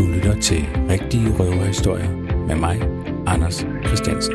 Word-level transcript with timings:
Du 0.00 0.06
lytter 0.06 0.40
til 0.40 0.68
Rigtige 0.90 1.36
Røverhistorier 1.38 2.10
med 2.46 2.56
mig, 2.56 2.82
Anders 3.26 3.66
Christiansen. 3.86 4.34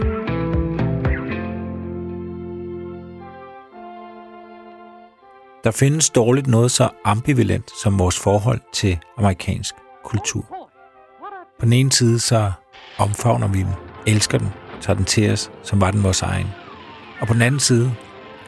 Der 5.63 5.71
findes 5.71 6.09
dårligt 6.09 6.47
noget 6.47 6.71
så 6.71 6.89
ambivalent 7.05 7.71
som 7.81 7.99
vores 7.99 8.19
forhold 8.19 8.61
til 8.73 8.99
amerikansk 9.17 9.75
kultur. 10.03 10.45
På 11.59 11.65
den 11.65 11.73
ene 11.73 11.91
side 11.91 12.19
så 12.19 12.51
omfavner 12.97 13.47
vi 13.47 13.59
den, 13.59 13.73
elsker 14.07 14.37
den, 14.37 14.49
tager 14.81 14.97
den 14.97 15.05
til 15.05 15.31
os, 15.31 15.51
som 15.63 15.81
var 15.81 15.91
den 15.91 16.03
vores 16.03 16.21
egen. 16.21 16.47
Og 17.19 17.27
på 17.27 17.33
den 17.33 17.41
anden 17.41 17.59
side, 17.59 17.93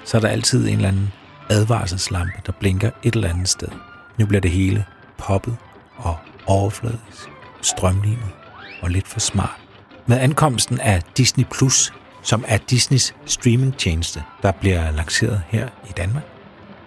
så 0.04 0.18
er 0.18 0.22
der 0.22 0.28
altid 0.28 0.68
en 0.68 0.76
eller 0.76 0.88
anden 0.88 1.14
advarselslampe, 1.50 2.42
der 2.46 2.52
blinker 2.60 2.92
et 3.04 3.16
eller 3.16 3.30
andet 3.30 3.50
sted. 3.50 3.70
Nu 4.20 4.26
bliver 4.26 4.42
det 4.42 4.52
hele 4.52 4.86
poppet 5.18 5.58
og 5.98 6.16
overfladisk, 6.48 7.30
strømlignet 7.62 8.32
og 8.82 8.90
lidt 8.90 9.08
for 9.08 9.20
smart. 9.20 9.60
Med 10.06 10.20
ankomsten 10.20 10.80
af 10.80 11.04
Disney 11.18 11.46
Plus, 11.52 11.94
som 12.24 12.46
er 12.48 12.58
Disneys 12.58 13.16
streamingtjeneste, 13.26 14.24
der 14.42 14.52
bliver 14.52 14.92
lanceret 14.92 15.42
her 15.50 15.70
i 15.90 15.92
Danmark, 15.98 16.24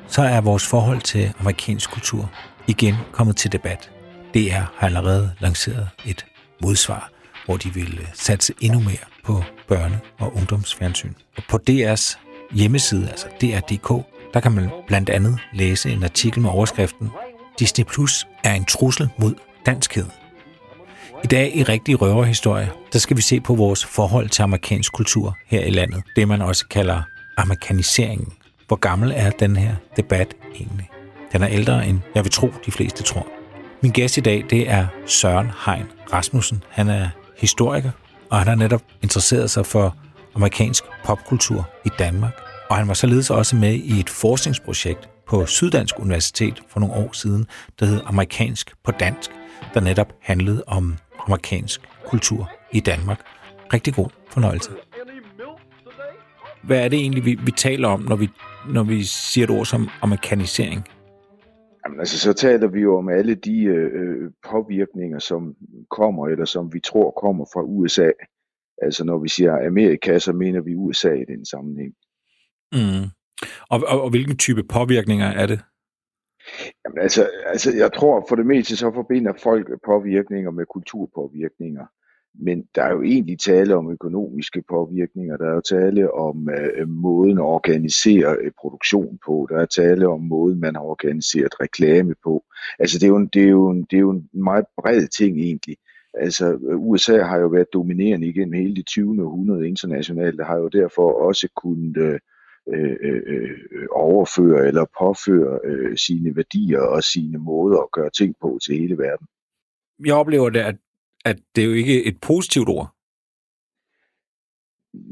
så 0.09 0.23
er 0.23 0.41
vores 0.41 0.67
forhold 0.67 1.01
til 1.01 1.33
amerikansk 1.41 1.91
kultur 1.91 2.31
igen 2.67 2.95
kommet 3.13 3.37
til 3.37 3.53
debat. 3.53 3.91
DR 4.35 4.51
har 4.51 4.87
allerede 4.87 5.33
lanceret 5.39 5.89
et 6.07 6.27
modsvar, 6.63 7.11
hvor 7.45 7.57
de 7.57 7.75
vil 7.75 7.99
øh, 8.01 8.07
satse 8.15 8.55
endnu 8.61 8.81
mere 8.81 9.07
på 9.25 9.43
børne- 9.73 9.99
og 10.19 10.37
ungdomsfjernsyn. 10.37 11.13
Og 11.37 11.43
på 11.49 11.59
DR's 11.71 12.19
hjemmeside, 12.53 13.09
altså 13.09 13.27
dr.dk, 13.41 14.07
der 14.35 14.41
kan 14.41 14.53
man 14.53 14.71
blandt 14.87 15.11
andet 15.11 15.39
læse 15.53 15.91
en 15.91 16.05
artikel 16.05 16.43
med 16.43 16.51
overskriften 16.51 17.11
Disney 17.59 17.85
Plus 17.85 18.27
er 18.45 18.55
en 18.55 18.65
trussel 18.65 19.09
mod 19.19 19.35
danskhed. 19.67 20.07
I 21.25 21.27
dag 21.27 21.57
i 21.57 21.63
Rigtig 21.63 22.01
Røverhistorie, 22.01 22.71
der 22.93 22.99
skal 22.99 23.17
vi 23.17 23.23
se 23.23 23.41
på 23.41 23.55
vores 23.55 23.85
forhold 23.85 24.29
til 24.29 24.43
amerikansk 24.43 24.93
kultur 24.93 25.37
her 25.47 25.65
i 25.65 25.71
landet. 25.71 26.03
Det 26.17 26.29
man 26.29 26.43
også 26.43 26.67
kalder 26.69 27.03
amerikaniseringen. 27.37 28.33
Hvor 28.67 28.77
gammel 28.77 29.13
er 29.17 29.31
den 29.31 29.57
her 29.57 29.75
debat 29.97 30.35
egentlig? 30.55 30.91
Den 31.33 31.43
er 31.43 31.49
ældre 31.49 31.87
end 31.87 32.01
jeg 32.15 32.25
vil 32.25 32.33
tro, 32.33 32.53
de 32.67 32.73
fleste 32.73 33.03
tror. 33.03 33.27
Min 33.83 33.93
gæst 33.93 34.17
i 34.17 34.21
dag, 34.21 34.45
det 34.51 34.71
er 34.71 34.87
Søren 35.07 35.51
Hein 35.67 35.87
Rasmussen. 36.13 36.63
Han 36.69 36.89
er 36.89 37.09
historiker, 37.39 37.91
og 38.31 38.39
han 38.39 38.47
har 38.47 38.55
netop 38.55 38.83
interesseret 39.03 39.51
sig 39.51 39.67
for 39.67 39.97
amerikansk 40.35 40.85
popkultur 41.05 41.71
i 41.85 41.89
Danmark. 41.99 42.33
Og 42.71 42.77
han 42.77 42.89
var 42.89 42.95
således 42.95 43.31
også 43.31 43.57
med 43.57 43.75
i 43.75 44.01
et 44.01 44.11
forskningsprojekt 44.11 45.09
på 45.29 45.47
Syddansk 45.47 45.99
Universitet 45.99 46.61
for 46.69 46.81
nogle 46.81 46.95
år 46.95 47.11
siden, 47.13 47.47
der 47.81 47.87
hed 47.87 48.01
Amerikansk 48.07 48.73
på 48.85 48.93
Dansk, 48.93 49.31
der 49.75 49.81
netop 49.81 50.13
handlede 50.21 50.65
om 50.67 50.95
amerikansk 51.27 51.81
kultur 52.07 52.51
i 52.73 52.81
Danmark. 52.81 53.21
Rigtig 53.73 53.95
god 53.95 54.09
fornøjelse. 54.29 54.71
Hvad 56.63 56.85
er 56.85 56.89
det 56.89 56.99
egentlig, 56.99 57.25
vi, 57.25 57.39
vi 57.45 57.51
taler 57.51 57.89
om, 57.89 58.01
når 58.01 58.17
vi, 58.17 58.29
når 58.73 58.83
vi 58.83 59.03
siger 59.03 59.45
et 59.45 59.51
ord 59.51 59.67
som 59.67 59.89
amerikanisering? 60.03 60.85
Jamen, 61.87 62.01
altså, 62.01 62.19
så 62.19 62.33
taler 62.33 62.69
vi 62.69 62.81
jo 62.81 62.99
om 62.99 63.09
alle 63.09 63.35
de 63.35 63.65
øh, 63.65 64.31
påvirkninger, 64.51 65.19
som 65.19 65.55
kommer, 65.91 66.29
eller 66.29 66.45
som 66.45 66.75
vi 66.75 66.81
tror 66.81 67.11
kommer 67.11 67.45
fra 67.53 67.63
USA. 67.63 68.11
Altså 68.83 69.05
når 69.05 69.19
vi 69.19 69.29
siger 69.29 69.67
Amerika, 69.67 70.19
så 70.19 70.33
mener 70.33 70.61
vi 70.61 70.75
USA 70.75 71.13
i 71.13 71.25
den 71.25 71.45
sammenhæng. 71.45 71.93
Mm. 72.73 73.09
Og, 73.71 73.81
og, 73.89 74.03
og 74.03 74.11
hvilken 74.11 74.37
type 74.37 74.63
påvirkninger 74.63 75.27
er 75.27 75.47
det? 75.47 75.61
Jamen, 76.85 76.99
altså, 76.99 77.31
altså, 77.47 77.77
jeg 77.77 77.93
tror 77.93 78.27
for 78.29 78.37
det 78.37 78.47
meste, 78.47 78.77
så 78.77 78.93
forbinder 78.95 79.33
folk 79.43 79.69
påvirkninger 79.87 80.51
med 80.51 80.67
kulturpåvirkninger. 80.67 81.87
Men 82.35 82.65
der 82.75 82.83
er 82.83 82.93
jo 82.93 83.03
egentlig 83.03 83.39
tale 83.39 83.77
om 83.77 83.93
økonomiske 83.93 84.63
påvirkninger, 84.69 85.37
der 85.37 85.49
er 85.49 85.55
jo 85.55 85.61
tale 85.61 86.15
om 86.15 86.49
øh, 86.51 86.89
måden 86.89 87.39
at 87.39 87.45
organisere 87.45 88.37
øh, 88.41 88.51
produktion 88.61 89.19
på, 89.27 89.47
der 89.51 89.59
er 89.59 89.67
tale 89.67 90.09
om 90.09 90.21
måden, 90.21 90.61
man 90.61 90.75
har 90.75 90.83
organiseret 90.83 91.61
reklame 91.61 92.15
på. 92.25 92.45
Altså 92.79 92.99
det 92.99 93.05
er 93.05 93.09
jo 93.09 93.17
en, 93.17 93.27
det 93.27 93.45
er 93.45 93.49
jo 93.49 93.71
en, 93.71 93.87
det 93.91 93.97
er 93.97 94.01
jo 94.01 94.11
en 94.11 94.29
meget 94.33 94.65
bred 94.77 95.07
ting 95.07 95.39
egentlig. 95.39 95.77
Altså 96.15 96.59
USA 96.77 97.23
har 97.23 97.39
jo 97.39 97.47
været 97.47 97.73
dominerende 97.73 98.27
igennem 98.27 98.53
hele 98.53 98.77
det 98.77 98.87
20. 98.87 99.25
århundrede 99.25 99.69
internationalt, 99.69 100.39
der 100.39 100.45
har 100.45 100.57
jo 100.57 100.69
derfor 100.69 101.13
også 101.13 101.49
kunnet 101.57 101.97
øh, 101.97 102.19
øh, 102.73 102.97
øh, 103.27 103.87
overføre 103.91 104.67
eller 104.67 104.85
påføre 105.01 105.61
øh, 105.65 105.97
sine 105.97 106.37
værdier 106.37 106.81
og 106.81 107.03
sine 107.03 107.39
måder 107.39 107.79
at 107.79 107.91
gøre 107.93 108.11
ting 108.11 108.35
på 108.41 108.59
til 108.65 108.79
hele 108.79 108.99
verden. 108.99 109.27
Jeg 110.07 110.15
oplever 110.15 110.51
det, 110.51 110.61
at, 110.61 110.77
at 111.25 111.39
det 111.57 111.63
er 111.63 111.67
jo 111.67 111.73
ikke 111.73 112.05
et 112.05 112.21
positivt 112.21 112.69
ord. 112.69 112.95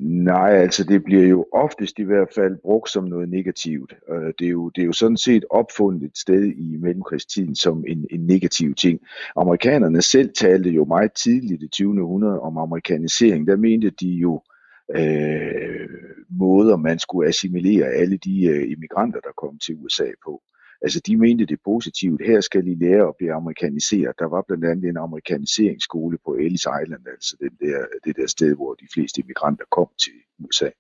Nej, 0.01 0.51
altså 0.51 0.85
det 0.85 1.05
bliver 1.05 1.27
jo 1.27 1.47
oftest 1.53 1.99
i 1.99 2.03
hvert 2.03 2.29
fald 2.35 2.57
brugt 2.63 2.91
som 2.91 3.05
noget 3.05 3.29
negativt. 3.29 3.95
Det 4.39 4.47
er 4.47 4.51
jo, 4.51 4.69
det 4.69 4.83
er 4.83 4.87
jo 4.87 4.93
sådan 4.93 5.17
set 5.17 5.45
opfundet 5.51 6.03
et 6.03 6.19
sted 6.19 6.45
i 6.45 6.77
mellemkrigstiden 6.77 7.55
som 7.55 7.85
en, 7.89 8.07
en 8.11 8.21
negativ 8.21 8.75
ting. 8.75 9.01
Amerikanerne 9.37 10.03
selv 10.03 10.31
talte 10.35 10.71
jo 10.71 10.85
meget 10.85 11.13
tidligt 11.13 11.63
i 11.63 11.65
det 11.65 11.73
20. 11.73 12.03
århundrede 12.03 12.41
om 12.41 12.59
amerikanisering. 12.59 13.47
Der 13.47 13.57
mente 13.57 13.91
de 13.91 14.09
jo, 14.09 14.35
øh, 14.35 14.58
Øh, 14.97 15.88
måder, 16.31 16.76
man 16.76 16.99
skulle 16.99 17.28
assimilere 17.28 17.87
alle 17.87 18.16
de 18.16 18.47
øh, 18.47 18.71
immigranter, 18.71 19.21
der 19.21 19.32
kom 19.37 19.59
til 19.59 19.75
USA 19.75 20.10
på. 20.25 20.43
Altså 20.82 21.00
de 21.06 21.16
mente 21.16 21.47
det 21.47 21.59
positivt. 21.65 22.26
Her 22.26 22.41
skal 22.41 22.66
I 22.66 22.75
lære 22.75 23.09
at 23.09 23.15
blive 23.19 23.32
amerikaniseret. 23.32 24.19
Der 24.19 24.28
var 24.28 24.44
blandt 24.48 24.65
andet 24.65 24.88
en 24.88 24.97
amerikaniseringsskole 24.97 26.19
på 26.25 26.34
Ellis 26.34 26.66
Island, 26.82 27.06
altså 27.06 27.37
den 27.41 27.69
der, 27.69 27.87
det 28.04 28.16
der 28.16 28.27
sted, 28.27 28.54
hvor 28.54 28.75
de 28.75 28.87
fleste 28.94 29.21
immigranter 29.21 29.65
kom 29.71 29.88
til 30.04 30.12
USA. 30.38 30.71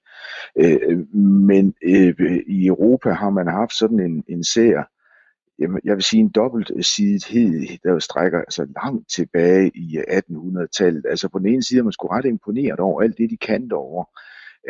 Øh, 0.56 1.14
men 1.14 1.74
øh, 1.82 2.40
i 2.46 2.66
Europa 2.66 3.10
har 3.10 3.30
man 3.30 3.46
haft 3.46 3.72
sådan 3.72 4.00
en, 4.00 4.24
en 4.28 4.44
sær, 4.44 4.82
jeg 5.58 5.94
vil 5.94 6.02
sige 6.02 6.20
en 6.20 6.28
dobbeltsidighed, 6.28 7.78
der 7.84 7.98
strækker 7.98 8.38
altså 8.38 8.66
langt 8.82 9.10
tilbage 9.10 9.70
i 9.74 9.98
øh, 9.98 10.18
1800-tallet. 10.18 11.04
Altså 11.08 11.28
på 11.28 11.38
den 11.38 11.46
ene 11.46 11.62
side 11.62 11.80
er 11.80 11.84
man 11.84 11.92
sgu 11.92 12.06
ret 12.06 12.24
imponeret 12.24 12.80
over 12.80 13.02
alt 13.02 13.18
det, 13.18 13.30
de 13.30 13.36
kan 13.36 13.68
derovre. 13.68 14.04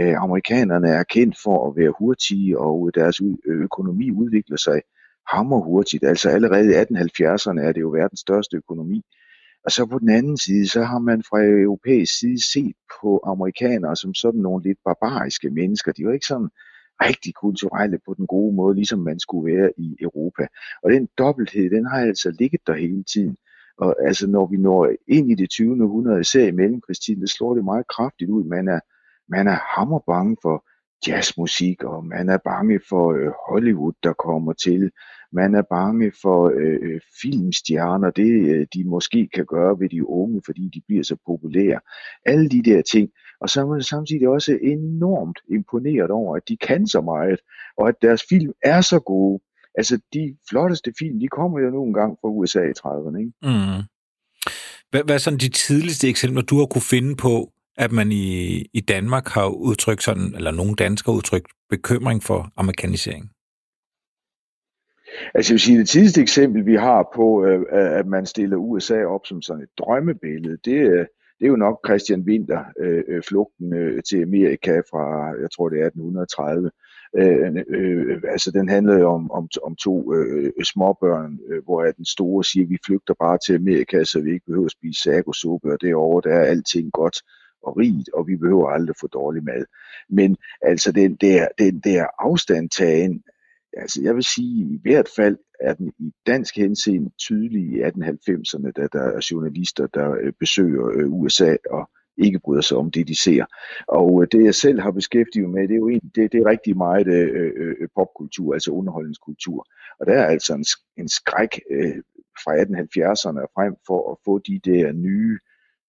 Øh, 0.01 0.23
amerikanerne 0.23 0.89
er 0.89 1.03
kendt 1.03 1.37
for 1.43 1.71
at 1.71 1.77
være 1.77 1.93
hurtige, 1.99 2.59
og 2.59 2.89
øh, 2.89 3.01
deres 3.03 3.21
øh, 3.21 3.63
økonomi 3.63 4.11
udvikler 4.11 4.57
sig 4.57 4.83
hammer 5.33 5.61
hurtigt. 5.61 6.05
Altså 6.05 6.29
allerede 6.29 6.71
i 6.71 6.75
1870'erne 6.75 7.61
er 7.61 7.73
det 7.73 7.81
jo 7.81 7.91
verdens 7.91 8.21
største 8.21 8.57
økonomi. 8.57 9.03
Og 9.65 9.71
så 9.71 9.87
på 9.87 9.99
den 9.99 10.09
anden 10.09 10.37
side, 10.37 10.69
så 10.69 10.83
har 10.83 10.99
man 10.99 11.23
fra 11.23 11.39
europæisk 11.45 12.19
side 12.19 12.53
set 12.53 12.77
på 13.01 13.21
amerikanere 13.27 13.97
som 13.97 14.15
sådan 14.15 14.41
nogle 14.41 14.65
lidt 14.65 14.79
barbariske 14.85 15.51
mennesker. 15.51 15.93
De 15.93 16.07
var 16.07 16.13
ikke 16.13 16.27
sådan 16.27 16.51
rigtig 17.01 17.35
kulturelle 17.35 17.99
på 18.07 18.15
den 18.15 18.27
gode 18.27 18.57
måde, 18.57 18.75
ligesom 18.75 18.99
man 18.99 19.21
skulle 19.21 19.57
være 19.57 19.71
i 19.77 19.97
Europa. 20.01 20.47
Og 20.83 20.91
den 20.93 21.09
dobbelthed, 21.19 21.71
den 21.71 21.87
har 21.87 22.01
altså 22.01 22.37
ligget 22.39 22.61
der 22.67 22.75
hele 22.75 23.05
tiden. 23.05 23.37
Og 23.79 24.07
altså 24.07 24.27
når 24.27 24.47
vi 24.47 24.57
når 24.57 24.91
ind 25.09 25.31
i 25.31 25.35
det 25.35 25.51
20. 25.51 25.85
århundrede, 25.85 26.21
især 26.21 26.47
i 26.47 26.51
mellemkrigstiden, 26.51 27.21
det 27.21 27.31
slår 27.31 27.55
det 27.55 27.65
meget 27.65 27.89
kraftigt 27.89 28.31
ud. 28.31 28.45
Man 28.45 28.69
er, 28.69 28.81
man 29.29 29.47
er 29.49 29.59
hammerbange 29.77 30.37
for 30.43 30.65
jazzmusik, 31.07 31.85
og 31.85 32.07
man 32.07 32.29
er 32.29 32.39
bange 32.45 32.81
for 32.89 33.13
øh, 33.13 33.33
Hollywood, 33.49 33.93
der 34.03 34.13
kommer 34.13 34.53
til. 34.53 34.91
Man 35.33 35.55
er 35.55 35.63
bange 35.63 36.13
for 36.23 36.53
øh, 36.55 36.79
øh, 36.83 37.01
filmstjerner, 37.23 38.11
det 38.11 38.33
øh, 38.51 38.67
de 38.75 38.85
måske 38.85 39.29
kan 39.35 39.47
gøre 39.47 39.81
ved 39.81 39.89
de 39.89 40.09
unge, 40.09 40.43
fordi 40.47 40.71
de 40.75 40.83
bliver 40.87 41.03
så 41.03 41.17
populære. 41.27 41.81
Alle 42.27 42.49
de 42.49 42.63
der 42.63 42.83
ting. 42.83 43.11
Og 43.41 43.51
så 43.51 43.61
er 43.61 43.67
man 43.67 43.83
samtidig 43.83 44.29
også 44.29 44.59
enormt 44.63 45.39
imponeret 45.51 46.11
over, 46.11 46.37
at 46.37 46.43
de 46.49 46.57
kan 46.57 46.87
så 46.87 47.01
meget, 47.01 47.41
og 47.77 47.89
at 47.89 47.95
deres 48.03 48.23
film 48.29 48.53
er 48.63 48.81
så 48.81 49.01
gode. 49.01 49.41
Altså 49.75 50.01
de 50.13 50.37
flotteste 50.51 50.93
film, 50.99 51.21
de 51.21 51.29
kommer 51.29 51.61
jo 51.61 51.71
nogle 51.71 51.95
gange 51.95 52.17
fra 52.21 52.29
USA 52.29 52.61
i 52.61 52.73
30'erne. 52.79 53.19
Ikke? 53.19 53.33
Mm. 53.43 53.83
Hvad, 54.91 55.03
hvad 55.05 55.15
er 55.15 55.19
sådan 55.19 55.39
de 55.39 55.49
tidligste 55.49 56.09
eksempler, 56.09 56.43
du 56.43 56.59
har 56.59 56.67
kunne 56.67 56.91
finde 56.91 57.17
på, 57.17 57.53
at 57.77 57.93
man 57.93 58.13
i, 58.13 58.57
i 58.73 58.81
Danmark 58.81 59.29
har 59.29 59.47
udtrykt 59.47 60.03
sådan, 60.03 60.35
eller 60.35 60.51
nogle 60.51 60.75
danskere 60.75 61.15
udtrykt 61.15 61.47
bekymring 61.71 62.23
for 62.23 62.53
amerikanisering? 62.57 63.31
Altså 65.35 65.53
jeg 65.53 65.55
vil 65.55 65.61
sige, 65.61 65.79
det 65.79 65.89
tidligste 65.89 66.21
eksempel, 66.21 66.67
vi 66.67 66.75
har 66.75 67.11
på, 67.15 67.45
øh, 67.45 67.65
at 67.73 68.07
man 68.07 68.27
stiller 68.27 68.57
USA 68.57 69.05
op 69.05 69.27
som 69.27 69.43
sådan 69.43 69.63
et 69.63 69.69
drømmebillede, 69.79 70.59
det, 70.65 70.81
er, 70.81 71.05
det 71.39 71.45
er 71.45 71.49
jo 71.49 71.57
nok 71.57 71.81
Christian 71.87 72.21
Winter, 72.21 72.65
øh, 72.81 73.05
øh, 73.09 73.23
flugten 73.23 73.75
øh, 73.75 74.03
til 74.03 74.23
Amerika 74.23 74.79
fra, 74.91 75.05
jeg 75.43 75.51
tror 75.51 75.69
det 75.69 75.81
er 75.81 75.87
1830. 75.87 76.71
Øh, 77.17 77.55
øh, 77.57 77.65
øh, 77.69 78.23
altså 78.29 78.51
den 78.51 78.69
handlede 78.69 79.05
om, 79.05 79.31
om, 79.31 79.49
om 79.63 79.77
to 79.77 80.15
øh, 80.15 80.53
småbørn, 80.65 81.39
øh, 81.49 81.65
hvor 81.65 81.83
den 81.83 82.05
store 82.05 82.45
siger, 82.45 82.67
vi 82.67 82.79
flygter 82.87 83.15
bare 83.21 83.39
til 83.47 83.55
Amerika, 83.55 84.05
så 84.05 84.21
vi 84.21 84.33
ikke 84.33 84.47
behøver 84.47 84.67
at 84.67 84.73
spise 84.73 85.03
sagosuppe, 85.03 85.73
og 85.73 85.81
derovre 85.81 86.31
der 86.31 86.37
er 86.37 86.45
alting 86.45 86.93
godt 86.93 87.17
og 87.63 87.77
rigt, 87.77 88.09
og 88.15 88.27
vi 88.29 88.37
behøver 88.37 88.69
aldrig 88.69 88.97
få 89.01 89.07
dårlig 89.07 89.45
mad. 89.45 89.65
Men 90.09 90.37
altså 90.63 90.93
den 90.93 91.15
der, 91.15 91.49
den 91.59 91.81
der 91.81 92.07
afstandtagen 92.19 93.23
altså 93.79 94.03
jeg 94.03 94.15
vil 94.15 94.25
sige, 94.25 94.75
i 94.75 94.79
hvert 94.83 95.09
fald 95.17 95.37
er 95.61 95.75
den 95.75 95.93
i 95.99 96.13
dansk 96.27 96.57
henseende 96.57 97.11
tydelig 97.19 97.63
i 97.63 97.83
1890'erne, 97.83 98.71
da 98.71 98.89
der 98.93 99.03
er 99.03 99.27
journalister, 99.31 99.87
der 99.87 100.11
øh, 100.21 100.33
besøger 100.41 100.89
øh, 100.89 101.13
USA 101.13 101.57
og 101.71 101.91
ikke 102.17 102.39
bryder 102.39 102.61
sig 102.61 102.77
om 102.77 102.91
det, 102.91 103.09
de 103.09 103.21
ser. 103.23 103.45
Og 103.89 104.23
øh, 104.23 104.29
det, 104.33 104.45
jeg 104.45 104.55
selv 104.55 104.81
har 104.81 104.91
beskæftiget 104.91 105.51
med, 105.51 105.69
det 105.69 105.75
er 105.75 105.79
jo 105.79 105.89
egentlig, 105.89 106.15
det, 106.15 106.33
det 106.33 106.41
er 106.41 106.47
rigtig 106.47 106.77
meget 106.77 107.07
øh, 107.07 107.53
øh, 107.57 107.89
popkultur, 107.95 108.55
altså 108.55 108.71
underholdningskultur. 108.71 109.67
Og 110.01 110.07
der 110.07 110.13
er 110.13 110.27
altså 110.27 110.55
en, 110.55 110.65
en 110.97 111.09
skræk 111.09 111.61
øh, 111.71 111.97
fra 112.43 112.53
1870'erne 112.57 113.47
frem 113.55 113.75
for 113.87 114.13
at 114.13 114.17
få 114.25 114.39
de 114.39 114.61
der 114.65 114.93
nye, 114.93 115.39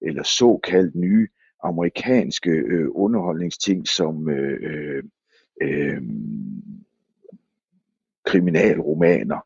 eller 0.01 0.23
såkaldt 0.23 0.95
nye, 0.95 1.27
amerikanske 1.63 2.49
øh, 2.49 2.87
underholdningsting, 2.91 3.87
som 3.87 4.29
øh, 4.29 4.59
øh, 4.61 5.03
øh, 5.61 6.01
kriminalromaner, 8.29 9.39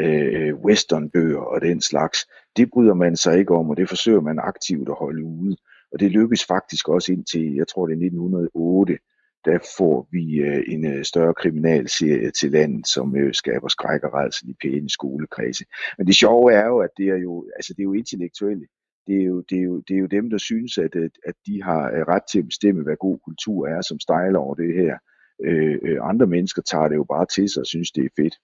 øh, 0.00 0.54
westernbøger 0.54 1.38
og 1.38 1.60
den 1.60 1.80
slags. 1.80 2.18
Det 2.56 2.70
bryder 2.72 2.94
man 2.94 3.16
sig 3.16 3.38
ikke 3.38 3.54
om, 3.54 3.70
og 3.70 3.76
det 3.76 3.88
forsøger 3.88 4.20
man 4.20 4.38
aktivt 4.38 4.88
at 4.88 4.94
holde 4.98 5.24
ude. 5.24 5.56
Og 5.92 6.00
det 6.00 6.10
lykkes 6.10 6.44
faktisk 6.44 6.88
også 6.88 7.12
indtil, 7.12 7.54
jeg 7.54 7.68
tror 7.68 7.86
det 7.86 7.92
er 7.92 8.06
1908, 8.06 8.98
der 9.44 9.58
får 9.78 10.08
vi 10.12 10.24
øh, 10.36 10.62
en 10.66 10.86
øh, 10.86 11.04
større 11.04 11.34
kriminalserie 11.34 12.30
til 12.30 12.50
landet, 12.52 12.86
som 12.88 13.16
øh, 13.16 13.34
skaber 13.34 13.68
skræk 13.68 14.02
og 14.04 14.14
redsel 14.14 14.50
i 14.50 14.54
pæne 14.62 14.90
skolekredse. 14.90 15.64
Men 15.98 16.06
det 16.06 16.14
sjove 16.14 16.52
er 16.52 16.66
jo, 16.66 16.78
at 16.78 16.90
det 16.96 17.08
er 17.08 17.16
jo, 17.16 17.46
altså 17.56 17.72
det 17.72 17.80
er 17.82 17.84
jo 17.90 17.92
intellektuelle. 17.92 18.66
Det 19.06 19.16
er 19.20 19.24
jo, 19.24 19.40
det, 19.50 19.58
er 19.58 19.62
jo, 19.62 19.80
det 19.88 19.94
er 19.96 20.00
jo 20.00 20.06
dem, 20.06 20.30
der 20.30 20.38
synes, 20.38 20.78
at, 20.78 20.94
øh, 20.94 21.10
at 21.26 21.34
de 21.46 21.62
har 21.62 21.82
øh, 21.90 22.02
ret 22.12 22.22
til 22.32 22.38
at 22.38 22.44
bestemme, 22.44 22.82
hvad 22.82 22.96
god 22.96 23.18
kultur 23.24 23.68
er, 23.68 23.80
som 23.80 24.00
stejler 24.00 24.38
over 24.38 24.54
det 24.54 24.74
her. 24.74 24.96
Øh, 25.44 25.98
andre 26.02 26.26
mennesker 26.26 26.62
tager 26.62 26.88
det 26.88 26.96
jo 26.96 27.04
bare 27.04 27.26
til 27.26 27.48
sig 27.48 27.60
og 27.60 27.66
synes, 27.66 27.90
det 27.90 28.04
er 28.04 28.08
fedt. 28.16 28.34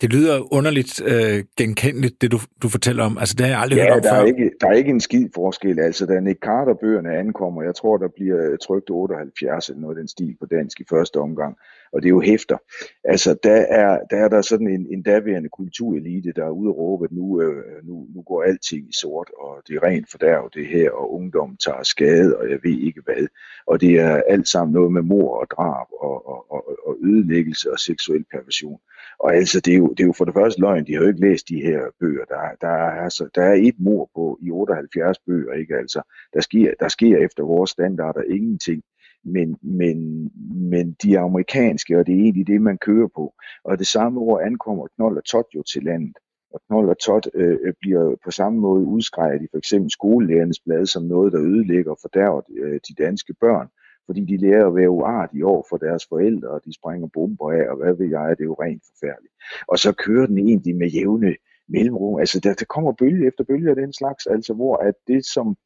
Det 0.00 0.12
lyder 0.12 0.54
underligt 0.54 1.02
øh, 1.02 1.44
genkendeligt, 1.56 2.22
det 2.22 2.32
du, 2.32 2.38
du 2.62 2.68
fortæller 2.68 3.04
om. 3.04 3.18
Altså, 3.18 3.34
det 3.34 3.46
har 3.46 3.52
jeg 3.52 3.60
aldrig 3.60 3.76
ja, 3.76 3.84
hørt 3.84 3.96
om 3.96 4.02
der 4.02 4.14
før. 4.14 4.20
Er 4.20 4.24
ikke, 4.24 4.50
der 4.60 4.66
er 4.66 4.72
ikke 4.72 4.90
en 4.90 5.00
skid 5.00 5.28
forskel. 5.34 5.78
Altså, 5.78 6.06
da 6.06 6.20
Nick 6.20 6.38
Carter-bøgerne 6.44 7.16
ankommer, 7.16 7.62
jeg 7.62 7.74
tror, 7.74 7.96
der 7.96 8.08
bliver 8.08 8.56
trygt 8.56 8.90
78 8.90 9.68
eller 9.68 9.80
noget 9.80 9.96
af 9.96 10.00
den 10.00 10.08
stil 10.08 10.36
på 10.40 10.46
dansk 10.46 10.80
i 10.80 10.84
første 10.90 11.16
omgang, 11.16 11.56
og 11.94 12.02
det 12.02 12.08
er 12.08 12.10
jo 12.10 12.20
hæfter. 12.20 12.58
Altså, 13.04 13.36
der 13.42 13.60
er 13.80 13.98
der, 14.10 14.16
er 14.16 14.28
der 14.28 14.42
sådan 14.42 14.68
en, 14.68 14.86
en 14.90 15.02
daværende 15.02 15.48
kulturelite, 15.48 16.32
der 16.36 16.44
er 16.44 16.50
ude 16.50 16.70
og 16.70 16.78
råbe, 16.78 17.04
at 17.04 17.12
nu, 17.12 17.42
øh, 17.42 17.84
nu, 17.84 18.06
nu 18.14 18.22
går 18.22 18.42
alting 18.42 18.88
i 18.88 18.92
sort, 18.92 19.30
og 19.38 19.62
det 19.68 19.76
er 19.76 19.82
rent 19.82 20.10
fordærv 20.10 20.50
det 20.54 20.66
her, 20.66 20.90
og 20.90 21.14
ungdom 21.14 21.56
tager 21.56 21.82
skade, 21.82 22.38
og 22.38 22.50
jeg 22.50 22.58
ved 22.62 22.78
ikke 22.78 23.00
hvad. 23.04 23.26
Og 23.66 23.80
det 23.80 24.00
er 24.00 24.22
alt 24.28 24.48
sammen 24.48 24.74
noget 24.74 24.92
med 24.92 25.02
mor 25.02 25.40
og 25.40 25.46
drab, 25.50 25.86
og, 26.00 26.28
og, 26.28 26.52
og, 26.52 26.78
og 26.86 26.96
ødelæggelse 27.04 27.72
og 27.72 27.78
seksuel 27.78 28.24
perversion. 28.32 28.80
Og 29.18 29.34
altså, 29.34 29.60
det 29.60 29.74
er, 29.74 29.78
jo, 29.78 29.88
det 29.88 30.00
er 30.00 30.06
jo 30.06 30.12
for 30.18 30.24
det 30.24 30.34
første 30.34 30.60
løgn, 30.60 30.86
de 30.86 30.94
har 30.94 31.00
jo 31.00 31.08
ikke 31.08 31.20
læst 31.20 31.48
de 31.48 31.62
her 31.62 31.80
bøger. 32.00 32.24
Der, 32.24 32.40
der, 32.60 32.68
er, 32.68 33.02
altså, 33.04 33.28
der 33.34 33.42
er 33.42 33.54
et 33.54 33.74
mor 33.78 34.10
på 34.14 34.38
i 34.42 34.50
78 34.50 35.18
bøger, 35.26 35.52
ikke 35.52 35.76
altså. 35.76 36.02
Der 36.34 36.40
sker, 36.40 36.74
der 36.80 36.88
sker 36.88 37.18
efter 37.18 37.42
vores 37.42 37.70
standarder 37.70 38.22
ingenting. 38.22 38.82
Men, 39.24 39.58
men, 39.62 40.30
men 40.70 40.96
de 41.02 41.14
er 41.14 41.20
amerikanske, 41.20 41.98
og 41.98 42.06
det 42.06 42.14
er 42.14 42.18
egentlig 42.18 42.46
det, 42.46 42.62
man 42.62 42.78
kører 42.78 43.08
på. 43.16 43.34
Og 43.64 43.78
det 43.78 43.86
samme 43.86 44.20
år 44.20 44.40
ankommer 44.40 44.86
Knold 44.96 45.16
og 45.16 45.24
Tot 45.24 45.46
jo 45.54 45.62
til 45.62 45.82
landet. 45.82 46.16
Og 46.54 46.60
Knold 46.66 46.88
og 46.88 46.98
Tot 46.98 47.28
øh, 47.34 47.58
øh, 47.64 47.74
bliver 47.80 48.16
på 48.24 48.30
samme 48.30 48.58
måde 48.60 48.84
udskrejet 48.84 49.42
i 49.42 49.46
for 49.50 49.58
eksempel 49.58 49.90
skolelærernes 49.90 50.60
blad 50.60 50.86
som 50.86 51.02
noget, 51.02 51.32
der 51.32 51.40
ødelægger 51.40 51.90
og 51.90 51.98
fordærver 52.02 52.42
øh, 52.56 52.80
de 52.88 52.94
danske 53.04 53.34
børn 53.40 53.68
fordi 54.06 54.24
de 54.24 54.36
lærer 54.36 54.66
at 54.66 54.74
være 54.74 54.90
uartige 54.90 55.46
over 55.46 55.62
for 55.68 55.76
deres 55.76 56.06
forældre, 56.08 56.48
og 56.48 56.60
de 56.64 56.74
springer 56.74 57.08
bomber 57.14 57.52
af, 57.52 57.70
og 57.70 57.76
hvad 57.76 57.94
ved 57.94 58.08
jeg, 58.08 58.34
det 58.38 58.44
er 58.44 58.52
jo 58.52 58.54
rent 58.54 58.82
forfærdeligt. 58.90 59.34
Og 59.68 59.78
så 59.78 59.92
kører 59.92 60.26
den 60.26 60.38
egentlig 60.38 60.76
med 60.76 60.88
jævne 60.88 61.34
mellemrum. 61.68 62.18
Altså 62.20 62.40
der, 62.40 62.54
der 62.54 62.64
kommer 62.64 62.92
bølge 62.92 63.26
efter 63.26 63.44
bølge 63.44 63.70
af 63.70 63.76
den 63.76 63.92
slags, 63.92 64.26
altså 64.26 64.54
hvor 64.54 64.76
at 64.76 64.94
det 65.06 65.26
som 65.26 65.56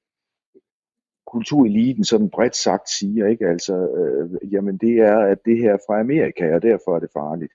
kultureliten 1.33 2.05
sådan 2.05 2.31
bredt 2.31 2.57
sagt 2.57 2.89
siger, 2.99 3.27
ikke? 3.27 3.47
Altså, 3.47 3.75
øh, 3.75 4.53
jamen 4.53 4.77
det 4.77 4.95
er, 4.99 5.19
at 5.19 5.39
det 5.45 5.59
her 5.59 5.73
er 5.73 5.83
fra 5.87 6.01
Amerika, 6.01 6.55
og 6.55 6.63
derfor 6.63 6.97
er 6.97 7.01
det 7.01 7.11
farligt. 7.13 7.53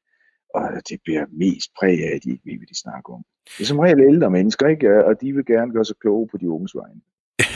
Og 0.53 0.63
det 0.89 0.99
bliver 1.03 1.25
mest 1.31 1.69
præg 1.79 1.97
af, 2.07 2.15
at 2.15 2.23
de 2.23 2.29
ikke 2.29 2.45
ved, 2.45 2.57
hvad 2.57 2.67
de 2.67 2.79
snakker 2.85 3.13
om. 3.13 3.23
Det 3.57 3.63
er 3.63 3.67
som 3.67 3.79
regel 3.79 3.99
ældre 3.99 4.31
mennesker, 4.31 4.67
ikke? 4.67 5.05
og 5.05 5.21
de 5.21 5.33
vil 5.33 5.45
gerne 5.45 5.73
gøre 5.73 5.85
sig 5.85 5.95
kloge 6.01 6.27
på 6.31 6.37
de 6.37 6.49
unges 6.49 6.75
vegne. 6.75 7.01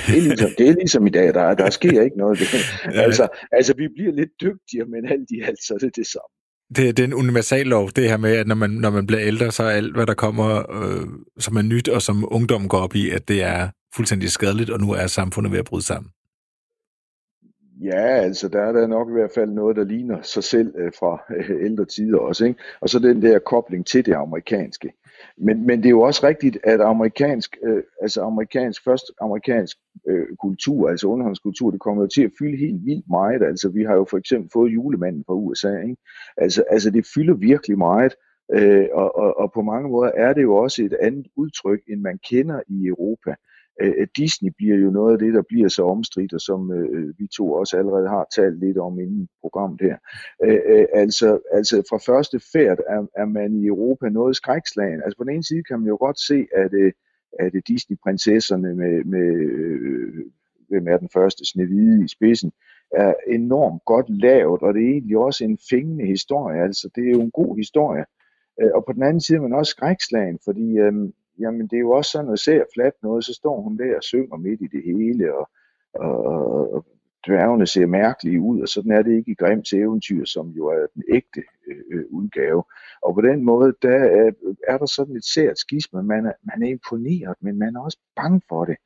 Det 0.08 0.18
er 0.18 0.22
ligesom, 0.22 0.50
det 0.58 0.70
er 0.70 0.74
ligesom 0.74 1.08
i 1.08 1.10
dag, 1.10 1.34
der, 1.34 1.54
der 1.54 1.70
sker 1.70 2.02
ikke 2.02 2.18
noget. 2.18 2.54
Ja. 2.86 3.02
Altså, 3.02 3.28
altså, 3.52 3.74
vi 3.78 3.88
bliver 3.96 4.14
lidt 4.14 4.30
dygtigere, 4.42 4.88
men 4.88 5.06
alt 5.06 5.32
i 5.32 5.42
alt, 5.42 5.60
så 5.64 5.74
er 5.74 5.78
det 5.78 5.96
det 5.96 6.08
samme. 6.08 6.32
Det, 6.76 6.98
det 6.98 7.04
er 7.04 7.08
en 7.08 7.14
universallov, 7.14 7.90
det 7.96 8.10
her 8.10 8.18
med, 8.18 8.36
at 8.36 8.48
når 8.48 8.56
man, 8.56 8.70
når 8.70 8.90
man 8.90 9.08
bliver 9.08 9.22
ældre, 9.22 9.52
så 9.52 9.64
er 9.64 9.70
alt, 9.70 9.96
hvad 9.96 10.06
der 10.06 10.14
kommer, 10.14 10.48
øh, 10.82 11.08
som 11.40 11.56
er 11.56 11.62
nyt, 11.62 11.90
og 11.90 12.02
som 12.02 12.28
ungdom 12.28 12.68
går 12.68 12.78
op 12.78 12.96
i, 12.96 13.10
at 13.10 13.28
det 13.28 13.44
er 13.44 13.70
fuldstændig 13.98 14.30
skadeligt, 14.30 14.70
og 14.70 14.80
nu 14.80 14.90
er 14.92 15.08
samfundet 15.08 15.52
ved 15.52 15.60
at 15.60 15.66
bryde 15.66 15.86
sammen. 15.86 16.10
Ja, 17.82 18.06
altså 18.28 18.48
der 18.48 18.62
er 18.62 18.72
der 18.72 18.88
nok 18.88 19.10
i 19.10 19.12
hvert 19.12 19.32
fald 19.36 19.52
noget, 19.52 19.76
der 19.76 19.84
ligner 19.84 20.22
sig 20.22 20.44
selv 20.44 20.74
øh, 20.78 20.92
fra 21.00 21.22
øh, 21.38 21.66
ældre 21.66 21.86
tider 21.86 22.18
også. 22.18 22.46
Ikke? 22.46 22.60
Og 22.82 22.90
så 22.90 23.00
den 23.00 23.22
der 23.22 23.40
kobling 23.40 23.86
til 23.86 24.06
det 24.06 24.14
amerikanske. 24.14 24.94
Men, 25.38 25.68
men 25.68 25.78
det 25.78 25.86
er 25.86 25.98
jo 26.00 26.02
også 26.02 26.28
rigtigt, 26.28 26.58
at 26.64 26.82
amerikansk, 26.82 27.58
øh, 27.64 27.84
altså 28.02 28.22
amerikansk, 28.22 28.84
først 28.84 29.12
amerikansk 29.22 29.78
øh, 30.10 30.28
kultur, 30.42 30.90
altså 30.90 31.08
underholdningskultur, 31.08 31.72
det 31.72 31.80
kommer 31.80 32.04
jo 32.04 32.08
til 32.08 32.24
at 32.24 32.32
fylde 32.40 32.58
helt 32.58 32.86
vildt 32.86 33.06
meget. 33.10 33.42
Altså 33.44 33.70
vi 33.70 33.84
har 33.84 33.96
jo 33.96 34.06
for 34.10 34.18
eksempel 34.18 34.50
fået 34.54 34.74
julemanden 34.74 35.24
fra 35.28 35.34
USA. 35.34 35.74
Ikke? 35.82 35.98
Altså, 36.38 36.64
altså 36.70 36.90
det 36.92 37.08
fylder 37.16 37.34
virkelig 37.34 37.78
meget. 37.78 38.14
Øh, 38.54 38.88
og, 38.94 39.16
og, 39.16 39.38
og 39.38 39.52
på 39.54 39.62
mange 39.62 39.90
måder 39.90 40.12
er 40.16 40.34
det 40.34 40.42
jo 40.42 40.56
også 40.56 40.84
et 40.84 40.94
andet 40.94 41.28
udtryk, 41.36 41.80
end 41.90 42.02
man 42.02 42.20
kender 42.30 42.62
i 42.68 42.88
Europa. 42.88 43.36
Øh, 43.82 43.94
øh, 43.98 44.08
Disney 44.18 44.52
bliver 44.58 44.78
jo 44.78 44.90
noget 44.90 45.14
af 45.14 45.20
det, 45.20 45.34
der 45.34 45.42
bliver 45.50 45.68
så 45.68 45.84
omstridt, 45.84 46.34
og 46.34 46.42
som 46.42 46.72
øh, 46.72 46.90
øh, 46.92 47.20
vi 47.20 47.28
to 47.28 47.54
også 47.54 47.78
allerede 47.78 48.08
har 48.08 48.28
talt 48.36 48.60
lidt 48.60 48.78
om 48.78 49.00
inden 49.00 49.28
programmet 49.42 49.82
her. 49.82 49.98
Øh, 50.44 50.60
øh, 50.66 50.86
altså, 50.94 51.40
altså 51.52 51.76
fra 51.90 51.98
første 52.12 52.40
færd 52.54 52.78
er, 52.88 53.02
er 53.16 53.26
man 53.26 53.56
i 53.56 53.66
Europa 53.66 54.10
noget 54.10 54.36
skrækslagen. 54.36 55.02
Altså 55.04 55.18
på 55.18 55.24
den 55.24 55.34
ene 55.34 55.44
side 55.44 55.64
kan 55.64 55.80
man 55.80 55.88
jo 55.88 55.98
godt 56.00 56.20
se, 56.20 56.48
at, 56.54 56.74
øh, 56.74 56.92
at 57.40 57.54
Disney-prinsesserne 57.68 58.76
med, 58.76 59.04
med 59.04 59.28
øh, 59.36 60.26
hvem 60.70 60.88
er 60.88 60.98
den 60.98 61.10
første, 61.14 61.46
Snevide 61.46 62.06
i 62.06 62.08
spidsen, 62.08 62.52
er 62.92 63.14
enormt 63.28 63.82
godt 63.86 64.10
lavet, 64.10 64.62
og 64.62 64.74
det 64.74 64.84
er 64.84 64.92
egentlig 64.92 65.18
også 65.18 65.44
en 65.44 65.58
fængende 65.70 66.06
historie. 66.06 66.64
Altså 66.64 66.90
det 66.96 67.08
er 67.08 67.12
jo 67.12 67.22
en 67.22 67.32
god 67.32 67.58
historie. 67.58 68.06
Øh, 68.62 68.72
og 68.76 68.86
på 68.86 68.94
den 68.94 69.04
anden 69.04 69.22
side 69.22 69.38
er 69.38 69.42
man 69.42 69.54
også 69.54 69.70
skrækslagen, 69.70 70.40
fordi 70.46 70.78
øh, 70.78 70.94
jamen 71.40 71.68
det 71.68 71.76
er 71.76 71.86
jo 71.88 71.92
også 71.92 72.12
sådan 72.12 72.32
at 72.32 72.40
ser 72.40 72.64
flat 72.74 72.94
noget, 73.04 73.26
så 73.26 73.34
står 73.34 73.62
hun 73.62 73.78
der 73.78 73.96
og 73.96 74.04
synger 74.04 74.38
midt 74.38 74.62
i 74.62 74.68
det 74.68 74.84
hele, 74.84 75.36
og, 75.36 75.50
og, 75.94 76.74
og 76.74 76.86
dværgene 77.28 77.68
ser 77.68 77.86
mærkelige 77.86 78.42
ud, 78.42 78.62
og 78.62 78.68
sådan 78.68 78.92
er 78.92 79.02
det 79.02 79.18
ikke 79.18 79.32
i 79.32 79.36
Grimms 79.36 79.74
eventyr, 79.74 80.26
som 80.26 80.50
jo 80.50 80.66
er 80.68 80.86
den 80.96 81.04
ægte 81.10 81.44
øh, 81.68 81.78
øh, 81.92 82.06
udgave. 82.10 82.64
Og 83.02 83.16
på 83.16 83.22
den 83.22 83.46
måde, 83.46 83.74
der 83.82 84.00
er, 84.22 84.32
er 84.68 84.78
der 84.78 84.86
sådan 84.86 85.16
et 85.16 85.26
sært 85.26 85.60
skisme, 85.60 86.04
man 86.04 86.26
er, 86.26 86.34
man 86.44 86.64
er 86.64 86.68
imponeret, 86.68 87.36
men 87.42 87.60
man 87.60 87.76
er 87.76 87.82
også 87.82 88.00
bange 88.16 88.42
for 88.50 88.66
det. 88.66 88.78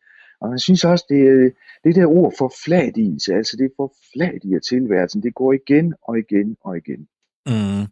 Og 0.41 0.49
man 0.49 0.59
synes 0.59 0.83
også, 0.83 1.05
det, 1.09 1.21
øh, 1.29 1.51
det 1.83 1.95
der 1.95 2.05
ord 2.05 2.33
for 2.37 2.53
fladigelse, 2.65 3.33
altså 3.33 3.57
det 3.57 3.71
for 3.75 3.93
fladiger 4.13 4.59
tilværelsen, 4.59 5.23
det 5.23 5.35
går 5.35 5.53
igen 5.53 5.93
og 6.01 6.19
igen 6.19 6.57
og 6.63 6.77
igen. 6.77 7.07
Mm. 7.45 7.85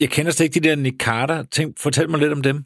Jeg 0.00 0.08
kender 0.10 0.32
slet 0.32 0.46
ikke 0.46 0.60
de 0.60 0.68
der 0.68 0.76
Nick 0.76 1.02
Carter. 1.02 1.42
Tænk, 1.42 1.78
fortæl 1.78 2.10
mig 2.10 2.20
lidt 2.20 2.32
om 2.32 2.42
dem. 2.42 2.64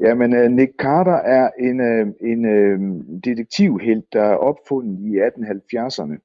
Jamen, 0.00 0.32
uh, 0.32 0.50
Nick 0.52 0.72
Carter 0.78 1.18
er 1.38 1.50
en, 1.58 1.80
uh, 1.80 2.14
en 2.30 2.44
uh, 2.44 3.04
detektivhelt, 3.24 4.04
der 4.12 4.22
er 4.22 4.36
opfundet 4.36 4.98
i 4.98 5.18
1870'erne. 5.18 6.16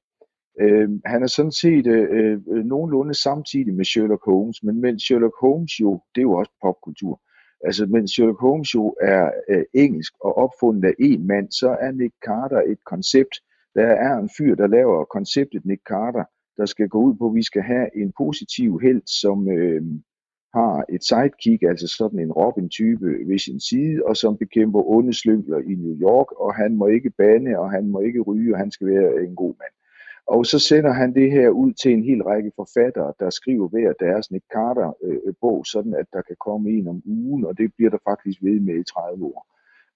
Uh, 0.62 1.00
han 1.04 1.22
er 1.22 1.26
sådan 1.26 1.52
set 1.52 1.86
uh, 1.86 2.54
nogenlunde 2.56 3.14
samtidig 3.14 3.74
med 3.74 3.84
Sherlock 3.84 4.24
Holmes, 4.24 4.62
men 4.62 4.80
mens 4.80 5.02
Sherlock 5.02 5.34
Holmes 5.40 5.80
jo, 5.80 6.00
det 6.14 6.20
er 6.20 6.22
jo 6.22 6.32
også 6.32 6.52
popkultur, 6.62 7.20
altså 7.64 7.86
mens 7.86 8.10
Sherlock 8.10 8.40
Holmes 8.40 8.74
jo 8.74 8.94
er 9.00 9.30
uh, 9.50 9.62
engelsk 9.74 10.12
og 10.20 10.38
opfundet 10.38 10.84
af 10.84 10.94
en 10.98 11.26
mand, 11.26 11.50
så 11.50 11.76
er 11.80 11.90
Nick 11.92 12.14
Carter 12.26 12.62
et 12.66 12.84
koncept. 12.84 13.34
Der 13.74 13.86
er 13.86 14.18
en 14.18 14.30
fyr, 14.38 14.54
der 14.54 14.66
laver 14.66 15.04
konceptet 15.04 15.64
Nick 15.64 15.82
Carter, 15.88 16.24
der 16.56 16.66
skal 16.66 16.88
gå 16.88 16.98
ud 16.98 17.14
på, 17.14 17.26
at 17.28 17.34
vi 17.34 17.42
skal 17.42 17.62
have 17.62 17.86
en 17.96 18.12
positiv 18.18 18.80
held, 18.82 19.02
som, 19.20 19.38
uh, 19.38 19.82
har 20.58 20.84
et 20.88 21.04
sidekick, 21.04 21.62
altså 21.62 21.86
sådan 21.98 22.18
en 22.18 22.32
Robin-type 22.32 23.08
ved 23.28 23.38
sin 23.38 23.60
side, 23.60 24.02
og 24.06 24.16
som 24.16 24.36
bekæmper 24.36 24.80
onde 24.96 25.14
slyngler 25.14 25.58
i 25.58 25.74
New 25.74 25.96
York, 26.08 26.28
og 26.32 26.54
han 26.54 26.76
må 26.76 26.86
ikke 26.86 27.10
bande, 27.10 27.58
og 27.58 27.70
han 27.70 27.84
må 27.88 28.00
ikke 28.00 28.20
ryge, 28.20 28.54
og 28.54 28.58
han 28.58 28.70
skal 28.70 28.86
være 28.86 29.24
en 29.24 29.36
god 29.36 29.54
mand. 29.60 29.74
Og 30.26 30.46
så 30.46 30.58
sender 30.58 30.92
han 30.92 31.14
det 31.14 31.30
her 31.30 31.48
ud 31.48 31.72
til 31.72 31.92
en 31.92 32.04
hel 32.04 32.22
række 32.22 32.52
forfattere, 32.56 33.12
der 33.20 33.30
skriver 33.30 33.68
hver 33.68 33.92
deres 33.92 34.30
Nick 34.30 34.44
Carter-bog, 34.54 35.58
øh, 35.58 35.64
sådan 35.64 35.94
at 35.94 36.06
der 36.12 36.22
kan 36.22 36.36
komme 36.46 36.70
en 36.70 36.88
om 36.88 37.02
ugen, 37.06 37.44
og 37.44 37.58
det 37.58 37.72
bliver 37.76 37.90
der 37.90 37.98
faktisk 38.08 38.38
ved 38.42 38.60
med 38.60 38.74
i 38.74 38.84
30 38.84 39.24
år. 39.24 39.46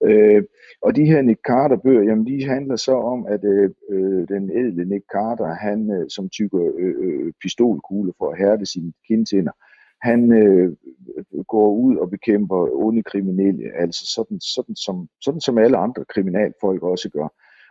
Øh, 0.04 0.42
og 0.82 0.96
de 0.96 1.04
her 1.04 1.22
Nick 1.22 1.40
Carter-bøger, 1.48 2.02
jamen 2.02 2.26
de 2.26 2.44
handler 2.44 2.76
så 2.76 2.94
om, 2.94 3.26
at 3.26 3.44
øh, 3.44 3.70
øh, 3.90 4.28
den 4.28 4.50
ædle 4.50 4.84
Nick 4.84 5.04
Carter, 5.12 5.46
han 5.46 5.90
øh, 5.90 6.08
som 6.08 6.28
tykker 6.28 6.72
øh, 6.78 6.94
øh, 6.98 7.32
pistolkugle 7.42 8.12
for 8.18 8.30
at 8.30 8.38
hærde 8.38 8.66
sine 8.66 8.92
kindtænder, 9.08 9.52
han 10.02 10.32
øh, 10.32 10.76
går 11.46 11.72
ud 11.72 11.96
og 11.96 12.10
bekæmper 12.10 12.68
onde 12.84 13.02
kriminelle, 13.02 13.64
altså 13.76 14.06
sådan, 14.14 14.40
sådan, 14.40 14.76
som, 14.76 15.08
sådan 15.20 15.40
som 15.40 15.58
alle 15.58 15.76
andre 15.76 16.04
kriminalfolk 16.04 16.82
også 16.82 17.10
gør. 17.10 17.28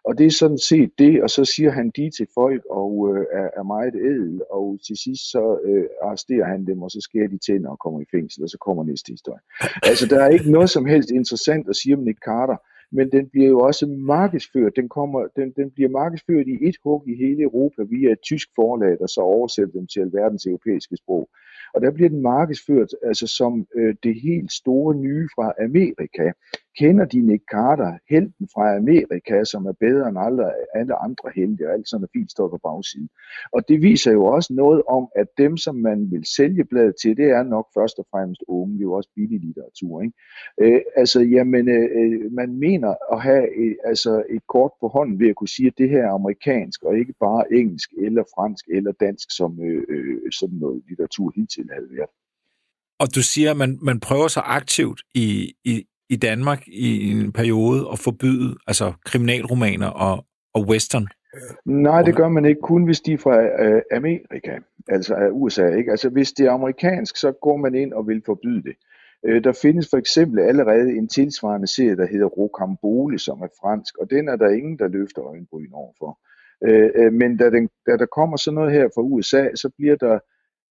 Og 0.07 0.17
det 0.17 0.25
er 0.25 0.31
sådan 0.31 0.57
set 0.57 0.91
det, 0.97 1.23
og 1.23 1.29
så 1.29 1.45
siger 1.45 1.71
han 1.71 1.91
de 1.95 2.09
til 2.17 2.27
folk 2.33 2.61
og 2.69 2.91
øh, 3.09 3.25
er, 3.31 3.49
er 3.59 3.63
meget 3.63 3.95
ædel, 3.95 4.41
og 4.49 4.79
til 4.87 4.97
sidst 5.03 5.23
så 5.31 5.59
øh, 5.63 5.85
arresterer 6.01 6.45
han 6.45 6.67
dem, 6.67 6.81
og 6.81 6.91
så 6.91 7.01
skærer 7.01 7.27
de 7.27 7.37
tænder 7.37 7.69
og 7.69 7.79
kommer 7.79 8.01
i 8.01 8.05
fængsel, 8.11 8.43
og 8.43 8.49
så 8.49 8.57
kommer 8.57 8.83
næste 8.83 9.11
historie. 9.11 9.39
Altså 9.83 10.05
der 10.07 10.19
er 10.23 10.29
ikke 10.29 10.51
noget 10.51 10.69
som 10.69 10.85
helst 10.85 11.11
interessant 11.11 11.69
at 11.69 11.75
sige 11.75 11.95
om 11.95 12.03
Nick 12.03 12.19
Carter, 12.25 12.57
men 12.91 13.11
den 13.11 13.29
bliver 13.29 13.47
jo 13.47 13.59
også 13.59 13.85
markedsført. 13.87 14.75
Den, 14.75 14.89
kommer, 14.89 15.27
den, 15.35 15.51
den 15.51 15.71
bliver 15.71 15.89
markedsført 15.89 16.47
i 16.47 16.67
et 16.67 16.75
hug 16.83 17.03
i 17.07 17.15
hele 17.15 17.41
Europa 17.43 17.81
via 17.83 18.11
et 18.11 18.21
tysk 18.21 18.47
forlag, 18.55 18.99
der 18.99 19.07
så 19.07 19.21
oversætter 19.21 19.73
dem 19.79 19.87
til 19.87 19.99
alverdens 19.99 20.45
europæiske 20.45 20.97
sprog. 20.97 21.29
Og 21.73 21.81
der 21.81 21.91
bliver 21.91 22.09
den 22.09 22.21
markedsført 22.21 22.89
altså 23.03 23.27
som 23.27 23.67
øh, 23.75 23.95
det 24.03 24.21
helt 24.21 24.51
store 24.51 24.95
nye 24.95 25.27
fra 25.35 25.53
Amerika. 25.65 26.31
Kender 26.79 27.05
de 27.05 27.19
Nick 27.19 27.43
Carter, 27.51 27.97
helten 28.09 28.47
fra 28.53 28.75
Amerika, 28.75 29.43
som 29.43 29.65
er 29.65 29.71
bedre 29.71 30.09
end 30.09 30.17
alle, 30.19 30.43
alle 30.79 30.95
andre 30.95 31.31
helte, 31.35 31.67
og 31.67 31.73
alt 31.73 31.89
sådan 31.89 32.03
er 32.03 32.07
fint 32.13 32.31
står 32.31 32.47
på 32.49 32.59
bagsiden. 32.63 33.09
Og 33.51 33.61
det 33.69 33.81
viser 33.81 34.11
jo 34.11 34.25
også 34.25 34.53
noget 34.53 34.81
om, 34.87 35.07
at 35.15 35.27
dem, 35.37 35.57
som 35.57 35.75
man 35.75 36.11
vil 36.11 36.25
sælge 36.35 36.63
bladet 36.65 36.95
til, 37.01 37.17
det 37.17 37.29
er 37.37 37.43
nok 37.43 37.67
først 37.77 37.99
og 37.99 38.07
fremmest 38.11 38.41
unge. 38.47 38.73
Det 38.73 38.79
er 38.79 38.89
jo 38.91 38.93
også 38.93 39.09
billig 39.15 39.39
litteratur. 39.39 40.01
Ikke? 40.01 40.15
Øh, 40.61 40.81
altså, 40.95 41.19
jamen, 41.21 41.69
øh, 41.69 42.31
man 42.31 42.49
mener 42.59 42.95
at 43.13 43.21
have 43.21 43.45
et, 43.65 43.77
altså 43.83 44.23
et 44.29 44.43
kort 44.47 44.71
på 44.81 44.87
hånden 44.87 45.19
ved 45.19 45.29
at 45.29 45.35
kunne 45.35 45.55
sige, 45.57 45.67
at 45.67 45.77
det 45.77 45.89
her 45.89 46.03
er 46.03 46.13
amerikansk, 46.13 46.83
og 46.83 46.97
ikke 46.97 47.13
bare 47.19 47.53
engelsk, 47.53 47.89
eller 48.05 48.23
fransk, 48.35 48.65
eller 48.67 48.91
dansk, 48.91 49.27
som 49.39 49.51
øh, 49.61 49.83
øh 49.89 50.31
sådan 50.31 50.57
noget 50.57 50.83
litteratur 50.89 51.31
hidtil 51.35 51.69
havde 51.73 51.89
været. 51.97 52.13
Og 52.99 53.15
du 53.15 53.21
siger, 53.21 53.51
at 53.51 53.57
man, 53.57 53.79
man 53.81 53.99
prøver 53.99 54.27
sig 54.27 54.43
aktivt 54.45 55.01
i, 55.13 55.53
i, 55.63 55.85
i 56.09 56.15
Danmark 56.15 56.67
i 56.67 57.11
en 57.11 57.31
periode 57.31 57.87
at 57.91 57.99
forbyde 57.99 58.55
altså 58.67 58.93
kriminalromaner 59.05 59.87
og, 59.87 60.25
og 60.53 60.61
western? 60.67 61.07
Nej, 61.65 62.01
det 62.01 62.15
gør 62.15 62.27
man 62.29 62.45
ikke 62.45 62.61
kun, 62.61 62.83
hvis 62.83 62.99
de 62.99 63.13
er 63.13 63.17
fra 63.17 63.63
øh, 63.63 63.81
Amerika, 63.91 64.59
altså 64.87 65.15
af 65.15 65.29
USA. 65.31 65.67
Ikke? 65.67 65.91
Altså 65.91 66.09
hvis 66.09 66.31
det 66.31 66.45
er 66.45 66.51
amerikansk, 66.51 67.17
så 67.17 67.31
går 67.31 67.57
man 67.57 67.75
ind 67.75 67.93
og 67.93 68.07
vil 68.07 68.21
forbyde 68.25 68.63
det. 68.63 68.75
Øh, 69.25 69.43
der 69.43 69.59
findes 69.61 69.89
for 69.89 69.97
eksempel 69.97 70.39
allerede 70.39 70.97
en 70.97 71.07
tilsvarende 71.07 71.67
serie, 71.67 71.97
der 71.97 72.07
hedder 72.07 72.25
Rocambole, 72.25 73.19
som 73.19 73.41
er 73.41 73.47
fransk, 73.61 73.97
og 73.97 74.09
den 74.09 74.27
er 74.29 74.35
der 74.35 74.49
ingen, 74.49 74.79
der 74.79 74.87
løfter 74.87 75.21
øjenbryn 75.21 75.73
overfor. 75.73 76.19
Øh, 76.63 76.89
øh, 76.95 77.13
men 77.13 77.37
da, 77.37 77.49
den, 77.49 77.69
da 77.87 77.97
der 77.97 78.05
kommer 78.05 78.37
sådan 78.37 78.55
noget 78.55 78.71
her 78.71 78.87
fra 78.95 79.01
USA, 79.01 79.47
så 79.55 79.69
bliver 79.77 79.95
der 79.95 80.19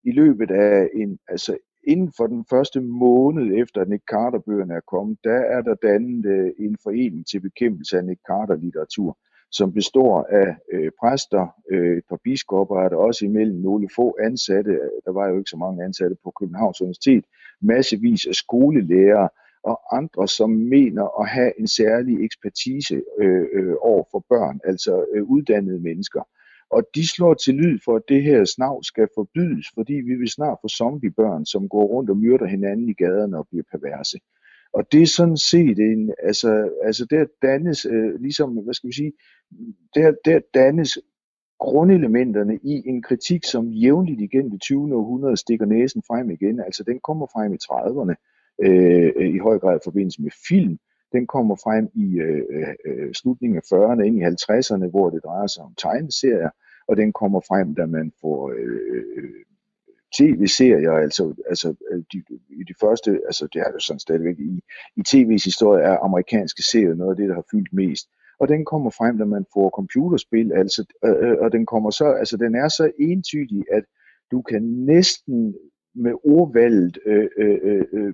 i 0.03 0.11
løbet 0.11 0.51
af 0.51 0.89
en, 0.93 1.19
altså 1.27 1.57
inden 1.87 2.11
for 2.17 2.27
den 2.27 2.45
første 2.49 2.81
måned 2.81 3.55
efter, 3.61 3.81
at 3.81 3.89
Nick 3.89 4.03
Carter-bøgerne 4.11 4.73
er 4.73 4.89
kommet, 4.93 5.17
der 5.23 5.39
er 5.55 5.61
der 5.61 5.75
dannet 5.75 6.25
øh, 6.25 6.51
en 6.59 6.77
forening 6.83 7.27
til 7.27 7.39
bekæmpelse 7.39 7.97
af 7.97 8.05
Nick 8.05 8.21
Carter-litteratur, 8.29 9.17
som 9.51 9.73
består 9.73 10.23
af 10.23 10.55
øh, 10.73 10.91
præster, 11.01 11.47
øh, 11.71 11.97
et 11.97 12.03
par 12.09 12.19
biskopper, 12.23 12.75
er 12.75 12.89
der 12.89 12.95
også 12.95 13.25
imellem 13.25 13.57
nogle 13.57 13.89
få 13.95 14.17
ansatte, 14.23 14.71
øh, 14.71 14.97
der 15.05 15.11
var 15.11 15.27
jo 15.29 15.37
ikke 15.37 15.49
så 15.49 15.57
mange 15.57 15.83
ansatte 15.83 16.15
på 16.23 16.31
Københavns 16.39 16.81
Universitet, 16.81 17.25
massevis 17.61 18.25
af 18.25 18.35
skolelærere 18.35 19.29
og 19.63 19.97
andre, 19.97 20.27
som 20.27 20.49
mener 20.49 21.21
at 21.21 21.27
have 21.29 21.59
en 21.59 21.67
særlig 21.67 22.25
ekspertise 22.25 23.01
øh, 23.21 23.45
øh, 23.53 23.75
over 23.81 24.03
for 24.11 24.25
børn, 24.29 24.59
altså 24.63 25.05
øh, 25.13 25.23
uddannede 25.23 25.79
mennesker. 25.79 26.21
Og 26.69 26.83
de 26.95 27.07
slår 27.07 27.33
til 27.33 27.53
lyd 27.53 27.79
for, 27.85 27.95
at 27.95 28.01
det 28.09 28.23
her 28.23 28.45
snav 28.45 28.83
skal 28.83 29.07
forbydes, 29.15 29.67
fordi 29.73 29.93
vi 29.93 30.15
vil 30.15 30.29
snart 30.29 30.57
få 30.61 30.67
zombiebørn, 30.67 31.45
som 31.45 31.69
går 31.69 31.85
rundt 31.85 32.09
og 32.09 32.17
myrder 32.17 32.45
hinanden 32.45 32.89
i 32.89 32.93
gaderne 32.93 33.37
og 33.37 33.47
bliver 33.47 33.63
perverse. 33.71 34.17
Og 34.73 34.91
det 34.91 35.01
er 35.01 35.07
sådan 35.07 35.37
set 35.37 35.79
en, 35.79 36.13
altså, 36.23 36.69
altså 36.83 37.05
der 37.09 37.25
dannes, 37.41 37.85
øh, 37.85 38.21
ligesom, 38.21 38.49
hvad 38.51 38.73
skal 38.73 38.87
vi 38.87 38.95
sige, 38.95 39.13
der, 39.95 40.13
der 40.25 40.39
dannes 40.53 40.97
grundelementerne 41.59 42.59
i 42.63 42.83
en 42.85 43.01
kritik, 43.01 43.43
som 43.43 43.71
jævnligt 43.71 44.21
igennem 44.21 44.51
det 44.51 44.61
20. 44.61 44.95
århundrede 44.95 45.37
stikker 45.37 45.65
næsen 45.65 46.03
frem 46.07 46.31
igen. 46.31 46.59
Altså 46.59 46.83
den 46.83 46.99
kommer 46.99 47.27
frem 47.33 47.53
i 47.53 47.57
30'erne, 47.63 48.15
øh, 48.65 49.11
øh, 49.15 49.35
i 49.35 49.37
høj 49.37 49.59
grad 49.59 49.75
i 49.75 49.83
forbindelse 49.83 50.21
med 50.21 50.31
film, 50.47 50.77
den 51.11 51.27
kommer 51.27 51.55
frem 51.55 51.89
i 51.93 52.19
øh, 52.19 52.43
øh, 52.49 52.73
øh 52.85 53.13
slutningen 53.13 53.57
af 53.57 53.65
40'erne, 53.73 54.01
ind 54.01 54.17
i 54.17 54.23
50'erne, 54.23 54.89
hvor 54.89 55.09
det 55.09 55.23
drejer 55.23 55.47
sig 55.47 55.63
om 55.63 55.73
tegneserier, 55.77 56.49
og 56.87 56.97
den 56.97 57.13
kommer 57.13 57.39
frem, 57.39 57.75
da 57.75 57.85
man 57.85 58.11
får 58.21 58.49
øh, 58.49 59.03
øh 59.17 59.43
tv-serier, 60.17 60.91
altså, 60.91 61.33
altså 61.49 61.75
øh, 61.91 62.03
de, 62.13 62.17
i 62.49 62.63
de 62.63 62.73
første, 62.81 63.21
altså 63.25 63.47
det 63.53 63.59
er 63.59 63.71
jo 63.73 63.79
sådan 63.79 63.99
stadigvæk 63.99 64.39
i, 64.39 64.61
i 64.95 65.01
tv's 65.09 65.45
historie 65.45 65.83
er 65.83 65.97
amerikanske 65.97 66.63
serier 66.63 66.93
noget 66.93 67.11
af 67.11 67.17
det, 67.17 67.29
der 67.29 67.35
har 67.35 67.45
fyldt 67.51 67.73
mest. 67.73 68.07
Og 68.39 68.47
den 68.47 68.65
kommer 68.65 68.89
frem, 68.89 69.17
da 69.17 69.25
man 69.25 69.45
får 69.53 69.69
computerspil, 69.69 70.51
altså, 70.53 70.85
øh, 71.05 71.37
og 71.41 71.51
den 71.51 71.65
kommer 71.65 71.89
så, 71.89 72.05
altså 72.05 72.37
den 72.37 72.55
er 72.55 72.67
så 72.67 72.91
entydig, 72.99 73.63
at 73.71 73.83
du 74.31 74.41
kan 74.41 74.63
næsten 74.63 75.55
med 75.95 76.13
ordvalget 76.23 76.97
øh, 77.05 77.27
øh, 77.37 77.85
øh, 77.93 78.13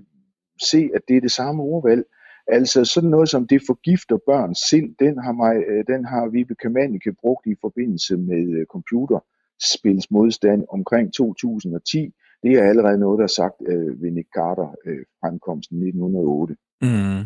se, 0.71 0.89
at 0.95 1.01
det 1.07 1.17
er 1.17 1.21
det 1.21 1.31
samme 1.31 1.63
ordvalg, 1.63 2.03
Altså 2.47 2.85
sådan 2.85 3.09
noget 3.09 3.29
som 3.29 3.47
det 3.47 3.61
forgifter 3.67 4.17
børns 4.25 4.59
sind, 4.69 4.95
den 4.99 5.17
har, 5.17 5.31
mig, 5.31 5.55
øh, 5.67 5.83
den 5.87 6.05
har 6.05 6.27
Vibe 6.27 6.55
Kamanike 6.55 7.13
brugt 7.13 7.45
i 7.47 7.55
forbindelse 7.61 8.17
med 8.17 8.43
øh, 8.57 8.65
computerspils 8.65 10.11
modstand 10.11 10.63
omkring 10.69 11.13
2010. 11.13 12.13
Det 12.43 12.51
er 12.51 12.63
allerede 12.63 12.97
noget, 12.97 13.17
der 13.17 13.23
er 13.23 13.37
sagt 13.41 13.55
øh, 13.67 14.01
ved 14.01 14.11
Nick 14.11 14.29
Carter 14.35 14.75
øh, 14.85 15.05
fremkomsten 15.21 15.77
1908. 15.77 16.55
Mm. 16.81 17.25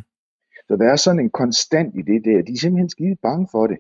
Så 0.68 0.76
der 0.76 0.92
er 0.92 0.96
sådan 0.96 1.20
en 1.20 1.30
konstant 1.30 1.96
i 1.96 2.02
det 2.02 2.26
der. 2.26 2.42
De 2.42 2.52
er 2.54 2.58
simpelthen 2.58 2.90
skide 2.90 3.16
bange 3.22 3.48
for 3.52 3.68
det. 3.68 3.78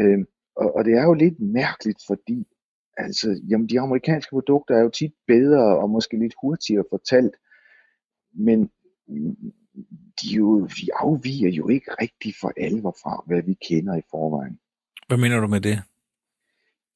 Øh, 0.00 0.18
og, 0.56 0.76
og 0.76 0.84
det 0.84 0.94
er 0.94 1.02
jo 1.02 1.14
lidt 1.14 1.40
mærkeligt, 1.40 2.02
fordi 2.06 2.46
altså, 2.96 3.40
jamen, 3.48 3.68
de 3.68 3.80
amerikanske 3.80 4.30
produkter 4.30 4.74
er 4.74 4.80
jo 4.80 4.88
tit 4.88 5.12
bedre 5.26 5.78
og 5.78 5.90
måske 5.90 6.18
lidt 6.18 6.34
hurtigere 6.42 6.84
fortalt. 6.90 7.36
Men 8.34 8.70
de, 10.22 10.28
jo, 10.34 10.66
de 10.66 10.86
afviger 10.96 11.50
jo 11.50 11.68
ikke 11.68 11.90
rigtig 12.00 12.34
for 12.40 12.52
alvor 12.56 12.96
fra, 13.02 13.24
hvad 13.26 13.42
vi 13.42 13.56
kender 13.68 13.96
i 13.96 14.02
forvejen. 14.10 14.58
Hvad 15.08 15.18
mener 15.18 15.40
du 15.40 15.46
med 15.46 15.60
det? 15.60 15.78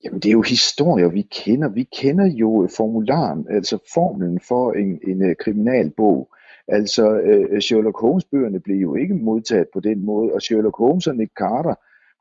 Jamen 0.05 0.21
det 0.21 0.29
er 0.29 0.33
jo 0.33 0.43
historier, 0.43 1.09
vi 1.09 1.23
kender. 1.23 1.69
Vi 1.69 1.83
kender 1.83 2.27
jo 2.27 2.69
formularen, 2.77 3.47
altså 3.51 3.79
formlen 3.95 4.41
for 4.41 4.73
en, 4.73 5.01
en 5.07 5.23
uh, 5.23 5.33
kriminalbog. 5.41 6.29
Altså 6.69 7.05
uh, 7.21 7.59
Sherlock 7.59 8.01
Holmes-bøgerne 8.01 8.61
blev 8.61 8.77
jo 8.77 8.95
ikke 8.95 9.15
modtaget 9.15 9.69
på 9.73 9.81
den 9.81 10.05
måde, 10.05 10.33
og 10.33 10.43
Sherlock 10.43 10.77
Holmes 10.79 11.07
og 11.07 11.17
Nick 11.17 11.33
Carter 11.39 11.75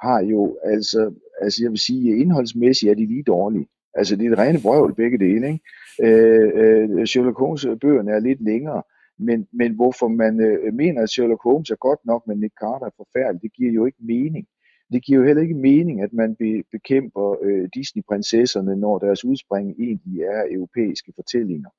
har 0.06 0.22
jo, 0.22 0.58
altså, 0.64 1.14
altså 1.42 1.64
jeg 1.64 1.72
vil 1.72 1.80
sige, 1.80 2.18
indholdsmæssigt 2.18 2.92
er 2.92 2.96
de 2.96 3.06
lige 3.06 3.24
dårlige. 3.24 3.68
Altså 3.94 4.16
det 4.16 4.28
er 4.28 4.32
et 4.32 4.38
rene 4.38 4.60
brøvl 4.62 4.96
begge 4.96 5.18
dele. 5.18 5.48
Ikke? 5.48 5.64
Uh, 6.06 7.00
uh, 7.00 7.06
Sherlock 7.06 7.38
Holmes-bøgerne 7.38 8.12
er 8.12 8.20
lidt 8.20 8.44
længere, 8.44 8.84
men, 9.18 9.48
men 9.52 9.76
hvorfor 9.76 10.08
man 10.08 10.40
øh, 10.40 10.74
mener, 10.74 11.02
at 11.02 11.10
Sherlock 11.10 11.44
Holmes 11.44 11.70
er 11.70 11.76
godt 11.76 12.00
nok, 12.06 12.28
men 12.28 12.40
Nick 12.40 12.54
Carter 12.62 12.86
er 12.86 12.98
forfærdelig, 12.98 13.42
det 13.42 13.54
giver 13.54 13.72
jo 13.72 13.86
ikke 13.86 13.98
mening. 14.02 14.48
Det 14.94 15.06
giver 15.06 15.20
jo 15.20 15.26
heller 15.26 15.44
ikke 15.44 15.56
mening, 15.56 16.02
at 16.02 16.14
man 16.14 16.36
be, 16.36 16.64
bekæmper 16.72 17.36
øh, 17.42 17.70
Disney-prinsesserne, 17.76 18.76
når 18.76 19.00
deres 19.00 19.26
udspring 19.26 19.76
egentlig 19.80 20.22
er 20.22 20.44
europæiske 20.52 21.12
fortællinger. 21.16 21.70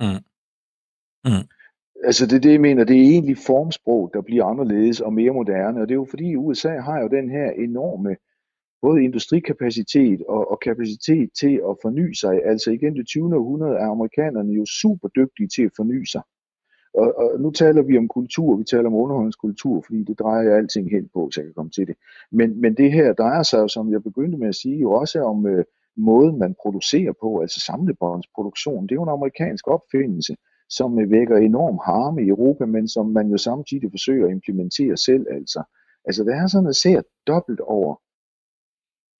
Mm. 0.00 0.22
Mm. 1.24 1.46
Altså 2.04 2.26
det 2.26 2.36
er 2.36 2.40
det, 2.40 2.52
jeg 2.52 2.60
mener, 2.60 2.84
det 2.84 2.96
er 2.96 3.10
egentlig 3.14 3.38
formsprog, 3.38 4.10
der 4.14 4.20
bliver 4.22 4.44
anderledes 4.44 5.00
og 5.00 5.12
mere 5.12 5.32
moderne, 5.32 5.80
og 5.80 5.88
det 5.88 5.94
er 5.94 6.02
jo 6.04 6.06
fordi 6.10 6.36
USA 6.36 6.80
har 6.80 7.00
jo 7.00 7.08
den 7.08 7.30
her 7.30 7.50
enorme 7.50 8.16
både 8.82 9.04
industrikapacitet 9.04 10.22
og, 10.28 10.50
og 10.50 10.58
kapacitet 10.60 11.30
til 11.40 11.54
at 11.68 11.76
forny 11.82 12.12
sig. 12.12 12.34
Altså 12.44 12.70
igen 12.70 12.96
det 12.96 13.06
20. 13.06 13.36
århundrede 13.36 13.76
er 13.76 13.86
amerikanerne 13.86 14.52
jo 14.52 14.64
super 14.82 15.08
dygtige 15.08 15.48
til 15.48 15.62
at 15.62 15.76
forny 15.76 16.04
sig. 16.04 16.22
Og, 16.94 17.18
og 17.18 17.40
nu 17.40 17.50
taler 17.50 17.82
vi 17.82 17.98
om 17.98 18.08
kultur, 18.08 18.56
vi 18.56 18.64
taler 18.64 18.86
om 18.86 18.94
underholdningskultur, 18.94 19.82
fordi 19.86 20.02
det 20.02 20.18
drejer 20.18 20.42
jeg 20.42 20.56
alting 20.56 20.90
helt 20.90 21.12
på, 21.12 21.30
så 21.30 21.40
jeg 21.40 21.46
kan 21.46 21.54
komme 21.54 21.70
til 21.70 21.86
det. 21.86 21.96
Men, 22.30 22.60
men 22.60 22.76
det 22.76 22.92
her 22.92 23.12
drejer 23.12 23.42
sig 23.42 23.58
jo, 23.58 23.68
som 23.68 23.92
jeg 23.92 24.02
begyndte 24.02 24.38
med 24.38 24.48
at 24.48 24.54
sige, 24.54 24.78
jo 24.78 24.92
også 24.92 25.22
om 25.22 25.46
øh, 25.46 25.64
måden, 25.96 26.38
man 26.38 26.54
producerer 26.62 27.12
på, 27.20 27.40
altså 27.40 27.60
samlebåndsproduktion. 27.60 28.82
Det 28.82 28.92
er 28.92 28.94
jo 28.96 29.02
en 29.02 29.18
amerikansk 29.18 29.68
opfindelse, 29.68 30.36
som 30.68 30.98
øh, 30.98 31.10
vækker 31.10 31.36
enorm 31.36 31.78
harme 31.84 32.22
i 32.22 32.28
Europa, 32.28 32.66
men 32.66 32.88
som 32.88 33.06
man 33.06 33.30
jo 33.30 33.38
samtidig 33.38 33.90
forsøger 33.90 34.26
at 34.26 34.32
implementere 34.32 34.96
selv. 34.96 35.26
Altså, 35.30 35.62
altså 36.04 36.24
det 36.24 36.34
er 36.34 36.46
sådan 36.46 36.68
at 36.68 36.76
ser 36.76 37.02
dobbelt 37.26 37.60
over 37.60 37.94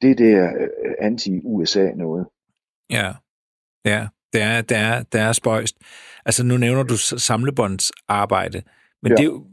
det 0.03 0.19
der 0.19 0.45
øh, 0.61 0.95
anti-USA 1.01 1.93
noget. 1.95 2.27
Ja, 2.91 3.15
ja. 3.85 4.09
Det 4.35 4.43
er, 4.43 4.61
det 4.61 4.77
er, 4.77 5.03
det 5.03 5.21
er 5.21 5.33
spøjst. 5.33 5.77
Altså, 6.25 6.45
nu 6.45 6.57
nævner 6.57 6.83
du 6.83 6.97
samlebåndsarbejde, 6.97 8.63
men 9.03 9.13
ja. 9.13 9.17
det, 9.17 9.21
er 9.21 9.25
jo, 9.25 9.47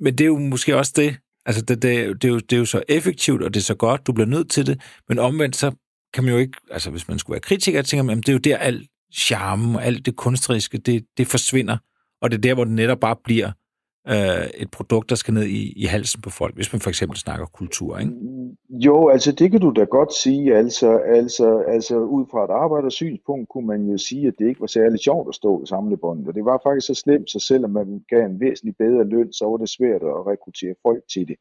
men 0.00 0.18
det 0.18 0.24
er 0.24 0.28
jo 0.28 0.38
måske 0.38 0.76
også 0.76 0.92
det. 0.96 1.16
Altså, 1.46 1.62
det, 1.62 1.82
det, 1.82 2.22
det, 2.22 2.28
er 2.28 2.32
jo, 2.32 2.38
det 2.38 2.52
er 2.52 2.58
jo 2.58 2.64
så 2.64 2.82
effektivt, 2.88 3.42
og 3.42 3.54
det 3.54 3.60
er 3.60 3.64
så 3.64 3.74
godt, 3.74 4.06
du 4.06 4.12
bliver 4.12 4.26
nødt 4.26 4.50
til 4.50 4.66
det, 4.66 4.80
men 5.08 5.18
omvendt 5.18 5.56
så 5.56 5.72
kan 6.14 6.24
man 6.24 6.32
jo 6.32 6.38
ikke, 6.38 6.58
altså 6.70 6.90
hvis 6.90 7.08
man 7.08 7.18
skulle 7.18 7.34
være 7.34 7.40
kritiker, 7.40 7.82
tænker 7.82 8.02
man, 8.02 8.16
det 8.16 8.28
er 8.28 8.32
jo 8.32 8.38
der 8.38 8.56
alt 8.56 8.88
charme 9.14 9.78
og 9.78 9.84
alt 9.84 10.06
det 10.06 10.16
kunstneriske, 10.16 10.78
det, 10.78 11.04
det 11.16 11.26
forsvinder, 11.26 11.76
og 12.22 12.30
det 12.30 12.36
er 12.36 12.40
der, 12.40 12.54
hvor 12.54 12.64
det 12.64 12.72
netop 12.72 13.00
bare 13.00 13.16
bliver 13.24 13.52
øh, 14.08 14.46
et 14.54 14.70
produkt, 14.70 15.10
der 15.10 15.16
skal 15.16 15.34
ned 15.34 15.44
i, 15.44 15.72
i 15.76 15.84
halsen 15.84 16.20
på 16.22 16.30
folk, 16.30 16.54
hvis 16.54 16.72
man 16.72 16.80
for 16.80 16.90
eksempel 16.90 17.18
snakker 17.18 17.46
kultur, 17.46 17.98
ikke? 17.98 18.12
Jo, 18.70 19.08
altså 19.08 19.32
det 19.32 19.50
kan 19.50 19.60
du 19.60 19.70
da 19.70 19.84
godt 19.84 20.14
sige, 20.14 20.56
altså, 20.56 20.98
altså, 20.98 21.58
altså 21.58 21.98
ud 21.98 22.24
fra 22.30 22.44
et 22.44 22.50
arbejdersynspunkt 22.50 23.48
kunne 23.48 23.66
man 23.66 23.86
jo 23.86 23.98
sige, 23.98 24.26
at 24.26 24.34
det 24.38 24.48
ikke 24.48 24.60
var 24.60 24.66
særlig 24.66 25.00
sjovt 25.00 25.28
at 25.28 25.34
stå 25.34 25.62
i 25.62 25.66
samlebåndet, 25.66 26.28
og 26.28 26.34
det 26.34 26.44
var 26.44 26.60
faktisk 26.62 26.86
så 26.86 26.94
slemt, 26.94 27.30
så 27.30 27.38
selvom 27.38 27.70
man 27.70 28.04
gav 28.08 28.26
en 28.26 28.40
væsentlig 28.40 28.76
bedre 28.76 29.04
løn, 29.04 29.32
så 29.32 29.44
var 29.44 29.56
det 29.56 29.68
svært 29.68 30.02
at 30.02 30.26
rekruttere 30.26 30.74
folk 30.82 31.02
til 31.12 31.28
det. 31.28 31.36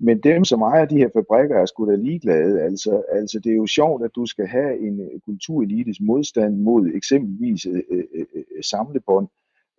Men 0.00 0.20
dem, 0.20 0.44
som 0.44 0.62
ejer 0.62 0.84
de 0.84 0.96
her 0.96 1.08
fabrikker, 1.16 1.56
er 1.56 1.66
sgu 1.66 1.90
da 1.90 1.94
ligeglade. 1.96 2.62
Altså, 2.62 3.02
altså, 3.12 3.40
det 3.44 3.52
er 3.52 3.56
jo 3.56 3.66
sjovt, 3.66 4.04
at 4.04 4.10
du 4.14 4.26
skal 4.26 4.46
have 4.46 4.78
en 4.86 5.20
kulturelites 5.24 6.00
modstand 6.00 6.56
mod 6.56 6.90
eksempelvis 6.94 7.66
øh, 7.66 7.82
øh, 7.90 8.04
øh, 8.14 8.26
øh 8.34 8.62
samlebånd, 8.62 9.28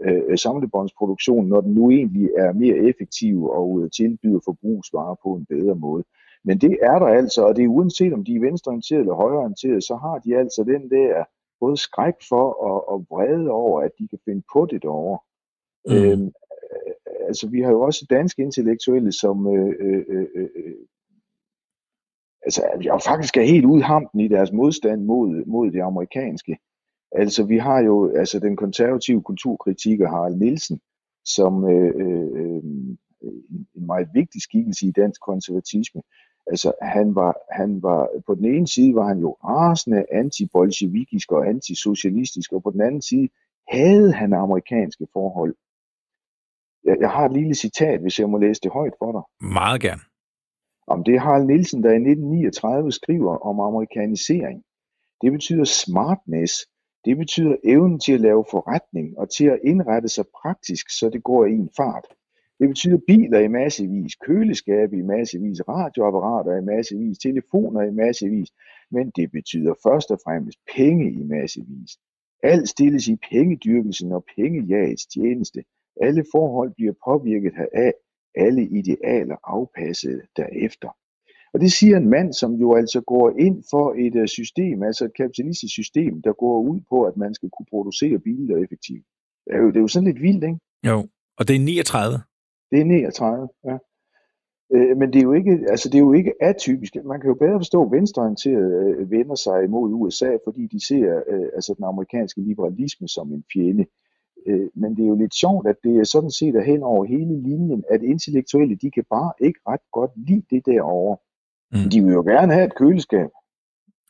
øh, 0.05 0.37
samlebåndsproduktion, 0.37 1.47
når 1.47 1.61
den 1.61 1.73
nu 1.73 1.91
egentlig 1.91 2.29
er 2.37 2.53
mere 2.53 2.77
effektiv 2.77 3.45
og 3.45 3.81
øh, 3.81 3.91
tilbyder 3.91 4.39
forbrugsvarer 4.45 5.15
på 5.23 5.29
en 5.33 5.45
bedre 5.45 5.75
måde. 5.75 6.03
Men 6.43 6.57
det 6.57 6.77
er 6.81 6.99
der 6.99 7.05
altså, 7.07 7.41
og 7.45 7.55
det 7.55 7.63
er 7.63 7.67
uanset 7.67 8.13
om 8.13 8.23
de 8.23 8.35
er 8.35 8.39
venstreorienterede 8.39 9.01
eller 9.01 9.15
højreorienterede, 9.15 9.81
så 9.81 9.95
har 9.95 10.19
de 10.19 10.37
altså 10.37 10.63
den 10.63 10.89
der 10.89 11.23
både 11.59 11.77
skræk 11.77 12.13
for 12.29 12.53
og, 12.53 12.89
og 12.89 13.05
vrede 13.09 13.49
over, 13.51 13.81
at 13.81 13.91
de 13.99 14.07
kan 14.07 14.19
finde 14.25 14.43
på 14.53 14.67
det 14.71 14.83
derovre. 14.83 15.19
Mm. 15.85 15.95
Øhm, 15.95 16.31
altså 17.27 17.49
vi 17.49 17.61
har 17.61 17.71
jo 17.71 17.81
også 17.81 18.05
danske 18.09 18.41
intellektuelle, 18.41 19.11
som 19.11 19.47
øh, 19.55 19.75
øh, 19.79 20.05
øh, 20.09 20.27
øh, 20.35 20.75
altså 22.41 22.61
jeg 22.83 22.99
faktisk 23.05 23.37
er 23.37 23.41
helt 23.41 23.65
ude 23.65 23.83
hampen 23.83 24.19
i 24.19 24.27
deres 24.27 24.51
modstand 24.51 25.01
mod, 25.03 25.45
mod 25.45 25.71
det 25.71 25.81
amerikanske. 25.81 26.57
Altså 27.11 27.43
vi 27.43 27.57
har 27.57 27.79
jo 27.79 28.15
altså 28.15 28.39
den 28.39 28.55
konservative 28.55 29.21
kulturkritiker 29.23 30.07
Harald 30.09 30.35
Nielsen, 30.35 30.79
som 31.25 31.69
øh, 31.69 31.93
øh, 31.95 32.63
en 33.75 33.85
meget 33.85 34.09
vigtig 34.13 34.41
skikkelse 34.41 34.85
i 34.85 34.91
dansk 34.91 35.21
konservatisme. 35.21 36.01
Altså 36.47 36.73
han 36.81 37.15
var, 37.15 37.37
han 37.51 37.83
var, 37.83 38.09
på 38.27 38.35
den 38.35 38.45
ene 38.45 38.67
side 38.67 38.95
var 38.95 39.07
han 39.07 39.19
jo 39.19 39.31
rasende 39.43 40.05
anti-bolsjevikisk 40.11 41.31
og 41.31 41.47
antisocialistisk, 41.47 42.51
og 42.53 42.63
på 42.63 42.71
den 42.71 42.81
anden 42.81 43.01
side 43.01 43.29
havde 43.67 44.13
han 44.13 44.33
amerikanske 44.33 45.07
forhold. 45.13 45.55
Jeg, 46.83 46.97
jeg 46.99 47.09
har 47.09 47.25
et 47.25 47.33
lille 47.33 47.55
citat, 47.55 48.01
hvis 48.01 48.19
jeg 48.19 48.29
må 48.29 48.37
læse 48.37 48.61
det 48.61 48.71
højt 48.71 48.93
for 48.99 49.11
dig. 49.11 49.49
Meget 49.53 49.81
gerne. 49.81 50.01
Om 50.87 51.03
det 51.03 51.15
er 51.15 51.19
Harald 51.19 51.45
Nielsen, 51.45 51.83
der 51.83 51.89
i 51.89 51.95
1939 51.95 52.91
skriver 52.91 53.37
om 53.37 53.59
amerikanisering. 53.59 54.63
Det 55.21 55.31
betyder 55.31 55.63
smartness, 55.63 56.53
det 57.09 57.17
betyder 57.17 57.55
evnen 57.63 57.99
til 57.99 58.13
at 58.13 58.21
lave 58.21 58.45
forretning 58.51 59.17
og 59.17 59.29
til 59.29 59.45
at 59.45 59.59
indrette 59.63 60.09
sig 60.09 60.25
praktisk, 60.41 60.85
så 60.99 61.09
det 61.09 61.23
går 61.23 61.45
i 61.45 61.51
en 61.51 61.69
fart. 61.77 62.07
Det 62.59 62.67
betyder 62.67 62.99
biler 63.07 63.39
i 63.39 63.47
massevis, 63.47 64.15
køleskabe 64.15 64.97
i 64.97 65.01
massevis, 65.01 65.61
radioapparater 65.67 66.57
i 66.57 66.61
massevis, 66.61 67.17
telefoner 67.17 67.81
i 67.81 67.91
massevis, 67.91 68.49
men 68.91 69.11
det 69.15 69.31
betyder 69.31 69.73
først 69.83 70.11
og 70.11 70.19
fremmest 70.25 70.59
penge 70.75 71.11
i 71.11 71.23
massevis. 71.23 71.91
Alt 72.43 72.69
stilles 72.69 73.07
i 73.07 73.15
pengedyrkelsen 73.31 74.11
og 74.11 74.25
pengejagets 74.35 75.05
tjeneste. 75.05 75.63
Alle 76.01 76.25
forhold 76.31 76.71
bliver 76.75 76.93
påvirket 77.05 77.53
heraf, 77.55 77.93
alle 78.35 78.63
idealer 78.79 79.37
afpasset 79.43 80.21
derefter. 80.37 80.89
Og 81.53 81.59
det 81.59 81.71
siger 81.71 81.97
en 81.97 82.09
mand, 82.09 82.33
som 82.33 82.53
jo 82.53 82.75
altså 82.75 83.01
går 83.01 83.33
ind 83.39 83.63
for 83.69 83.95
et 83.97 84.15
øh, 84.15 84.27
system, 84.27 84.83
altså 84.83 85.05
et 85.05 85.13
kapitalistisk 85.13 85.73
system, 85.73 86.21
der 86.21 86.33
går 86.33 86.61
ud 86.61 86.79
på, 86.89 87.03
at 87.03 87.17
man 87.17 87.33
skal 87.33 87.49
kunne 87.49 87.65
producere 87.69 88.19
biler 88.19 88.57
effektivt. 88.57 89.05
Det 89.45 89.55
er 89.55 89.61
jo, 89.61 89.67
det 89.67 89.77
er 89.77 89.81
jo 89.81 89.87
sådan 89.87 90.07
lidt 90.07 90.21
vildt, 90.21 90.43
ikke? 90.43 90.59
Jo, 90.87 91.07
og 91.37 91.47
det 91.47 91.55
er 91.55 91.59
39. 91.59 92.19
Det 92.71 92.79
er 92.81 92.85
39, 92.85 93.47
ja. 93.65 93.77
Øh, 94.75 94.97
men 94.97 95.13
det 95.13 95.19
er, 95.19 95.23
jo 95.23 95.33
ikke, 95.33 95.65
altså 95.69 95.89
det 95.89 95.95
er 95.95 96.05
jo 96.09 96.13
ikke 96.13 96.33
atypisk. 96.41 96.95
Man 97.05 97.19
kan 97.19 97.27
jo 97.27 97.35
bedre 97.35 97.59
forstå, 97.59 97.83
at 97.85 97.91
venstreorienterede 97.91 98.95
øh, 98.99 99.11
vender 99.11 99.35
sig 99.35 99.63
imod 99.63 99.93
USA, 99.93 100.31
fordi 100.45 100.67
de 100.67 100.85
ser 100.87 101.21
altså 101.55 101.73
den 101.77 101.85
amerikanske 101.85 102.41
liberalisme 102.41 103.07
som 103.07 103.33
en 103.33 103.43
fjende. 103.53 103.85
men 104.81 104.95
det 104.95 105.03
er 105.03 105.07
jo 105.07 105.15
lidt 105.15 105.35
sjovt, 105.35 105.67
at 105.67 105.75
det 105.83 105.97
er 105.97 106.03
sådan 106.03 106.31
set 106.31 106.55
er 106.55 106.61
hen 106.61 106.83
over 106.83 107.05
hele 107.05 107.41
linjen, 107.41 107.83
at 107.89 108.01
intellektuelle, 108.03 108.75
de 108.75 108.91
kan 108.91 109.05
bare 109.09 109.31
ikke 109.39 109.59
ret 109.67 109.85
godt 109.91 110.11
lide 110.15 110.43
det 110.49 110.65
derovre. 110.65 111.17
Mm. 111.73 111.89
De 111.91 111.97
vil 112.03 112.13
jo 112.13 112.23
gerne 112.31 112.53
have 112.53 112.65
et 112.65 112.75
køleskab. 112.75 113.31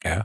Ja. 0.06 0.19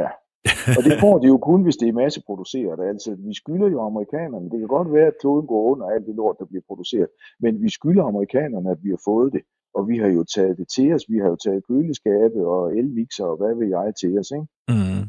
Ja. 0.00 0.10
Og 0.76 0.82
det 0.84 1.00
får 1.00 1.18
de 1.18 1.26
jo 1.26 1.38
kun, 1.38 1.62
hvis 1.62 1.76
det 1.76 1.88
er 1.88 1.92
masseproduceret. 1.92 2.78
Altså, 2.90 3.10
vi 3.26 3.34
skylder 3.34 3.68
jo 3.74 3.80
amerikanerne. 3.90 4.50
Det 4.50 4.58
kan 4.58 4.68
godt 4.68 4.92
være, 4.92 5.06
at 5.06 5.20
kloden 5.20 5.46
går 5.46 5.62
under 5.72 5.86
alt 5.86 6.06
det 6.06 6.14
lort, 6.14 6.36
der 6.38 6.44
bliver 6.50 6.64
produceret. 6.68 7.08
Men 7.40 7.62
vi 7.62 7.70
skylder 7.70 8.04
amerikanerne, 8.04 8.70
at 8.70 8.80
vi 8.84 8.90
har 8.90 9.02
fået 9.04 9.32
det. 9.32 9.42
Og 9.74 9.88
vi 9.88 9.98
har 9.98 10.08
jo 10.08 10.24
taget 10.34 10.58
det 10.58 10.68
til 10.76 10.92
os. 10.94 11.02
Vi 11.08 11.18
har 11.18 11.28
jo 11.28 11.36
taget 11.44 11.66
køleskabe 11.68 12.38
og 12.54 12.76
elmixer 12.78 13.24
og 13.24 13.36
hvad 13.36 13.54
ved 13.60 13.68
jeg 13.76 13.92
til 14.00 14.18
os. 14.20 14.30
Ikke? 14.38 14.46
Mm. 14.72 15.02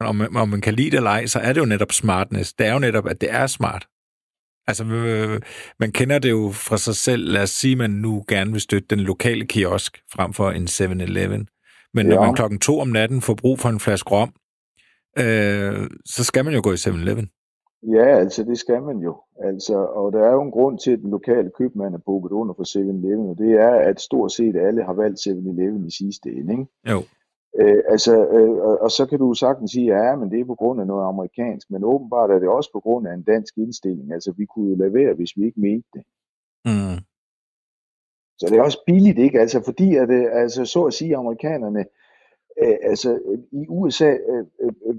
Om, 0.00 0.16
man, 0.16 0.36
om 0.36 0.48
man 0.48 0.60
kan 0.60 0.74
lide 0.74 0.90
det 0.90 0.96
eller 0.96 1.10
ej, 1.10 1.26
så 1.26 1.38
er 1.38 1.52
det 1.52 1.60
jo 1.60 1.66
netop 1.74 1.92
smartness. 1.92 2.54
Det 2.54 2.66
er 2.66 2.72
jo 2.72 2.78
netop, 2.78 3.06
at 3.06 3.20
det 3.20 3.30
er 3.30 3.46
smart. 3.46 3.88
Altså, 4.68 4.84
man 5.80 5.92
kender 5.92 6.18
det 6.18 6.30
jo 6.30 6.50
fra 6.52 6.78
sig 6.78 6.94
selv. 6.94 7.32
Lad 7.32 7.42
os 7.42 7.50
sige, 7.50 7.72
at 7.72 7.78
man 7.78 7.90
nu 7.90 8.24
gerne 8.28 8.52
vil 8.52 8.60
støtte 8.60 8.88
den 8.90 9.00
lokale 9.00 9.46
kiosk 9.46 10.02
frem 10.12 10.32
for 10.32 10.50
en 10.50 10.64
7-Eleven. 10.64 11.48
Men 11.94 12.06
ja. 12.06 12.14
når 12.14 12.24
man 12.24 12.34
klokken 12.34 12.58
to 12.58 12.78
om 12.80 12.88
natten 12.88 13.20
får 13.20 13.34
brug 13.34 13.58
for 13.58 13.68
en 13.68 13.80
flaske 13.80 14.10
rom, 14.10 14.32
øh, 15.18 15.90
så 16.04 16.24
skal 16.24 16.44
man 16.44 16.54
jo 16.54 16.60
gå 16.64 16.72
i 16.72 16.82
7-Eleven. 16.86 17.30
Ja, 17.82 18.18
altså 18.18 18.44
det 18.44 18.58
skal 18.58 18.82
man 18.82 18.98
jo. 18.98 19.16
Altså, 19.42 19.76
og 19.76 20.12
der 20.12 20.22
er 20.28 20.32
jo 20.32 20.42
en 20.42 20.50
grund 20.50 20.78
til, 20.78 20.90
at 20.90 20.98
den 20.98 21.10
lokale 21.10 21.50
købmand 21.58 21.94
er 21.94 21.98
booket 22.06 22.32
under 22.32 22.54
for 22.54 22.66
7-Eleven, 22.78 23.30
og 23.30 23.38
det 23.38 23.52
er, 23.52 23.74
at 23.90 24.00
stort 24.00 24.32
set 24.32 24.56
alle 24.56 24.84
har 24.84 24.92
valgt 24.92 25.18
7-Eleven 25.26 25.86
i 25.86 25.90
sidste 25.90 26.28
ende. 26.28 26.52
Ikke? 26.52 26.66
Jo. 26.90 27.02
Øh, 27.58 27.82
altså, 27.88 28.28
øh, 28.28 28.50
og, 28.50 28.78
og 28.80 28.90
så 28.90 29.06
kan 29.06 29.18
du 29.18 29.34
sagtens 29.34 29.70
sige, 29.70 29.96
ja, 29.96 30.16
men 30.16 30.30
det 30.30 30.40
er 30.40 30.44
på 30.44 30.54
grund 30.54 30.80
af 30.80 30.86
noget 30.86 31.08
amerikansk, 31.08 31.70
men 31.70 31.84
åbenbart 31.84 32.30
er 32.30 32.38
det 32.38 32.48
også 32.48 32.70
på 32.72 32.80
grund 32.80 33.08
af 33.08 33.14
en 33.14 33.22
dansk 33.22 33.58
indstilling. 33.58 34.12
Altså, 34.12 34.32
vi 34.36 34.44
kunne 34.46 34.70
jo 34.70 34.76
lade 34.76 34.94
være, 34.94 35.14
hvis 35.14 35.36
vi 35.36 35.44
ikke 35.44 35.60
mente 35.60 35.88
det. 35.94 36.02
Mm. 36.64 36.98
Så 38.38 38.46
det 38.46 38.58
er 38.58 38.62
også 38.62 38.82
billigt, 38.86 39.18
ikke? 39.18 39.40
Altså, 39.40 39.62
fordi 39.64 39.96
at, 39.96 40.10
øh, 40.10 40.26
altså, 40.32 40.64
så 40.64 40.84
at 40.84 40.94
sige, 40.94 41.16
amerikanerne, 41.16 41.84
øh, 42.62 42.76
altså, 42.82 43.20
i 43.52 43.66
USA, 43.68 44.10
øh, 44.10 44.44
øh, 44.60 44.72
øh, 44.86 44.96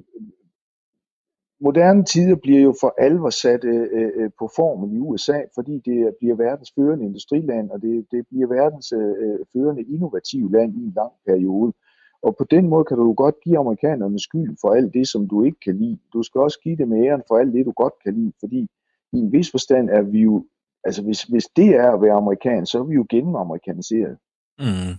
moderne 1.59 2.05
tider 2.05 2.35
bliver 2.35 2.61
jo 2.61 2.75
for 2.81 2.95
alvor 2.97 3.29
sat 3.29 3.63
øh, 3.63 3.87
øh, 3.93 4.29
på 4.39 4.49
formen 4.55 4.91
i 4.95 4.99
USA, 4.99 5.41
fordi 5.55 5.81
det 5.85 6.15
bliver 6.19 6.35
verdens 6.35 6.71
førende 6.75 7.05
industriland, 7.05 7.69
og 7.71 7.81
det, 7.81 8.05
det 8.11 8.27
bliver 8.27 8.47
verdens 8.47 8.91
øh, 8.91 9.39
førende 9.53 9.83
innovative 9.83 10.51
land 10.51 10.75
i 10.75 10.83
en 10.83 10.93
lang 10.95 11.11
periode. 11.25 11.73
Og 12.23 12.35
på 12.37 12.43
den 12.51 12.67
måde 12.69 12.85
kan 12.85 12.97
du 12.97 13.13
godt 13.13 13.35
give 13.43 13.57
amerikanerne 13.57 14.19
skyld 14.19 14.57
for 14.61 14.69
alt 14.69 14.93
det, 14.93 15.07
som 15.07 15.27
du 15.27 15.43
ikke 15.43 15.59
kan 15.59 15.77
lide. 15.77 15.99
Du 16.13 16.23
skal 16.23 16.41
også 16.41 16.59
give 16.63 16.77
dem 16.77 16.93
æren 16.93 17.23
for 17.27 17.37
alt 17.37 17.53
det, 17.53 17.65
du 17.65 17.71
godt 17.71 17.93
kan 18.03 18.13
lide, 18.13 18.33
fordi 18.39 18.67
i 19.13 19.17
en 19.17 19.31
vis 19.31 19.51
forstand 19.51 19.89
er 19.89 20.01
vi 20.01 20.19
jo, 20.19 20.45
altså 20.83 21.03
hvis, 21.03 21.23
hvis 21.23 21.45
det 21.55 21.69
er 21.75 21.91
at 21.91 22.01
være 22.01 22.13
amerikan, 22.13 22.65
så 22.65 22.79
er 22.79 22.83
vi 22.83 22.95
jo 22.95 23.05
gennem-amerikaniseret. 23.09 24.17
Mm. 24.59 24.95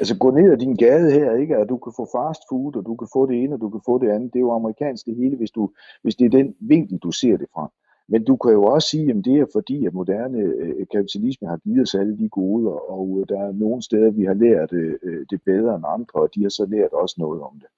Altså 0.00 0.18
gå 0.18 0.30
ned 0.30 0.52
ad 0.52 0.56
din 0.56 0.76
gade 0.76 1.12
her, 1.12 1.34
ikke? 1.34 1.56
at 1.56 1.68
du 1.68 1.78
kan 1.78 1.92
få 1.96 2.08
fast 2.16 2.42
food, 2.50 2.76
og 2.76 2.86
du 2.86 2.96
kan 2.96 3.08
få 3.12 3.26
det 3.26 3.42
ene, 3.42 3.54
og 3.54 3.60
du 3.60 3.70
kan 3.70 3.80
få 3.86 3.98
det 3.98 4.08
andet. 4.10 4.32
Det 4.32 4.38
er 4.38 4.46
jo 4.48 4.52
amerikansk 4.52 5.06
det 5.06 5.16
hele, 5.16 5.36
hvis, 5.36 5.50
du, 5.50 5.72
hvis 6.02 6.14
det 6.14 6.24
er 6.24 6.30
den 6.30 6.54
vinkel, 6.60 6.98
du 6.98 7.10
ser 7.10 7.36
det 7.36 7.46
fra. 7.54 7.72
Men 8.12 8.24
du 8.24 8.36
kan 8.36 8.52
jo 8.52 8.64
også 8.64 8.88
sige, 8.88 9.10
at 9.10 9.24
det 9.24 9.36
er 9.38 9.46
fordi, 9.52 9.86
at 9.86 9.94
moderne 9.94 10.38
øh, 10.38 10.86
kapitalisme 10.94 11.48
har 11.48 11.56
givet 11.56 11.82
os 11.82 11.94
alle 11.94 12.18
de 12.18 12.28
gode, 12.28 12.64
og 12.94 13.18
øh, 13.18 13.28
der 13.28 13.38
er 13.46 13.52
nogle 13.52 13.82
steder, 13.82 14.10
vi 14.10 14.24
har 14.24 14.34
lært 14.34 14.72
øh, 14.72 15.26
det 15.30 15.40
bedre 15.50 15.74
end 15.76 15.84
andre, 15.96 16.16
og 16.24 16.30
de 16.34 16.42
har 16.42 16.48
så 16.48 16.66
lært 16.70 16.92
også 16.92 17.16
noget 17.18 17.40
om 17.42 17.54
det. 17.62 17.70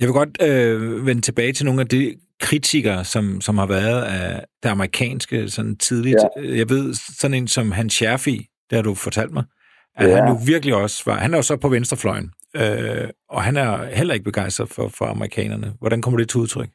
Jeg 0.00 0.06
vil 0.08 0.14
godt 0.14 0.34
øh, 0.48 1.06
vende 1.06 1.22
tilbage 1.22 1.52
til 1.52 1.66
nogle 1.66 1.80
af 1.80 1.88
de 1.88 2.16
kritikere, 2.40 3.04
som, 3.04 3.40
som 3.40 3.58
har 3.58 3.66
været 3.66 4.02
af 4.02 4.44
det 4.62 4.68
amerikanske 4.68 5.48
sådan 5.48 5.76
tidligt. 5.76 6.18
Ja. 6.36 6.56
Jeg 6.56 6.68
ved, 6.70 6.94
sådan 6.94 7.34
en 7.34 7.48
som 7.48 7.72
Hans 7.72 7.92
Scherfi, 7.92 8.46
der 8.70 8.76
har 8.76 8.82
du 8.82 8.94
fortalt 8.94 9.32
mig, 9.32 9.44
at 9.96 10.08
ja. 10.08 10.16
han 10.16 10.28
jo 10.28 10.38
virkelig 10.46 10.74
også 10.74 11.02
var, 11.06 11.14
han 11.14 11.32
er 11.32 11.38
jo 11.38 11.42
så 11.42 11.56
på 11.56 11.68
venstrefløjen, 11.68 12.30
øh, 12.56 13.08
og 13.28 13.42
han 13.42 13.56
er 13.56 13.84
heller 13.84 14.14
ikke 14.14 14.24
begejstret 14.24 14.68
for, 14.68 14.88
for 14.88 15.04
amerikanerne. 15.04 15.72
Hvordan 15.78 16.02
kommer 16.02 16.18
det 16.18 16.28
til 16.28 16.40
udtryk? 16.40 16.68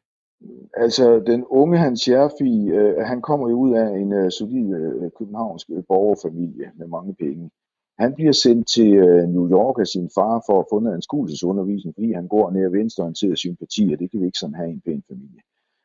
Altså, 0.84 1.20
den 1.20 1.46
unge 1.50 1.78
Hans 1.78 2.08
Jerfi, 2.08 2.70
øh, 2.70 2.98
han 2.98 3.22
kommer 3.22 3.50
jo 3.50 3.56
ud 3.56 3.74
af 3.74 3.88
en 4.02 4.14
øh, 4.14 4.32
solid 4.32 4.68
øh, 4.76 5.12
københavnsk 5.18 5.70
øh, 5.70 5.84
borgerfamilie 5.88 6.72
med 6.80 6.88
mange 6.88 7.16
penge. 7.16 7.52
Han 8.00 8.14
bliver 8.14 8.32
sendt 8.32 8.68
til 8.76 8.94
øh, 8.94 9.24
New 9.30 9.50
York 9.50 9.80
af 9.80 9.88
sin 9.88 10.10
far 10.16 10.44
for 10.48 10.60
at 10.60 10.66
få 10.72 10.78
en 10.78 10.88
anskuelsesundervisning, 10.88 11.96
fordi 11.96 12.12
han 12.12 12.28
går 12.28 12.52
ned 12.52 12.70
venstreorienteret 12.70 13.38
sympati, 13.38 13.84
og 13.94 14.00
det 14.00 14.12
kan 14.12 14.20
vi 14.20 14.26
ikke 14.26 14.38
sådan 14.40 14.56
have 14.56 14.70
i 14.70 14.74
en 14.74 14.82
pæn 14.86 15.04
familie. 15.10 15.42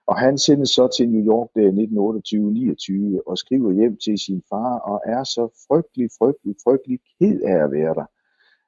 Og 0.06 0.18
han 0.18 0.38
sendes 0.38 0.70
så 0.70 0.88
til 0.96 1.08
New 1.08 1.24
York 1.32 1.48
der 1.56 1.68
1928-29 3.18 3.30
og 3.30 3.38
skriver 3.38 3.72
hjem 3.72 3.96
til 4.04 4.18
sin 4.18 4.42
far 4.50 4.78
og 4.78 5.00
er 5.06 5.24
så 5.24 5.44
frygtelig, 5.68 6.08
frygtelig, 6.18 6.54
frygtelig 6.64 6.98
ked 7.18 7.40
af 7.40 7.64
at 7.64 7.72
være 7.72 7.94
der. 7.94 8.06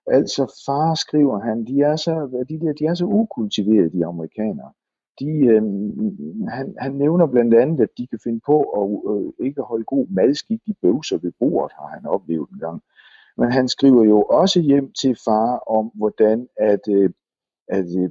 Altså 0.06 0.42
far, 0.66 0.94
skriver 0.94 1.38
han, 1.38 1.64
de 1.64 1.80
er 1.80 1.96
så, 1.96 2.44
de 2.48 2.60
der, 2.60 2.72
de 2.72 2.84
er 2.84 2.94
så 2.94 3.04
ukultiverede, 3.04 3.92
de 3.92 4.06
amerikanere. 4.06 4.72
De, 5.20 5.31
øh, 5.46 5.62
han, 6.48 6.74
han 6.79 6.92
nævner 6.92 7.27
blandt 7.27 7.55
andet, 7.55 7.81
at 7.81 7.88
de 7.98 8.07
kan 8.07 8.18
finde 8.24 8.40
på 8.46 8.61
at 8.62 9.12
øh, 9.12 9.46
ikke 9.46 9.62
holde 9.62 9.85
god 9.85 10.07
madskik, 10.09 10.61
i 10.66 10.72
bøvser 10.83 11.18
ved 11.18 11.33
bordet, 11.38 11.72
har 11.72 11.87
han 11.87 12.07
oplevet 12.07 12.48
en 12.50 12.59
gang. 12.59 12.83
Men 13.37 13.53
han 13.53 13.68
skriver 13.68 14.05
jo 14.05 14.22
også 14.22 14.61
hjem 14.61 14.92
til 14.92 15.16
far 15.24 15.59
om, 15.59 15.90
hvordan 15.94 16.48
at, 16.57 16.88
øh, 16.88 17.11
at 17.68 17.87
øh, 17.98 18.11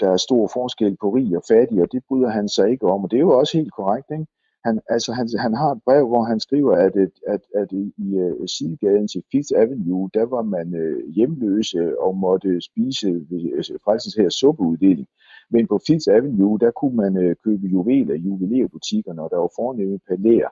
der 0.00 0.10
er 0.10 0.16
stor 0.16 0.50
forskel 0.52 0.96
på 1.00 1.10
rig 1.10 1.36
og 1.36 1.42
fattig, 1.48 1.82
og 1.82 1.92
det 1.92 2.02
bryder 2.08 2.28
han 2.28 2.48
sig 2.48 2.70
ikke 2.70 2.86
om, 2.86 3.04
og 3.04 3.10
det 3.10 3.16
er 3.16 3.20
jo 3.20 3.38
også 3.38 3.56
helt 3.58 3.72
korrekt, 3.72 4.10
ikke? 4.10 4.26
Han, 4.64 4.80
altså 4.88 5.12
han, 5.12 5.28
han 5.38 5.54
har 5.54 5.70
et 5.72 5.82
brev, 5.84 6.08
hvor 6.08 6.22
han 6.22 6.40
skriver, 6.40 6.72
at, 6.72 6.96
at, 6.96 7.10
at, 7.26 7.40
at 7.54 7.72
i 7.72 8.16
øh, 8.16 8.40
uh, 8.40 8.46
sidegaden 8.46 9.08
til 9.08 9.22
Fifth 9.32 9.52
Avenue, 9.56 10.10
der 10.14 10.22
var 10.22 10.42
man 10.42 10.68
uh, 10.74 11.14
hjemløse 11.14 12.00
og 12.00 12.16
måtte 12.16 12.60
spise 12.60 13.08
uh, 13.08 13.80
frelsens 13.84 14.14
her 14.14 14.28
suppeuddeling. 14.28 15.08
Men 15.50 15.66
på 15.66 15.80
Fifth 15.86 16.08
Avenue, 16.10 16.58
der 16.58 16.70
kunne 16.70 16.96
man 16.96 17.16
øh, 17.16 17.36
købe 17.44 17.66
juveler 17.66 18.14
i 18.14 18.18
juvelerbutikkerne, 18.18 19.22
og 19.22 19.30
der 19.30 19.36
var 19.36 19.52
fornemme 19.56 19.98
palæer. 20.08 20.48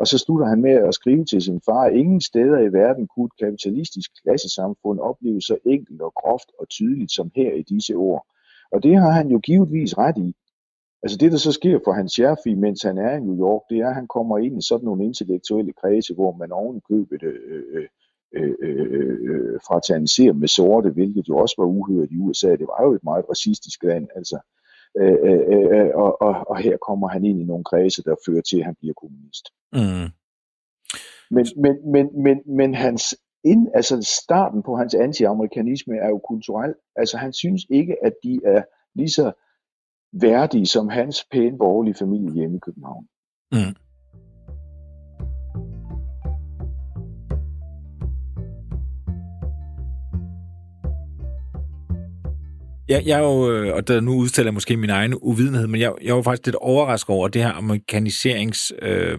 Og 0.00 0.06
så 0.06 0.18
slutter 0.18 0.46
han 0.46 0.60
med 0.60 0.70
at 0.88 0.94
skrive 0.94 1.24
til 1.24 1.42
sin 1.42 1.60
far, 1.66 1.86
ingen 1.86 2.20
steder 2.20 2.58
i 2.58 2.72
verden 2.72 3.06
kunne 3.06 3.26
et 3.26 3.38
kapitalistisk 3.44 4.10
klassesamfund 4.22 5.00
opleve 5.00 5.40
så 5.40 5.56
enkelt 5.66 6.00
og 6.00 6.12
groft 6.14 6.50
og 6.58 6.68
tydeligt 6.68 7.12
som 7.12 7.30
her 7.36 7.52
i 7.52 7.62
disse 7.62 7.94
ord. 7.94 8.26
Og 8.72 8.82
det 8.82 8.96
har 8.96 9.10
han 9.10 9.28
jo 9.28 9.38
givetvis 9.38 9.98
ret 9.98 10.18
i. 10.18 10.34
Altså 11.02 11.18
det, 11.18 11.32
der 11.32 11.38
så 11.38 11.52
sker 11.52 11.78
for 11.84 11.92
hans 11.92 12.12
Scherfi, 12.12 12.54
mens 12.54 12.82
han 12.82 12.98
er 12.98 13.16
i 13.16 13.20
New 13.20 13.38
York, 13.46 13.62
det 13.70 13.78
er, 13.78 13.88
at 13.88 13.94
han 13.94 14.08
kommer 14.08 14.38
ind 14.38 14.58
i 14.58 14.66
sådan 14.68 14.84
nogle 14.84 15.04
intellektuelle 15.04 15.72
kredse, 15.72 16.14
hvor 16.14 16.32
man 16.32 16.52
ovenkøbet 16.52 17.22
øh, 17.22 17.40
øh, 17.46 17.64
øh 17.72 17.88
øh, 18.32 18.54
øh, 18.62 19.18
øh, 19.30 19.60
fraterniserer 19.66 20.32
med 20.32 20.48
sorte, 20.48 20.90
hvilket 20.90 21.28
jo 21.28 21.36
også 21.36 21.54
var 21.58 21.64
uhørt 21.64 22.10
i 22.10 22.18
USA. 22.18 22.50
Det 22.50 22.66
var 22.66 22.84
jo 22.84 22.92
et 22.92 23.04
meget 23.04 23.24
racistisk 23.30 23.82
land, 23.82 24.08
altså. 24.16 24.38
Øh, 25.00 25.18
øh, 25.22 25.40
øh, 25.52 25.90
og, 25.94 26.22
og, 26.22 26.34
og 26.50 26.56
her 26.56 26.76
kommer 26.76 27.08
han 27.08 27.24
ind 27.24 27.40
i 27.40 27.44
nogle 27.44 27.64
kredse, 27.64 28.02
der 28.02 28.14
fører 28.26 28.40
til, 28.40 28.58
at 28.58 28.64
han 28.64 28.74
bliver 28.80 28.94
kommunist. 28.94 29.44
Mm. 29.72 30.08
Men, 31.30 31.46
men, 31.56 31.92
men, 31.92 32.22
men, 32.22 32.42
men 32.46 32.74
hans 32.74 33.14
ind, 33.44 33.68
altså 33.74 34.02
starten 34.22 34.62
på 34.62 34.76
hans 34.76 34.94
anti-amerikanisme 34.94 35.96
er 35.96 36.08
jo 36.08 36.18
kulturel. 36.18 36.74
Altså 36.96 37.16
han 37.16 37.32
synes 37.32 37.66
ikke, 37.70 38.04
at 38.04 38.12
de 38.24 38.40
er 38.44 38.62
lige 38.94 39.10
så 39.10 39.32
værdige 40.12 40.66
som 40.66 40.88
hans 40.88 41.24
pæne 41.32 41.58
borgerlige 41.58 41.94
familie 41.94 42.32
hjemme 42.32 42.56
i 42.56 42.60
København. 42.60 43.06
Mm. 43.52 43.74
Jeg, 52.90 53.06
jeg 53.06 53.18
er 53.18 53.22
jo, 53.22 53.52
øh, 53.52 53.74
og 53.74 53.88
der 53.88 54.00
nu 54.00 54.14
udstiller 54.14 54.46
jeg 54.46 54.54
måske 54.54 54.76
min 54.76 54.90
egen 54.90 55.14
uvidenhed, 55.14 55.66
men 55.66 55.80
jeg, 55.80 55.94
jeg 56.02 56.16
var 56.16 56.22
faktisk 56.22 56.46
lidt 56.46 56.56
overrasket 56.56 57.10
over, 57.10 57.26
at 57.26 57.34
det 57.34 57.42
her 57.42 57.52
amerikaniserings 57.52 58.72
øh, 58.82 59.18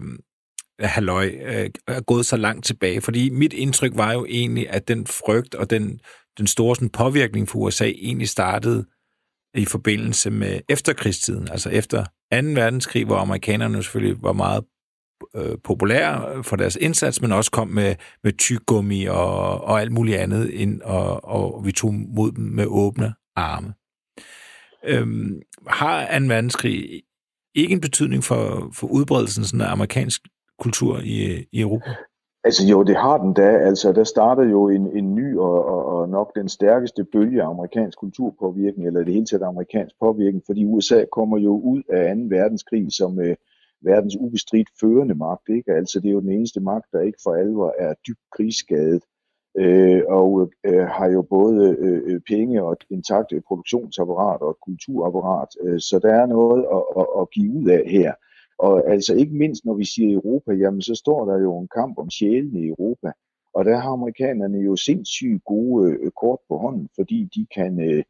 halløj 0.80 1.26
øh, 1.44 1.70
er 1.88 2.00
gået 2.00 2.26
så 2.26 2.36
langt 2.36 2.64
tilbage, 2.64 3.00
fordi 3.00 3.30
mit 3.30 3.52
indtryk 3.52 3.92
var 3.94 4.12
jo 4.12 4.26
egentlig, 4.28 4.70
at 4.70 4.88
den 4.88 5.06
frygt 5.06 5.54
og 5.54 5.70
den, 5.70 6.00
den 6.38 6.46
store 6.46 6.76
sådan, 6.76 6.90
påvirkning 6.90 7.48
for 7.48 7.58
USA 7.58 7.84
egentlig 7.84 8.28
startede 8.28 8.84
i 9.54 9.64
forbindelse 9.64 10.30
med 10.30 10.60
efterkrigstiden, 10.68 11.48
altså 11.50 11.70
efter 11.70 12.04
2. 12.04 12.08
verdenskrig, 12.30 13.04
hvor 13.04 13.16
amerikanerne 13.16 13.82
selvfølgelig 13.82 14.22
var 14.22 14.32
meget 14.32 14.64
øh, 15.36 15.56
populære 15.64 16.44
for 16.44 16.56
deres 16.56 16.76
indsats, 16.76 17.22
men 17.22 17.32
også 17.32 17.50
kom 17.50 17.68
med, 17.68 17.94
med 18.24 18.32
tyggummi 18.32 19.04
og, 19.04 19.60
og 19.60 19.80
alt 19.80 19.92
muligt 19.92 20.16
andet 20.16 20.50
ind, 20.50 20.82
og, 20.82 21.24
og 21.24 21.64
vi 21.64 21.72
tog 21.72 21.94
mod 21.94 22.32
dem 22.32 22.44
med 22.44 22.66
åbne 22.66 23.14
arme. 23.36 23.74
Øhm, 24.84 25.42
har 25.66 26.18
2. 26.18 26.26
verdenskrig 26.26 27.02
ikke 27.54 27.72
en 27.72 27.80
betydning 27.80 28.24
for, 28.24 28.70
for 28.74 28.86
udbredelsen 28.86 29.60
af 29.60 29.72
amerikansk 29.72 30.20
kultur 30.58 30.98
i, 30.98 31.46
i 31.52 31.60
Europa? 31.60 31.90
Altså 32.44 32.66
jo, 32.66 32.82
det 32.82 32.96
har 32.96 33.18
den 33.18 33.32
da. 33.32 33.48
Altså, 33.68 33.92
der 33.92 34.04
startede 34.04 34.50
jo 34.50 34.68
en, 34.68 34.96
en 34.96 35.14
ny 35.14 35.36
og, 35.36 35.64
og, 35.64 35.84
og 35.84 36.08
nok 36.08 36.34
den 36.34 36.48
stærkeste 36.48 37.04
bølge 37.04 37.42
af 37.42 37.48
amerikansk 37.48 37.98
kulturpåvirkning, 37.98 38.86
eller 38.86 39.04
det 39.04 39.14
hele 39.14 39.26
taget 39.26 39.42
amerikansk 39.42 39.94
påvirkning, 40.00 40.42
fordi 40.46 40.64
USA 40.64 41.04
kommer 41.12 41.38
jo 41.38 41.60
ud 41.60 41.82
af 41.90 42.16
2. 42.16 42.22
verdenskrig 42.36 42.86
som 42.92 43.20
øh, 43.20 43.36
verdens 43.84 44.16
ubestridt 44.20 44.68
førende 44.80 45.14
magt. 45.14 45.48
Ikke? 45.48 45.72
Altså, 45.72 46.00
det 46.00 46.08
er 46.08 46.12
jo 46.12 46.20
den 46.20 46.32
eneste 46.32 46.60
magt, 46.60 46.86
der 46.92 47.00
ikke 47.00 47.18
for 47.22 47.34
alvor 47.34 47.74
er 47.78 47.94
dybt 48.06 48.24
krigsskadet, 48.36 49.02
øh, 49.58 50.02
og 50.08 50.50
øh, 50.64 50.86
har 50.86 51.08
jo 51.10 51.22
både 51.22 51.76
øh, 51.78 52.02
øh 52.06 52.20
penge 52.28 52.62
og 52.62 52.72
et 52.72 52.84
intakt 52.90 53.32
øh, 53.32 53.40
produktionsapparat 53.48 54.40
og 54.40 54.50
et 54.50 54.60
kulturapparat, 54.62 55.48
øh, 55.62 55.80
så 55.80 55.98
der 55.98 56.14
er 56.14 56.26
noget 56.26 56.64
at, 56.76 56.82
at, 57.00 57.06
at 57.20 57.30
give 57.30 57.52
ud 57.52 57.68
af 57.68 57.82
her. 57.86 58.12
Og 58.58 58.90
altså 58.90 59.14
ikke 59.14 59.34
mindst 59.34 59.64
når 59.64 59.74
vi 59.74 59.84
siger 59.84 60.14
Europa, 60.14 60.52
jamen 60.52 60.82
så 60.82 60.94
står 60.94 61.24
der 61.24 61.40
jo 61.40 61.58
en 61.58 61.68
kamp 61.74 61.98
om 61.98 62.10
sjælen 62.10 62.56
i 62.56 62.68
Europa. 62.68 63.12
Og 63.54 63.64
der 63.64 63.76
har 63.76 63.90
amerikanerne 63.90 64.58
jo 64.58 64.76
sindssygt 64.76 65.44
gode 65.44 65.90
øh, 65.90 66.10
kort 66.20 66.38
på 66.48 66.56
hånden, 66.56 66.88
fordi 66.96 67.28
de 67.34 67.46
kan, 67.54 67.80
øh, 67.80 68.04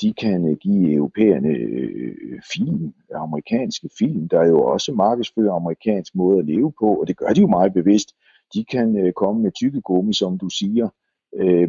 de 0.00 0.12
kan 0.12 0.48
øh, 0.48 0.56
give 0.56 0.92
europæerne 0.92 1.48
øh, 1.48 2.40
film, 2.54 2.94
amerikanske 3.14 3.88
film, 3.98 4.28
der 4.28 4.40
er 4.40 4.46
jo 4.46 4.62
også 4.62 4.92
markedsfører 4.92 5.52
amerikansk 5.54 6.14
måde 6.14 6.38
at 6.38 6.46
leve 6.46 6.72
på, 6.80 6.86
og 7.00 7.08
det 7.08 7.16
gør 7.16 7.28
de 7.28 7.40
jo 7.40 7.46
meget 7.46 7.72
bevidst. 7.72 8.08
De 8.54 8.64
kan 8.64 8.98
øh, 8.98 9.12
komme 9.12 9.42
med 9.42 9.52
tykkegummi, 9.52 10.12
som 10.12 10.38
du 10.38 10.48
siger. 10.48 10.88
Øh, 11.34 11.68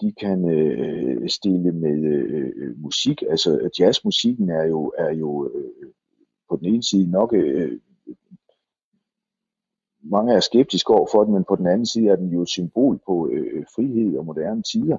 de 0.00 0.12
kan 0.12 0.50
øh, 0.50 1.28
stille 1.28 1.72
med 1.72 2.04
øh, 2.04 2.78
musik. 2.78 3.22
Altså 3.30 3.70
jazzmusikken 3.78 4.50
er 4.50 4.64
jo, 4.64 4.92
er 4.98 5.12
jo 5.12 5.50
øh, 5.54 5.92
på 6.48 6.56
den 6.56 6.66
ene 6.66 6.82
side 6.82 7.10
nok 7.10 7.32
øh, 7.32 7.72
øh 7.72 7.78
mange 10.10 10.34
er 10.34 10.40
skeptiske 10.40 10.94
over 10.94 11.08
for 11.12 11.24
den, 11.24 11.34
men 11.34 11.44
på 11.44 11.56
den 11.56 11.66
anden 11.66 11.86
side 11.86 12.08
er 12.08 12.16
den 12.16 12.28
jo 12.28 12.42
et 12.42 12.48
symbol 12.48 12.98
på 13.06 13.28
øh, 13.32 13.64
frihed 13.74 14.16
og 14.18 14.24
moderne 14.24 14.62
tider. 14.62 14.96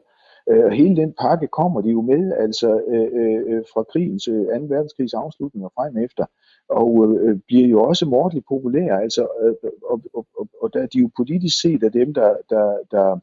Øh, 0.50 0.66
og 0.66 0.72
hele 0.72 0.96
den 0.96 1.14
pakke 1.22 1.48
kommer 1.48 1.82
de 1.82 1.90
jo 1.90 2.02
med, 2.02 2.34
altså 2.34 2.82
øh, 2.88 3.10
øh, 3.14 3.42
øh 3.48 3.64
fra 3.74 3.84
krigens, 3.84 4.28
øh, 4.28 4.46
2. 4.46 4.52
verdenskrigs 4.52 5.14
afslutning 5.14 5.66
og 5.66 5.72
frem 5.76 5.98
efter, 5.98 6.26
og 6.70 7.18
øh, 7.20 7.40
bliver 7.48 7.68
jo 7.68 7.84
også 7.84 8.06
mordeligt 8.06 8.46
populære, 8.48 9.02
altså, 9.02 9.28
øh, 9.42 9.72
og, 9.84 10.02
og, 10.14 10.28
og, 10.40 10.48
og 10.62 10.74
der 10.74 10.82
er 10.82 10.88
de 10.88 11.00
jo 11.00 11.10
politisk 11.18 11.62
set 11.62 11.84
af 11.84 11.92
dem, 11.92 12.14
der, 12.14 12.38
der, 12.50 12.78
der, 12.92 13.20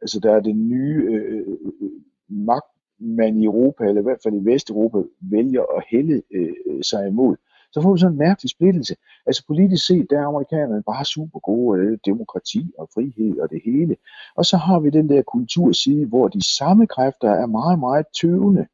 altså 0.00 0.20
der 0.20 0.32
er 0.32 0.40
den 0.40 0.68
nye 0.68 1.02
øh, 1.10 1.38
øh, 1.38 1.56
øh 1.80 1.90
magt, 2.28 2.66
man 2.98 3.36
i 3.36 3.44
Europa, 3.44 3.84
eller 3.84 4.00
i 4.00 4.02
hvert 4.02 4.22
fald 4.22 4.34
i 4.34 4.44
Vesteuropa, 4.44 4.98
vælger 5.20 5.62
at 5.76 5.84
hælde 5.90 6.22
øh, 6.34 6.82
sig 6.82 7.08
imod 7.08 7.36
så 7.74 7.80
får 7.82 7.92
vi 7.92 7.98
sådan 7.98 8.12
en 8.12 8.18
mærkelig 8.18 8.50
splittelse. 8.50 8.94
Altså 9.26 9.46
politisk 9.46 9.86
set, 9.86 10.06
der 10.10 10.18
er 10.18 10.26
amerikanerne 10.26 10.82
bare 10.82 11.04
super 11.04 11.38
gode, 11.38 11.80
øh, 11.80 11.98
demokrati 12.04 12.62
og 12.78 12.88
frihed 12.94 13.38
og 13.42 13.50
det 13.50 13.60
hele. 13.64 13.96
Og 14.36 14.44
så 14.44 14.56
har 14.56 14.78
vi 14.80 14.90
den 14.90 15.08
der 15.08 15.22
kulturside, 15.22 16.06
hvor 16.06 16.28
de 16.28 16.56
samme 16.56 16.86
kræfter 16.86 17.30
er 17.30 17.46
meget, 17.46 17.78
meget 17.78 18.06
tøvende. 18.20 18.66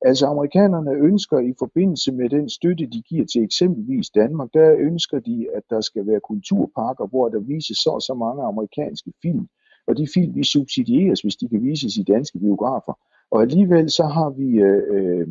Altså 0.00 0.26
amerikanerne 0.26 0.90
ønsker 0.90 1.38
i 1.38 1.54
forbindelse 1.58 2.12
med 2.12 2.28
den 2.28 2.48
støtte, 2.48 2.86
de 2.86 3.02
giver 3.02 3.26
til 3.26 3.42
eksempelvis 3.42 4.10
Danmark, 4.10 4.48
der 4.54 4.76
ønsker 4.78 5.18
de, 5.18 5.46
at 5.56 5.62
der 5.70 5.80
skal 5.80 6.06
være 6.06 6.20
kulturparker, 6.20 7.06
hvor 7.06 7.28
der 7.28 7.40
vises 7.40 7.78
så 7.78 7.90
og 7.90 8.02
så 8.02 8.14
mange 8.14 8.42
amerikanske 8.42 9.12
film. 9.22 9.46
Og 9.86 9.96
de 9.96 10.08
film, 10.14 10.34
vi 10.34 10.44
subsidieres, 10.44 11.20
hvis 11.20 11.36
de 11.36 11.48
kan 11.48 11.62
vises 11.62 11.96
i 11.96 12.02
danske 12.02 12.38
biografer. 12.38 12.94
Og 13.30 13.42
alligevel 13.42 13.90
så 13.90 14.04
har 14.04 14.30
vi 14.30 14.48
øh, 14.68 14.82
øh 14.94 15.26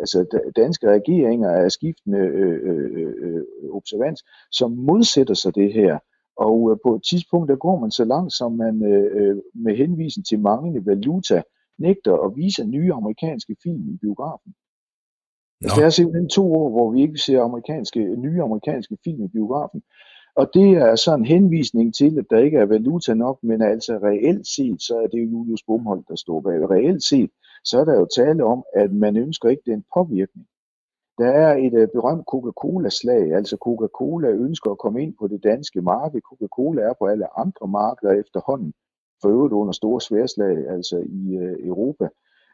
altså 0.00 0.50
danske 0.56 0.90
regeringer 0.90 1.50
er 1.50 1.68
skiftende 1.68 2.18
øh, 2.18 2.58
øh, 2.62 3.12
øh, 3.18 3.42
observans, 3.70 4.24
som 4.52 4.70
modsætter 4.72 5.34
sig 5.34 5.54
det 5.54 5.72
her. 5.72 5.98
Og 6.36 6.70
øh, 6.70 6.76
på 6.86 6.94
et 6.94 7.02
tidspunkt, 7.10 7.48
der 7.48 7.56
går 7.56 7.80
man 7.80 7.90
så 7.90 8.04
langt, 8.04 8.32
som 8.32 8.52
man 8.52 8.84
øh, 8.84 9.06
øh 9.20 9.36
med 9.54 9.76
henvisning 9.76 10.26
til 10.26 10.40
manglende 10.40 10.86
valuta 10.86 11.42
nægter 11.78 12.14
at 12.14 12.36
vise 12.36 12.64
nye 12.64 12.92
amerikanske 12.92 13.56
film 13.62 13.88
i 13.88 13.96
biografen. 13.96 14.54
No. 15.60 15.66
Altså, 15.66 15.80
der 15.80 15.86
er 15.86 15.90
simpelthen 15.90 16.28
to 16.28 16.54
år, 16.54 16.70
hvor 16.70 16.90
vi 16.92 17.02
ikke 17.02 17.18
ser 17.18 17.42
amerikanske, 17.42 18.00
nye 18.16 18.42
amerikanske 18.42 18.96
film 19.04 19.24
i 19.24 19.28
biografen. 19.28 19.82
Og 20.36 20.50
det 20.54 20.70
er 20.70 20.96
så 20.96 21.14
en 21.14 21.24
henvisning 21.24 21.94
til, 21.94 22.18
at 22.18 22.26
der 22.30 22.38
ikke 22.38 22.58
er 22.58 22.66
valuta 22.66 23.14
nok, 23.14 23.38
men 23.42 23.62
altså 23.62 23.92
reelt 24.02 24.46
set, 24.46 24.82
så 24.82 24.94
er 25.04 25.06
det 25.06 25.32
Julius 25.32 25.62
Bumholdt, 25.66 26.08
der 26.08 26.16
står 26.16 26.40
bag. 26.40 26.70
Reelt 26.70 27.02
set, 27.02 27.30
så 27.64 27.80
er 27.80 27.84
der 27.84 27.98
jo 27.98 28.06
tale 28.16 28.44
om, 28.44 28.64
at 28.74 28.92
man 28.92 29.16
ønsker 29.16 29.48
ikke 29.48 29.62
den 29.66 29.84
påvirkning. 29.94 30.46
Der 31.18 31.28
er 31.28 31.56
et 31.56 31.74
uh, 31.82 31.88
berømt 31.94 32.24
Coca-Cola-slag, 32.26 33.34
altså 33.34 33.56
Coca-Cola 33.56 34.28
ønsker 34.28 34.70
at 34.70 34.78
komme 34.78 35.02
ind 35.02 35.14
på 35.18 35.28
det 35.28 35.44
danske 35.44 35.80
marked. 35.82 36.20
Coca-Cola 36.20 36.82
er 36.82 36.94
på 36.98 37.06
alle 37.06 37.38
andre 37.38 37.68
markeder 37.68 38.12
efterhånden, 38.12 38.72
for 39.22 39.28
øvrigt 39.28 39.52
under 39.52 39.72
store 39.72 40.00
sværslag, 40.00 40.68
altså 40.68 40.98
i 40.98 41.36
uh, 41.36 41.66
Europa. 41.66 42.08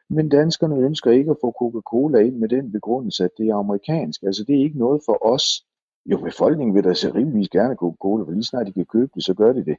Men 0.08 0.28
danskerne 0.28 0.76
ønsker 0.76 1.10
ikke 1.10 1.30
at 1.30 1.36
få 1.40 1.50
Coca-Cola 1.60 2.18
ind 2.18 2.36
med 2.36 2.48
den 2.48 2.72
begrundelse, 2.72 3.24
at 3.24 3.30
det 3.38 3.48
er 3.48 3.54
amerikansk. 3.54 4.22
Altså 4.22 4.44
det 4.44 4.56
er 4.56 4.64
ikke 4.64 4.78
noget 4.78 5.02
for 5.06 5.26
os. 5.26 5.66
Jo, 6.06 6.16
befolkningen 6.18 6.74
vil 6.74 6.84
da 6.84 6.94
så 6.94 7.12
rimeligvis 7.14 7.48
gerne 7.48 7.74
Coca-Cola, 7.74 8.24
for 8.24 8.30
lige 8.30 8.44
snart 8.44 8.66
de 8.66 8.72
kan 8.72 8.86
købe 8.86 9.10
det, 9.14 9.24
så 9.24 9.34
gør 9.34 9.52
de 9.52 9.64
det. 9.64 9.76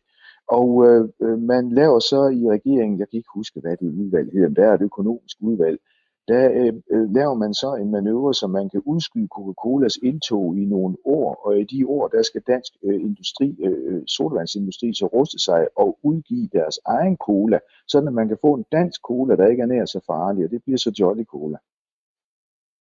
Og 0.48 0.88
øh, 0.88 1.10
øh, 1.22 1.40
man 1.40 1.70
laver 1.70 2.00
så 2.00 2.22
i 2.40 2.50
regeringen, 2.56 3.00
jeg 3.00 3.10
kan 3.10 3.18
ikke 3.18 3.36
huske, 3.36 3.60
hvad 3.60 3.78
det 3.78 3.90
udvalg 4.02 4.32
hedder, 4.32 4.48
men 4.48 4.56
der 4.56 4.66
er 4.68 4.74
et 4.74 4.82
økonomisk 4.82 5.38
udvalg, 5.42 5.80
der 6.28 6.52
øh, 6.52 6.74
øh, 6.92 7.14
laver 7.18 7.34
man 7.34 7.54
så 7.54 7.76
en 7.76 7.92
manøvre, 7.92 8.34
så 8.34 8.48
man 8.48 8.70
kan 8.70 8.82
udskyde 8.86 9.28
Coca-Colas 9.36 9.98
indtog 10.04 10.58
i 10.58 10.66
nogle 10.66 10.96
år, 11.06 11.36
og 11.46 11.60
i 11.60 11.64
de 11.64 11.88
år, 11.88 12.08
der 12.08 12.22
skal 12.22 12.42
dansk 12.48 12.72
øh, 12.84 13.02
industri, 13.02 13.56
øh, 13.66 13.78
øh, 13.88 14.02
sodavandsindustri, 14.08 14.94
så 14.94 15.06
ruste 15.06 15.40
sig 15.40 15.68
og 15.76 16.00
udgive 16.04 16.50
deres 16.54 16.80
egen 16.86 17.18
cola, 17.18 17.60
sådan 17.88 18.08
at 18.08 18.14
man 18.14 18.28
kan 18.28 18.38
få 18.42 18.54
en 18.54 18.66
dansk 18.72 19.02
cola, 19.02 19.36
der 19.36 19.48
ikke 19.48 19.62
er 19.62 19.66
nær 19.66 19.86
så 19.86 20.00
farlig, 20.08 20.46
og 20.46 20.52
det 20.52 20.64
bliver 20.64 20.78
så 20.78 20.92
Jolly 21.00 21.24
Cola. 21.24 21.58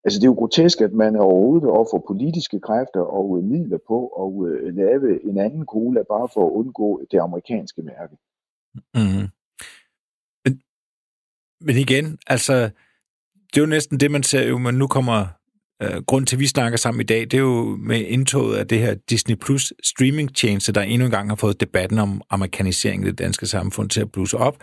Altså 0.07 0.19
det 0.19 0.25
er 0.25 0.33
jo 0.35 0.41
grotesk, 0.43 0.81
at 0.81 0.93
man 0.93 1.17
overhovedet 1.17 1.69
offer 1.69 1.99
politiske 2.07 2.61
kræfter 2.61 3.01
og 3.01 3.39
øh, 3.39 3.45
midler 3.45 3.79
på 3.89 3.99
at 4.23 4.49
øh, 4.49 4.77
lave 4.77 5.25
en 5.25 5.39
anden 5.39 5.65
cola, 5.65 6.03
bare 6.03 6.29
for 6.35 6.47
at 6.47 6.53
undgå 6.53 7.03
det 7.11 7.19
amerikanske 7.19 7.83
mærke. 7.83 8.17
Mm. 8.95 9.27
Men, 10.45 10.61
men 11.61 11.77
igen, 11.77 12.19
altså 12.27 12.55
det 13.47 13.57
er 13.57 13.61
jo 13.61 13.67
næsten 13.67 14.01
det, 14.01 14.11
man 14.11 14.23
ser 14.23 14.49
jo, 14.49 14.59
men 14.59 14.75
nu 14.75 14.87
kommer 14.87 15.27
øh, 15.83 16.03
grund 16.07 16.27
til, 16.27 16.37
at 16.37 16.41
vi 16.41 16.47
snakker 16.47 16.79
sammen 16.79 17.01
i 17.01 17.05
dag, 17.05 17.21
det 17.21 17.35
er 17.35 17.39
jo 17.39 17.77
med 17.77 18.01
indtoget 18.01 18.57
af 18.57 18.69
det 18.69 18.79
her 18.79 18.95
Disney 18.95 19.37
Plus 19.37 19.73
streaming 19.83 20.37
tjeneste, 20.37 20.73
der 20.73 20.83
endnu 20.83 21.05
engang 21.05 21.29
har 21.29 21.37
fået 21.37 21.61
debatten 21.61 21.99
om 21.99 22.23
amerikanisering 22.31 23.03
i 23.03 23.07
det 23.07 23.19
danske 23.19 23.47
samfund 23.47 23.91
til 23.91 24.01
at 24.01 24.13
blusse 24.13 24.37
op. 24.37 24.57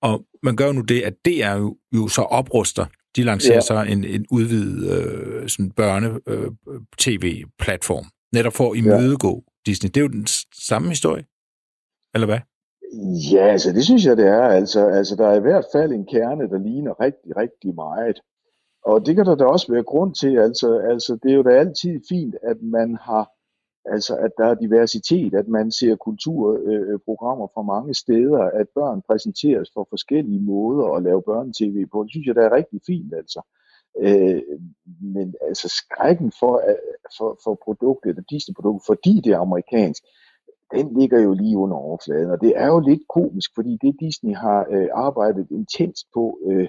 Og 0.00 0.24
man 0.42 0.56
gør 0.56 0.66
jo 0.66 0.72
nu 0.72 0.80
det, 0.80 1.00
at 1.00 1.14
det 1.24 1.44
er 1.44 1.54
jo, 1.54 1.76
jo 1.94 2.08
så 2.08 2.22
opruster. 2.22 2.86
De 3.16 3.22
lancerer 3.22 3.54
ja. 3.54 3.60
så 3.60 3.84
en, 3.88 4.04
en 4.04 4.26
udvidet 4.30 4.96
øh, 4.96 5.48
sådan 5.48 5.70
børne-tv-platform, 5.70 8.04
øh, 8.04 8.10
netop 8.32 8.52
for 8.52 8.72
at 8.72 8.78
imødegå 8.78 9.34
ja. 9.34 9.40
Disney. 9.66 9.88
Det 9.88 9.96
er 9.96 10.00
jo 10.00 10.08
den 10.08 10.26
samme 10.70 10.88
historie, 10.88 11.24
eller 12.14 12.26
hvad? 12.26 12.38
Ja, 13.32 13.46
altså 13.46 13.72
det 13.72 13.84
synes 13.84 14.04
jeg, 14.04 14.16
det 14.16 14.26
er. 14.26 14.42
Altså, 14.42 14.86
altså 14.86 15.16
der 15.16 15.28
er 15.28 15.36
i 15.36 15.40
hvert 15.40 15.64
fald 15.72 15.92
en 15.92 16.06
kerne, 16.06 16.48
der 16.48 16.58
ligner 16.58 17.00
rigtig, 17.00 17.36
rigtig 17.36 17.74
meget. 17.74 18.20
Og 18.84 19.06
det 19.06 19.16
kan 19.16 19.26
der 19.26 19.34
da 19.34 19.44
også 19.44 19.72
være 19.72 19.82
grund 19.82 20.14
til. 20.14 20.38
Altså, 20.38 20.78
altså 20.90 21.18
det 21.22 21.30
er 21.30 21.34
jo 21.34 21.42
da 21.42 21.50
altid 21.50 22.00
fint, 22.08 22.34
at 22.42 22.56
man 22.62 22.98
har, 23.06 23.30
altså 23.84 24.16
at 24.16 24.30
der 24.38 24.46
er 24.46 24.54
diversitet, 24.54 25.34
at 25.34 25.48
man 25.48 25.70
ser 25.70 25.96
kulturprogrammer 25.96 27.46
øh, 27.46 27.52
fra 27.54 27.62
mange 27.62 27.94
steder, 27.94 28.38
at 28.38 28.66
børn 28.74 29.02
præsenteres 29.08 29.70
for 29.74 29.86
forskellige 29.90 30.40
måder 30.40 30.86
at 30.94 31.02
lave 31.02 31.22
børnetv 31.22 31.86
på. 31.92 32.02
Det 32.02 32.10
synes 32.10 32.26
jeg, 32.26 32.34
der 32.34 32.42
er 32.42 32.56
rigtig 32.56 32.80
fint, 32.86 33.14
altså. 33.14 33.40
Øh, 33.98 34.42
men 35.00 35.34
altså 35.48 35.68
skrækken 35.68 36.32
for, 36.40 36.62
for, 37.18 37.38
for 37.44 37.58
produktet, 37.64 38.16
det 38.16 38.24
Disney-produkt, 38.30 38.82
fordi 38.86 39.20
det 39.24 39.32
er 39.32 39.38
amerikansk, 39.38 40.02
den 40.74 41.00
ligger 41.00 41.20
jo 41.20 41.32
lige 41.32 41.58
under 41.58 41.76
overfladen, 41.76 42.30
og 42.30 42.40
det 42.40 42.52
er 42.56 42.66
jo 42.66 42.80
lidt 42.80 43.02
komisk, 43.08 43.50
fordi 43.54 43.78
det 43.82 43.96
Disney 44.00 44.34
har 44.34 44.66
øh, 44.70 44.88
arbejdet 44.92 45.46
intens 45.50 46.06
på, 46.14 46.38
øh, 46.46 46.68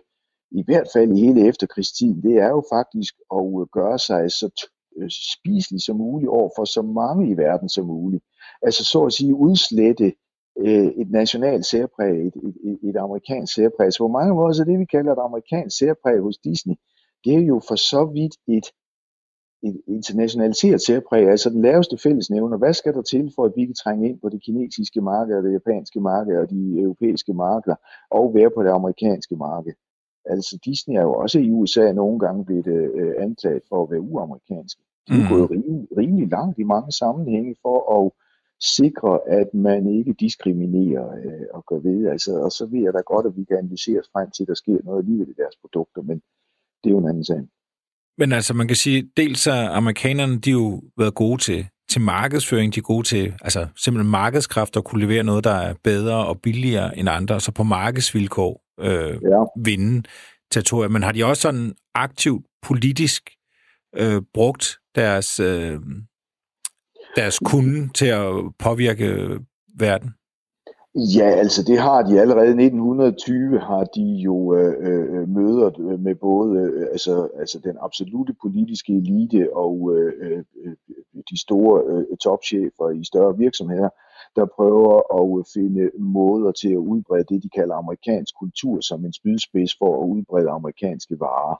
i 0.51 0.63
hvert 0.65 0.87
fald 0.93 1.11
i 1.11 1.25
hele 1.25 1.47
efterkrigstiden, 1.47 2.21
det 2.23 2.35
er 2.37 2.49
jo 2.49 2.63
faktisk 2.73 3.13
at 3.37 3.45
øh, 3.59 3.67
gøre 3.77 3.99
sig 3.99 4.31
så 4.31 4.69
Øh, 4.97 5.09
spiselig 5.09 5.81
som 5.81 5.97
muligt 5.97 6.29
over 6.29 6.49
for 6.57 6.65
så 6.65 6.81
mange 6.81 7.29
i 7.29 7.37
verden 7.37 7.69
som 7.69 7.85
muligt. 7.85 8.23
Altså 8.61 8.85
så 8.85 9.05
at 9.05 9.13
sige 9.13 9.35
udslette 9.35 10.13
øh, 10.57 10.87
et 11.01 11.11
nationalt 11.11 11.65
særpræg, 11.65 12.27
et, 12.27 12.35
et, 12.63 12.79
et, 12.89 12.97
amerikansk 12.97 13.53
særpræg. 13.53 13.93
Så 13.93 13.99
på 14.03 14.07
mange 14.07 14.33
måder 14.33 14.53
så 14.53 14.63
det, 14.63 14.79
vi 14.79 14.85
kalder 14.85 15.11
et 15.11 15.25
amerikansk 15.25 15.77
særpræg 15.77 16.19
hos 16.21 16.37
Disney, 16.37 16.75
det 17.25 17.33
er 17.33 17.45
jo 17.51 17.61
for 17.67 17.75
så 17.75 18.05
vidt 18.05 18.35
et 18.47 18.67
et 19.63 19.81
internationaliseret 19.87 20.81
særpræg, 20.81 21.27
altså 21.29 21.49
den 21.49 21.61
laveste 21.61 21.97
fællesnævner. 21.97 22.57
Hvad 22.57 22.73
skal 22.73 22.93
der 22.93 23.01
til 23.01 23.31
for, 23.35 23.45
at 23.45 23.53
vi 23.55 23.65
kan 23.65 23.75
trænge 23.75 24.09
ind 24.09 24.19
på 24.19 24.29
det 24.29 24.43
kinesiske 24.43 25.01
marked, 25.01 25.43
det 25.43 25.53
japanske 25.53 25.99
marked 25.99 26.37
og 26.37 26.49
de 26.49 26.79
europæiske 26.79 27.33
markeder, 27.33 27.75
og 28.11 28.33
være 28.35 28.51
på 28.55 28.63
det 28.63 28.69
amerikanske 28.69 29.35
marked? 29.35 29.73
Altså 30.25 30.59
Disney 30.65 30.95
er 30.95 31.01
jo 31.01 31.13
også 31.13 31.39
i 31.39 31.51
USA 31.51 31.91
nogle 31.91 32.19
gange 32.19 32.45
blevet 32.45 32.67
øh, 32.67 33.13
anklaget 33.19 33.63
for 33.69 33.83
at 33.83 33.91
være 33.91 34.01
uamerikanske. 34.01 34.81
De 35.07 35.13
er 35.13 35.23
mm. 35.23 35.35
gået 35.35 35.51
rimelig, 35.51 35.87
rimelig 35.97 36.27
langt 36.29 36.59
i 36.59 36.63
mange 36.63 36.91
sammenhænge 36.91 37.55
for 37.61 37.77
at 37.97 38.11
sikre, 38.77 39.19
at 39.27 39.53
man 39.53 39.87
ikke 39.87 40.13
diskriminerer 40.13 41.07
øh, 41.25 41.45
og 41.53 41.63
gør 41.69 41.79
ved. 41.89 42.07
Altså, 42.07 42.31
og 42.45 42.51
så 42.51 42.65
ved 42.71 42.81
jeg 42.83 42.93
da 42.93 42.99
godt, 42.99 43.25
at 43.25 43.37
vi 43.37 43.43
kan 43.43 43.57
analysere 43.57 44.01
frem 44.13 44.31
til, 44.31 44.43
at 44.43 44.47
der 44.47 44.53
sker 44.53 44.77
noget 44.83 44.99
alligevel 44.99 45.29
i 45.29 45.41
deres 45.41 45.55
produkter, 45.61 46.01
men 46.01 46.17
det 46.83 46.89
er 46.89 46.93
jo 46.95 46.99
en 46.99 47.09
anden 47.09 47.25
sag. 47.25 47.41
Men 48.17 48.31
altså, 48.31 48.53
man 48.53 48.67
kan 48.67 48.75
sige, 48.75 49.09
dels 49.17 49.47
er 49.47 49.69
amerikanerne, 49.69 50.39
de 50.39 50.51
jo 50.51 50.81
været 50.97 51.15
gode 51.15 51.41
til, 51.41 51.67
til 51.89 52.01
markedsføring, 52.01 52.75
de 52.75 52.79
er 52.79 52.83
gode 52.83 53.07
til 53.07 53.33
altså, 53.41 53.67
simpelthen 53.75 54.11
markedskræfter 54.11 54.81
kunne 54.81 55.01
levere 55.01 55.23
noget, 55.23 55.43
der 55.43 55.53
er 55.53 55.73
bedre 55.83 56.25
og 56.25 56.41
billigere 56.41 56.97
end 56.97 57.09
andre, 57.09 57.39
så 57.39 57.51
på 57.51 57.63
markedsvilkår 57.63 58.62
øh, 58.79 59.21
ja. 59.21 59.43
vinde 59.63 60.03
territorier. 60.51 60.89
Men 60.89 61.03
har 61.03 61.11
de 61.11 61.25
også 61.25 61.41
sådan 61.41 61.73
aktivt 61.95 62.45
politisk 62.61 63.29
øh, 63.95 64.21
brugt 64.33 64.77
deres, 64.95 65.39
øh, 65.39 65.79
deres 67.15 67.39
kunde 67.39 67.89
til 67.93 68.05
at 68.05 68.33
påvirke 68.59 69.39
verden? 69.79 70.13
Ja, 70.95 71.29
altså 71.29 71.63
det 71.63 71.79
har 71.79 72.01
de 72.03 72.21
allerede. 72.21 72.47
I 72.47 72.65
1920 72.65 73.59
har 73.59 73.83
de 73.83 74.05
jo 74.27 74.55
øh, 74.55 74.73
øh, 74.87 75.29
møder 75.29 75.97
med 75.97 76.15
både 76.15 76.59
øh, 76.59 76.87
altså, 76.91 77.27
altså 77.39 77.59
den 77.63 77.77
absolute 77.81 78.33
politiske 78.41 78.93
elite 78.93 79.55
og 79.55 79.91
øh, 79.95 80.13
øh, 80.65 80.75
de 81.31 81.41
store 81.41 81.83
øh, 81.89 82.17
topchefer 82.23 82.89
i 82.89 83.03
større 83.03 83.37
virksomheder, 83.37 83.89
der 84.35 84.45
prøver 84.55 84.95
at 85.19 85.47
finde 85.53 85.91
måder 85.99 86.51
til 86.51 86.71
at 86.71 86.85
udbrede 86.91 87.25
det, 87.29 87.43
de 87.43 87.49
kalder 87.49 87.75
amerikansk 87.75 88.33
kultur 88.39 88.81
som 88.81 89.05
en 89.05 89.13
spydspids 89.13 89.77
for 89.77 90.03
at 90.03 90.07
udbrede 90.07 90.49
amerikanske 90.49 91.19
varer. 91.19 91.57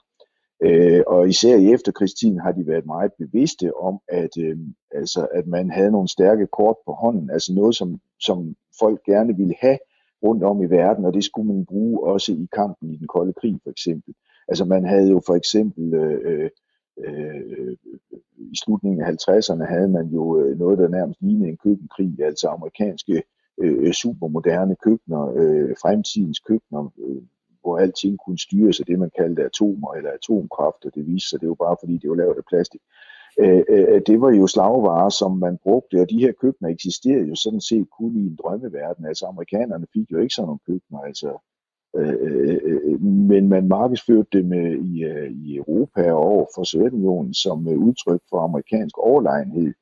Øh, 0.62 1.02
og 1.06 1.28
især 1.28 1.56
i 1.56 1.72
efterkrigstiden 1.72 2.40
har 2.40 2.52
de 2.52 2.66
været 2.66 2.86
meget 2.86 3.12
bevidste 3.18 3.76
om, 3.76 4.00
at, 4.08 4.30
øh, 4.38 4.58
altså, 4.90 5.26
at 5.32 5.46
man 5.46 5.70
havde 5.70 5.90
nogle 5.90 6.08
stærke 6.08 6.46
kort 6.46 6.76
på 6.86 6.92
hånden, 6.92 7.30
altså 7.30 7.54
noget, 7.54 7.74
som, 7.74 8.00
som 8.20 8.56
folk 8.80 9.00
gerne 9.06 9.36
ville 9.36 9.54
have 9.60 9.78
rundt 10.22 10.44
om 10.44 10.62
i 10.62 10.66
verden, 10.66 11.04
og 11.04 11.14
det 11.14 11.24
skulle 11.24 11.48
man 11.52 11.66
bruge 11.66 12.06
også 12.12 12.32
i 12.32 12.48
kampen 12.52 12.90
i 12.90 12.96
den 12.96 13.06
kolde 13.06 13.32
krig 13.32 13.58
for 13.62 13.70
eksempel. 13.70 14.14
Altså 14.48 14.64
man 14.64 14.84
havde 14.84 15.10
jo 15.10 15.20
for 15.26 15.34
eksempel 15.34 15.94
øh, 15.94 16.18
øh 16.24 16.50
øh, 16.98 17.76
i 18.36 18.56
slutningen 18.64 19.00
af 19.00 19.10
50'erne 19.10 19.64
havde 19.64 19.88
man 19.88 20.06
jo 20.06 20.40
øh, 20.40 20.58
noget, 20.58 20.78
der 20.78 20.88
nærmest 20.88 21.22
lignede 21.22 21.48
en 21.48 21.56
køkkenkrig, 21.56 22.20
altså 22.20 22.48
amerikanske 22.48 23.22
øh, 23.58 23.92
supermoderne 23.92 24.76
køkkener, 24.76 25.32
øh, 25.36 25.74
fremtidens 25.82 26.40
køkkener, 26.40 26.92
øh, 26.98 27.22
hvor 27.60 27.78
alting 27.78 28.18
kunne 28.26 28.38
styres 28.38 28.80
af 28.80 28.86
det, 28.86 28.98
man 28.98 29.10
kaldte 29.18 29.44
atomer 29.44 29.94
eller 29.94 30.10
atomkraft, 30.10 30.84
og 30.84 30.94
det 30.94 31.06
viste 31.06 31.28
sig, 31.28 31.40
det 31.40 31.48
var 31.48 31.54
bare 31.54 31.76
fordi, 31.80 31.98
det 31.98 32.10
var 32.10 32.16
lavet 32.16 32.36
af 32.36 32.44
plastik. 32.48 32.80
Øh, 33.40 33.62
øh, 33.68 34.00
det 34.06 34.20
var 34.20 34.30
jo 34.30 34.46
slagvarer, 34.46 35.08
som 35.08 35.32
man 35.38 35.58
brugte, 35.62 36.00
og 36.00 36.10
de 36.10 36.18
her 36.18 36.32
køkkener 36.32 36.70
eksisterede 36.70 37.28
jo 37.28 37.34
sådan 37.34 37.60
set 37.60 37.86
kun 37.98 38.16
i 38.16 38.26
en 38.26 38.38
drømmeverden. 38.42 39.04
Altså 39.06 39.26
amerikanerne 39.26 39.86
fik 39.92 40.10
jo 40.12 40.18
ikke 40.18 40.34
sådan 40.34 40.46
nogle 40.46 40.66
køkkener, 40.66 41.00
altså 41.00 41.30
Øh, 41.96 42.14
øh, 42.20 42.58
øh, 42.64 43.02
men 43.02 43.48
man 43.48 43.68
markedsførte 43.68 44.28
dem 44.32 44.44
med 44.44 44.78
i, 44.78 45.04
øh, 45.04 45.30
i 45.30 45.56
Europa 45.56 46.12
og 46.12 46.20
over 46.20 46.46
for 46.54 46.64
Sovjetunionen 46.64 47.34
som 47.34 47.68
udtryk 47.68 48.20
for 48.30 48.38
amerikansk 48.40 48.98
overlegenhed. 48.98 49.72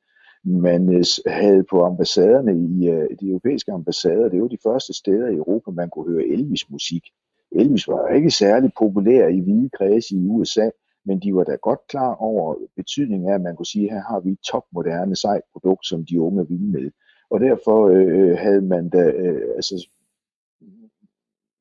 Man 0.45 1.03
havde 1.27 1.63
på 1.63 1.83
ambassaderne 1.83 2.51
i 2.57 2.79
de 3.19 3.27
europæiske 3.27 3.71
ambassader, 3.71 4.29
det 4.29 4.41
var 4.41 4.47
de 4.47 4.57
første 4.63 4.93
steder 4.93 5.27
i 5.27 5.35
Europa, 5.35 5.71
man 5.71 5.89
kunne 5.89 6.11
høre 6.11 6.27
Elvis-musik. 6.27 7.03
Elvis 7.51 7.87
var 7.87 8.07
ikke 8.07 8.31
særlig 8.31 8.71
populær 8.79 9.27
i 9.27 9.39
hvide 9.39 9.69
kredse 9.69 10.15
i 10.15 10.27
USA, 10.27 10.69
men 11.05 11.19
de 11.19 11.35
var 11.35 11.43
da 11.43 11.55
godt 11.55 11.79
klar 11.89 12.15
over 12.15 12.55
betydningen 12.75 13.29
af, 13.29 13.35
at 13.35 13.41
man 13.41 13.55
kunne 13.55 13.65
sige, 13.65 13.85
at 13.85 13.93
her 13.93 14.01
har 14.01 14.19
vi 14.19 14.29
et 14.31 14.39
topmoderne 14.51 15.15
sejt 15.15 15.41
produkt, 15.51 15.85
som 15.85 16.05
de 16.05 16.21
unge 16.21 16.47
vil 16.49 16.61
med. 16.61 16.91
Og 17.31 17.39
derfor 17.39 17.87
øh, 17.87 18.37
havde 18.37 18.61
man 18.61 18.89
da, 18.89 19.03
øh, 19.11 19.41
altså, 19.55 19.89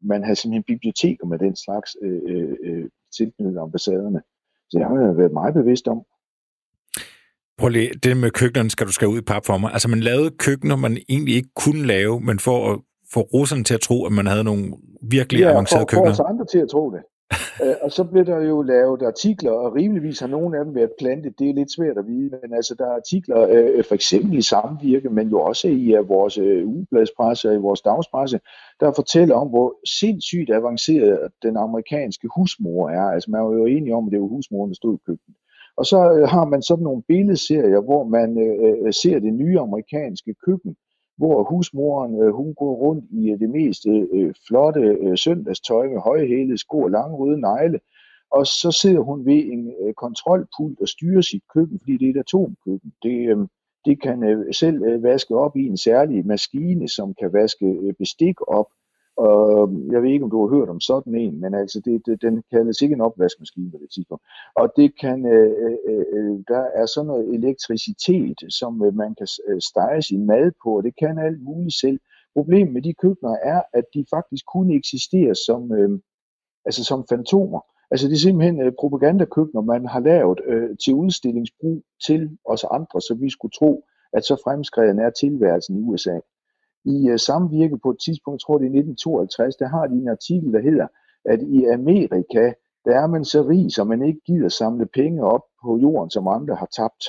man 0.02 0.24
havde 0.24 0.36
simpelthen 0.36 0.64
biblioteker 0.74 1.26
med 1.26 1.38
den 1.38 1.56
slags 1.56 1.96
øh, 2.02 2.20
øh, 2.28 2.56
øh 2.64 2.84
tilknyttet 3.16 3.60
ambassaderne. 3.60 4.20
Så 4.70 4.78
jeg 4.78 4.86
har 4.86 5.12
været 5.12 5.32
meget 5.32 5.54
bevidst 5.54 5.88
om. 5.88 6.02
Prøv 7.58 7.68
lige, 7.68 7.90
det 8.02 8.16
med 8.16 8.30
køkkenerne 8.30 8.70
skal 8.70 8.86
du 8.86 8.92
skal 8.92 9.08
ud 9.08 9.18
i 9.18 9.28
pap 9.32 9.44
for 9.46 9.58
mig. 9.58 9.72
Altså 9.72 9.88
man 9.88 10.00
lavede 10.00 10.30
køkkener, 10.30 10.76
man 10.76 10.96
egentlig 11.08 11.34
ikke 11.34 11.48
kunne 11.56 11.86
lave, 11.86 12.20
men 12.20 12.38
for 12.38 12.72
at 12.72 12.80
få 13.14 13.20
russerne 13.20 13.64
til 13.64 13.74
at 13.74 13.80
tro, 13.80 14.06
at 14.06 14.12
man 14.12 14.26
havde 14.26 14.44
nogle 14.44 14.72
virkelig 15.02 15.40
ja, 15.40 15.50
avancerede 15.50 15.82
for, 15.82 15.86
køkkener. 15.86 16.14
for 16.14 16.24
os 16.24 16.30
andre 16.30 16.46
til 16.46 16.58
at 16.58 16.68
tro 16.68 16.90
det. 16.90 17.02
øh, 17.64 17.74
og 17.82 17.92
så 17.92 18.04
blev 18.04 18.24
der 18.26 18.40
jo 18.42 18.62
lavet 18.62 19.02
artikler, 19.02 19.50
og 19.50 19.74
rimeligvis 19.74 20.20
har 20.20 20.26
nogle 20.26 20.58
af 20.58 20.64
dem 20.64 20.74
været 20.74 20.92
plantet. 20.98 21.38
Det 21.38 21.50
er 21.50 21.54
lidt 21.54 21.74
svært 21.76 21.98
at 21.98 22.06
vide, 22.06 22.30
men 22.42 22.54
altså 22.54 22.74
der 22.78 22.86
er 22.86 22.94
artikler, 22.94 23.40
øh, 23.40 23.78
øh 23.78 23.84
for 23.84 23.94
eksempel 23.94 24.38
i 24.38 24.42
samvirke, 24.42 25.08
men 25.10 25.28
jo 25.28 25.40
også 25.40 25.68
i 25.68 25.98
uh, 25.98 26.08
vores 26.08 26.38
øh, 26.38 26.68
ugebladspresse 26.68 27.48
og 27.48 27.54
i 27.54 27.64
vores 27.68 27.80
dagspresse, 27.80 28.40
der 28.80 28.92
fortæller 28.92 29.34
om, 29.34 29.48
hvor 29.48 29.74
sindssygt 30.00 30.50
avanceret 30.50 31.28
den 31.42 31.56
amerikanske 31.56 32.28
husmor 32.36 32.88
er. 32.88 33.06
Altså 33.14 33.30
man 33.30 33.42
var 33.44 33.52
jo 33.52 33.66
enig 33.66 33.94
om, 33.94 34.06
at 34.06 34.12
det 34.12 34.20
var 34.20 34.26
husmoren, 34.26 34.70
der 34.70 34.74
stod 34.74 34.94
i 34.94 35.02
køkkenet. 35.06 35.36
Og 35.76 35.86
så 35.86 35.98
øh, 36.16 36.28
har 36.28 36.44
man 36.44 36.62
sådan 36.62 36.84
nogle 36.84 37.02
billedserier, 37.08 37.80
hvor 37.80 38.04
man 38.04 38.28
øh, 38.46 38.86
øh 38.86 38.92
ser 38.92 39.18
det 39.18 39.34
nye 39.34 39.58
amerikanske 39.58 40.34
køkken, 40.46 40.76
hvor 41.22 41.42
husmoren 41.50 42.12
øh, 42.22 42.30
hun 42.34 42.54
går 42.54 42.74
rundt 42.84 43.04
i 43.10 43.30
øh, 43.30 43.38
det 43.38 43.50
mest 43.50 43.82
øh, 43.86 44.34
flotte 44.46 44.80
øh, 44.80 45.18
søndagstøj 45.18 45.88
med 45.88 46.00
højhælede 46.00 46.58
sko 46.58 46.78
og 46.80 46.90
lange 46.90 47.16
røde 47.16 47.40
negle, 47.40 47.80
og 48.30 48.46
så 48.46 48.70
sidder 48.82 49.00
hun 49.00 49.26
ved 49.26 49.40
en 49.54 49.72
øh, 49.82 49.94
kontrolpult 49.94 50.80
og 50.80 50.88
styrer 50.88 51.20
sit 51.20 51.42
køkken, 51.54 51.78
fordi 51.80 51.96
det 51.96 52.06
er 52.06 52.10
et 52.10 52.24
atomkøkken. 52.26 52.92
Det, 53.02 53.16
øh, 53.30 53.38
det 53.84 54.02
kan 54.02 54.24
øh, 54.24 54.54
selv 54.54 54.82
øh, 54.82 55.02
vaske 55.02 55.34
op 55.44 55.56
i 55.56 55.64
en 55.66 55.76
særlig 55.76 56.26
maskine, 56.26 56.88
som 56.88 57.14
kan 57.20 57.32
vaske 57.32 57.66
øh, 57.66 57.94
bestik 57.98 58.36
op, 58.48 58.68
og 59.16 59.62
øhm, 59.62 59.92
jeg 59.92 60.02
ved 60.02 60.10
ikke, 60.10 60.24
om 60.24 60.30
du 60.30 60.40
har 60.46 60.56
hørt 60.56 60.68
om 60.68 60.80
sådan 60.80 61.14
en, 61.14 61.40
men 61.40 61.54
altså 61.54 61.80
det, 61.84 62.02
det, 62.06 62.22
den 62.22 62.42
kaldes 62.52 62.82
ikke 62.82 62.92
en 62.92 63.00
opvaskemaskine 63.00 63.70
på 63.70 63.78
det 63.82 63.90
tidspunkt. 63.94 64.24
Og 64.56 64.72
det 64.76 65.00
kan, 65.00 65.26
øh 65.26 65.52
øh, 65.64 65.78
øh, 65.88 66.04
øh, 66.12 66.38
der 66.48 66.64
er 66.74 66.86
sådan 66.86 67.06
noget 67.06 67.34
elektricitet, 67.34 68.38
som 68.48 68.84
øh, 68.84 68.94
man 68.94 69.14
kan 69.14 69.26
øh, 69.48 69.60
stege 69.60 70.02
sin 70.02 70.26
mad 70.26 70.52
på, 70.64 70.76
og 70.76 70.82
det 70.82 70.96
kan 70.96 71.18
alt 71.18 71.42
muligt 71.42 71.74
selv. 71.74 72.00
Problemet 72.34 72.72
med 72.72 72.82
de 72.82 72.94
køkkener 72.94 73.36
er, 73.42 73.62
at 73.72 73.84
de 73.94 74.04
faktisk 74.10 74.44
kun 74.54 74.70
eksisterer 74.70 75.34
som, 75.46 75.72
øh, 75.72 75.90
altså 76.64 76.84
som 76.84 77.04
fantomer. 77.08 77.60
Altså 77.90 78.08
det 78.08 78.14
er 78.14 78.18
simpelthen 78.26 78.60
øh, 78.60 78.72
propagandakøkkener, 78.80 79.62
man 79.62 79.86
har 79.86 80.00
lavet 80.00 80.40
øh, 80.46 80.70
til 80.84 80.94
udstillingsbrug 80.94 81.82
til 82.06 82.38
os 82.44 82.64
andre, 82.64 83.00
så 83.00 83.16
vi 83.20 83.30
skulle 83.30 83.52
tro, 83.52 83.84
at 84.12 84.24
så 84.24 84.40
fremskreden 84.44 84.98
er 84.98 85.10
tilværelsen 85.10 85.78
i 85.78 85.82
USA 85.82 86.18
i 86.84 87.10
uh, 87.10 87.16
samvirke 87.16 87.78
på 87.78 87.90
et 87.90 88.00
tidspunkt, 88.04 88.36
jeg 88.36 88.44
tror 88.44 88.58
det 88.58 88.64
er 88.64 88.78
1952, 88.78 89.56
der 89.56 89.68
har 89.68 89.86
de 89.86 89.94
en 89.94 90.08
artikel, 90.08 90.52
der 90.52 90.62
hedder, 90.62 90.86
at 91.24 91.40
i 91.42 91.64
Amerika, 91.64 92.52
der 92.84 92.94
er 93.02 93.06
man 93.06 93.24
så 93.24 93.42
rig, 93.42 93.72
så 93.72 93.84
man 93.84 94.02
ikke 94.02 94.20
gider 94.26 94.48
samle 94.48 94.86
penge 94.86 95.24
op 95.24 95.44
på 95.64 95.78
jorden, 95.78 96.10
som 96.10 96.28
andre 96.28 96.54
har 96.54 96.68
tabt. 96.78 97.02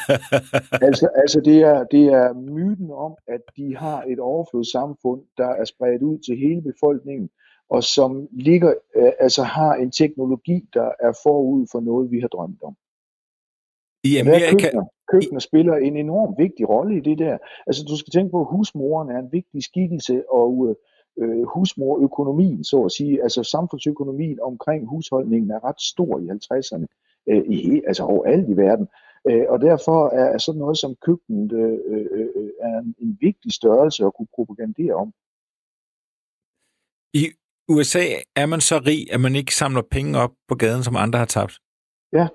altså, 0.88 1.08
altså 1.14 1.40
det, 1.44 1.58
er, 1.62 1.84
det 1.84 2.04
er 2.06 2.32
myten 2.32 2.90
om, 2.90 3.12
at 3.28 3.40
de 3.56 3.76
har 3.76 4.02
et 4.02 4.20
overflodssamfund, 4.20 5.22
der 5.36 5.48
er 5.48 5.64
spredt 5.64 6.02
ud 6.02 6.18
til 6.18 6.36
hele 6.36 6.62
befolkningen, 6.62 7.28
og 7.70 7.82
som 7.84 8.28
ligger, 8.32 8.74
uh, 8.98 9.12
altså 9.20 9.42
har 9.42 9.74
en 9.74 9.90
teknologi, 9.90 10.68
der 10.74 10.90
er 11.00 11.12
forud 11.22 11.66
for 11.72 11.80
noget, 11.80 12.10
vi 12.10 12.20
har 12.20 12.28
drømt 12.28 12.62
om. 12.62 12.76
I 14.04 14.16
Amerika, 14.16 14.70
køkkener 15.12 15.40
spiller 15.40 15.76
en 15.76 15.96
enorm 15.96 16.34
vigtig 16.38 16.68
rolle 16.68 16.96
i 16.96 17.00
det 17.00 17.18
der. 17.18 17.38
Altså 17.66 17.84
du 17.88 17.96
skal 17.96 18.10
tænke 18.10 18.30
på, 18.30 18.40
at 18.40 18.46
husmoren 18.50 19.10
er 19.10 19.18
en 19.18 19.32
vigtig 19.32 19.62
skikkelse, 19.62 20.22
og 20.30 20.76
øh, 21.18 21.42
husmorøkonomien, 21.54 22.64
så 22.64 22.82
at 22.82 22.92
sige, 22.92 23.22
altså 23.22 23.42
samfundsøkonomien 23.42 24.38
omkring 24.42 24.88
husholdningen 24.88 25.50
er 25.50 25.64
ret 25.64 25.80
stor 25.80 26.18
i 26.18 26.26
50'erne, 26.36 26.86
øh, 27.30 27.44
i, 27.48 27.82
altså 27.86 28.02
overalt 28.04 28.48
i 28.48 28.56
verden. 28.56 28.86
Øh, 29.28 29.44
og 29.48 29.60
derfor 29.60 30.08
er 30.08 30.38
sådan 30.38 30.58
noget 30.58 30.78
som 30.78 30.94
køkkenet 31.06 31.52
øh, 31.52 31.78
øh, 31.92 32.06
øh, 32.12 32.50
er 32.60 32.78
en, 32.78 32.94
en 32.98 33.18
vigtig 33.20 33.52
størrelse 33.52 34.04
at 34.04 34.14
kunne 34.14 34.32
propagandere 34.34 34.94
om. 34.94 35.12
I 37.14 37.24
USA 37.68 38.04
er 38.36 38.46
man 38.46 38.60
så 38.60 38.82
rig, 38.86 39.12
at 39.14 39.20
man 39.20 39.34
ikke 39.34 39.54
samler 39.54 39.82
penge 39.90 40.18
op 40.18 40.32
på 40.48 40.54
gaden, 40.54 40.84
som 40.84 40.96
andre 40.96 41.18
har 41.18 41.26
tabt? 41.26 41.54
Ja, 42.12 42.28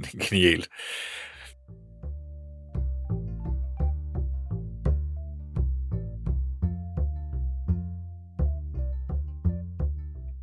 det 0.00 0.14
er 0.14 0.28
genialt. 0.28 0.68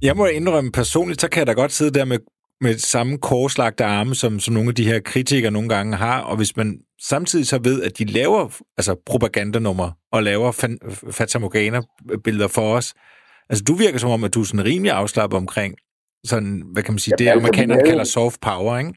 Jeg 0.01 0.17
må 0.17 0.25
indrømme 0.25 0.71
personligt, 0.71 1.21
så 1.21 1.29
kan 1.29 1.39
jeg 1.39 1.47
da 1.47 1.51
godt 1.51 1.71
sidde 1.71 1.99
der 1.99 2.05
med, 2.05 2.19
med 2.61 2.77
samme 2.77 3.17
korslagte 3.17 3.85
arme, 3.85 4.15
som, 4.15 4.39
som 4.39 4.53
nogle 4.53 4.69
af 4.69 4.75
de 4.75 4.85
her 4.85 4.99
kritikere 4.99 5.51
nogle 5.51 5.69
gange 5.69 5.97
har, 5.97 6.21
og 6.21 6.37
hvis 6.37 6.57
man 6.57 6.79
samtidig 7.01 7.47
så 7.47 7.59
ved, 7.63 7.83
at 7.83 7.97
de 7.97 8.05
laver 8.05 8.59
altså 8.77 8.95
propagandanummer 9.05 9.91
og 10.11 10.23
laver 10.23 10.51
fatamorgana-billeder 11.11 12.47
for 12.47 12.75
os, 12.75 12.93
altså 13.49 13.63
du 13.63 13.73
virker 13.73 13.99
som 13.99 14.09
om, 14.09 14.23
at 14.23 14.33
du 14.33 14.41
er 14.41 14.45
sådan 14.45 14.65
rimelig 14.65 14.91
afslappet 14.91 15.37
omkring 15.37 15.75
sådan, 16.25 16.63
hvad 16.73 16.83
kan 16.83 16.93
man 16.93 16.99
sige, 16.99 17.15
ja, 17.19 17.23
det 17.23 17.31
altså, 17.31 17.39
amerikanerne 17.39 17.83
kalder 17.85 18.03
soft 18.03 18.41
power, 18.41 18.77
ikke? 18.77 18.93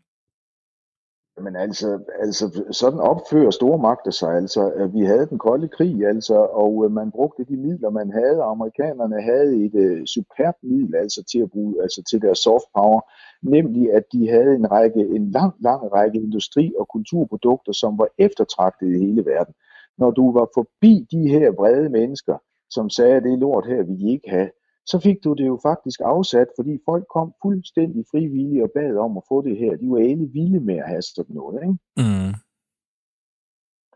Men 1.42 1.56
altså, 1.56 1.98
altså, 2.20 2.64
sådan 2.70 3.00
opfører 3.00 3.50
store 3.50 3.78
magter 3.78 4.10
sig. 4.10 4.36
Altså, 4.36 4.72
at 4.76 4.94
vi 4.94 5.04
havde 5.04 5.26
den 5.26 5.38
kolde 5.38 5.68
krig, 5.68 6.06
altså, 6.06 6.34
og 6.34 6.84
øh, 6.84 6.90
man 6.92 7.10
brugte 7.10 7.44
de 7.44 7.56
midler, 7.56 7.90
man 7.90 8.10
havde. 8.12 8.42
Amerikanerne 8.42 9.22
havde 9.22 9.64
et 9.64 9.74
uh, 9.74 10.04
superb 10.04 10.54
middel 10.62 10.94
altså, 10.94 11.24
til 11.32 11.38
at 11.38 11.50
bruge, 11.50 11.82
altså 11.82 12.02
til 12.10 12.22
deres 12.22 12.38
soft 12.38 12.68
power, 12.76 13.00
nemlig 13.42 13.92
at 13.92 14.04
de 14.12 14.28
havde 14.28 14.54
en 14.54 14.70
række, 14.70 15.00
en 15.00 15.30
lang, 15.30 15.54
lang 15.60 15.92
række 15.92 16.18
industri- 16.18 16.74
og 16.78 16.88
kulturprodukter, 16.88 17.72
som 17.72 17.98
var 17.98 18.08
eftertragtet 18.18 18.86
i 18.94 18.98
hele 18.98 19.24
verden. 19.24 19.54
Når 19.98 20.10
du 20.10 20.32
var 20.32 20.48
forbi 20.54 21.06
de 21.10 21.28
her 21.28 21.52
brede 21.52 21.88
mennesker, 21.88 22.36
som 22.70 22.90
sagde, 22.90 23.14
at 23.14 23.22
det 23.22 23.38
lort 23.38 23.66
her 23.66 23.82
vil 23.82 24.02
I 24.02 24.10
ikke 24.12 24.30
have, 24.30 24.50
så 24.86 24.98
fik 24.98 25.24
du 25.24 25.32
det 25.32 25.46
jo 25.46 25.58
faktisk 25.62 26.00
afsat, 26.04 26.48
fordi 26.58 26.78
folk 26.84 27.04
kom 27.14 27.32
fuldstændig 27.42 28.04
frivillige 28.10 28.62
og 28.64 28.70
bad 28.74 28.96
om 28.96 29.16
at 29.16 29.22
få 29.28 29.42
det 29.42 29.56
her. 29.56 29.76
De 29.76 29.90
var 29.90 29.98
alle 29.98 30.28
vilde 30.32 30.60
med 30.60 30.76
at 30.76 30.88
have 30.88 31.02
sådan 31.02 31.34
noget. 31.34 31.62
Ikke? 31.62 31.78
Mm. 31.96 32.32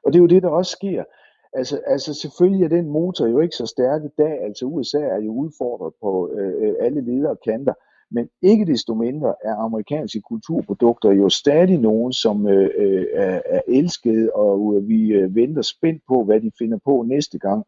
Og 0.04 0.12
det 0.12 0.18
er 0.18 0.22
jo 0.22 0.34
det, 0.34 0.42
der 0.42 0.48
også 0.48 0.70
sker. 0.70 1.04
Altså, 1.52 1.80
altså 1.86 2.14
selvfølgelig 2.14 2.64
er 2.64 2.68
den 2.68 2.88
motor 2.90 3.26
jo 3.26 3.40
ikke 3.40 3.56
så 3.56 3.66
stærk 3.66 4.04
i 4.04 4.14
dag. 4.18 4.42
Altså 4.42 4.64
USA 4.64 5.00
er 5.00 5.20
jo 5.20 5.32
udfordret 5.32 5.92
på 6.02 6.30
øh, 6.38 6.62
øh 6.62 6.74
alle 6.80 7.00
ledere 7.00 7.36
kanter. 7.48 7.74
Men 8.10 8.28
ikke 8.42 8.66
desto 8.66 8.94
mindre 8.94 9.34
er 9.44 9.54
amerikanske 9.56 10.20
kulturprodukter 10.20 11.12
jo 11.12 11.28
stadig 11.28 11.78
nogen, 11.78 12.12
som 12.12 12.46
øh, 12.48 12.70
øh 12.76 13.06
er, 13.12 13.42
er 13.46 13.60
elskede, 13.68 14.30
og 14.32 14.82
vi 14.82 15.12
øh, 15.12 15.34
venter 15.34 15.62
spændt 15.62 16.02
på, 16.08 16.24
hvad 16.24 16.40
de 16.40 16.50
finder 16.58 16.78
på 16.84 17.04
næste 17.08 17.38
gang. 17.38 17.64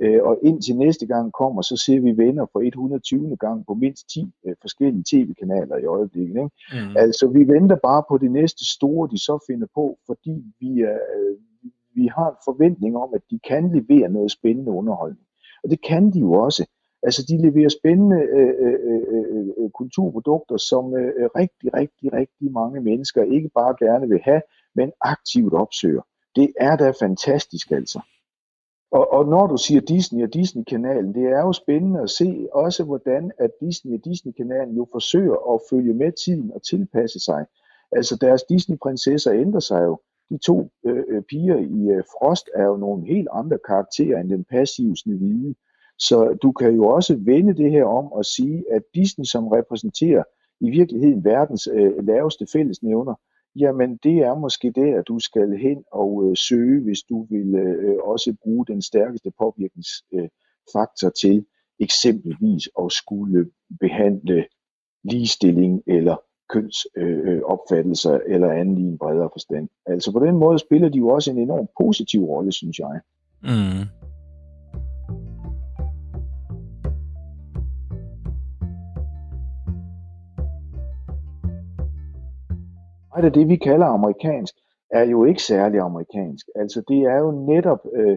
Øh, 0.00 0.22
og 0.22 0.38
indtil 0.42 0.76
næste 0.76 1.06
gang 1.06 1.32
kommer, 1.32 1.62
så 1.62 1.76
ser 1.76 2.00
vi 2.00 2.16
venner 2.16 2.46
for 2.52 2.60
120. 2.60 3.36
gang 3.36 3.66
på 3.66 3.74
mindst 3.74 4.10
10 4.10 4.32
øh, 4.46 4.54
forskellige 4.60 5.04
tv-kanaler 5.10 5.76
i 5.76 5.84
øjeblikket. 5.84 6.36
Ikke? 6.36 6.50
Mm. 6.72 6.96
Altså, 6.96 7.28
vi 7.28 7.48
venter 7.48 7.76
bare 7.76 8.02
på 8.08 8.18
det 8.18 8.30
næste 8.30 8.64
store, 8.74 9.08
de 9.10 9.18
så 9.18 9.44
finder 9.46 9.66
på, 9.74 9.98
fordi 10.06 10.44
vi, 10.60 10.80
er, 10.80 10.98
øh, 11.16 11.36
vi 11.94 12.06
har 12.06 12.28
en 12.30 12.42
forventning 12.44 12.96
om, 12.96 13.10
at 13.14 13.22
de 13.30 13.38
kan 13.38 13.62
levere 13.76 14.08
noget 14.08 14.30
spændende 14.30 14.72
underholdning. 14.72 15.26
Og 15.64 15.70
det 15.70 15.80
kan 15.82 16.10
de 16.12 16.18
jo 16.18 16.32
også. 16.32 16.66
Altså, 17.02 17.22
de 17.28 17.36
leverer 17.46 17.68
spændende 17.68 18.16
øh, 18.16 18.54
øh, 18.66 19.02
øh, 19.14 19.46
øh, 19.58 19.70
kulturprodukter, 19.70 20.56
som 20.56 20.96
øh, 20.96 21.28
rigtig, 21.40 21.74
rigtig, 21.74 22.12
rigtig 22.12 22.52
mange 22.52 22.80
mennesker 22.80 23.22
ikke 23.22 23.50
bare 23.54 23.86
gerne 23.86 24.08
vil 24.08 24.20
have, 24.22 24.42
men 24.74 24.92
aktivt 25.00 25.54
opsøger. 25.54 26.02
Det 26.36 26.52
er 26.60 26.76
da 26.76 26.90
fantastisk, 26.90 27.70
altså. 27.70 28.00
Og, 28.98 29.12
og 29.12 29.26
når 29.26 29.46
du 29.46 29.56
siger 29.56 29.80
Disney 29.80 30.22
og 30.26 30.34
Disney-kanalen, 30.34 31.14
det 31.14 31.22
er 31.22 31.40
jo 31.40 31.52
spændende 31.52 32.00
at 32.00 32.10
se 32.10 32.48
også, 32.52 32.84
hvordan 32.84 33.32
at 33.38 33.50
Disney 33.60 33.98
og 33.98 34.04
Disney-kanalen 34.04 34.74
jo 34.76 34.86
forsøger 34.92 35.54
at 35.54 35.60
følge 35.70 35.94
med 35.94 36.12
tiden 36.24 36.52
og 36.54 36.62
tilpasse 36.62 37.20
sig. 37.20 37.46
Altså 37.92 38.16
deres 38.20 38.42
Disney-prinsesser 38.42 39.32
ændrer 39.32 39.60
sig 39.60 39.84
jo. 39.84 40.00
De 40.30 40.38
to 40.38 40.70
øh, 40.86 41.04
øh 41.08 41.22
piger 41.22 41.56
i 41.56 41.80
øh, 41.94 42.02
Frost 42.12 42.50
er 42.54 42.64
jo 42.64 42.76
nogle 42.76 43.06
helt 43.06 43.28
andre 43.32 43.58
karakterer 43.66 44.20
end 44.20 44.30
den 44.30 44.44
passive 44.44 44.96
Snevide. 44.96 45.54
Så 45.98 46.38
du 46.42 46.52
kan 46.52 46.70
jo 46.74 46.86
også 46.86 47.16
vende 47.18 47.54
det 47.54 47.70
her 47.70 47.84
om 47.84 48.12
og 48.12 48.24
sige, 48.24 48.64
at 48.72 48.82
Disney, 48.94 49.24
som 49.24 49.48
repræsenterer 49.48 50.22
i 50.60 50.70
virkeligheden 50.70 51.24
verdens 51.24 51.68
øh, 51.72 52.06
laveste 52.06 52.46
fællesnævner, 52.52 53.14
Jamen, 53.56 53.96
det 54.02 54.16
er 54.18 54.34
måske 54.34 54.72
der, 54.76 55.02
du 55.02 55.18
skal 55.18 55.56
hen 55.58 55.84
og 55.92 56.24
øh, 56.26 56.36
søge, 56.36 56.82
hvis 56.82 57.02
du 57.02 57.26
vil 57.30 57.54
øh, 57.54 57.96
også 58.02 58.36
bruge 58.42 58.66
den 58.66 58.82
stærkeste 58.82 59.32
påvirkningsfaktor 59.38 61.06
øh, 61.08 61.12
til 61.20 61.46
eksempelvis 61.80 62.68
at 62.82 62.92
skulle 62.92 63.50
behandle 63.80 64.46
ligestilling 65.04 65.82
eller 65.86 66.16
kønsopfattelser 66.48 68.14
øh, 68.14 68.20
øh 68.26 68.34
eller 68.34 68.50
anden 68.50 68.78
i 68.78 68.82
en 68.82 68.98
bredere 68.98 69.30
forstand. 69.32 69.68
Altså 69.86 70.12
på 70.12 70.18
den 70.26 70.36
måde 70.36 70.58
spiller 70.58 70.88
de 70.88 70.98
jo 70.98 71.08
også 71.08 71.30
en 71.30 71.38
enorm 71.38 71.68
positiv 71.80 72.24
rolle, 72.24 72.52
synes 72.52 72.78
jeg. 72.78 73.00
Mm. 73.42 74.03
Meget 83.14 83.24
af 83.24 83.32
det, 83.32 83.48
vi 83.48 83.56
kalder 83.56 83.86
amerikansk, 83.86 84.54
er 84.90 85.04
jo 85.04 85.24
ikke 85.24 85.42
særlig 85.42 85.80
amerikansk. 85.80 86.46
Altså 86.54 86.82
det 86.88 86.98
er 86.98 87.18
jo 87.18 87.30
netop 87.30 87.78
øh, 87.92 88.16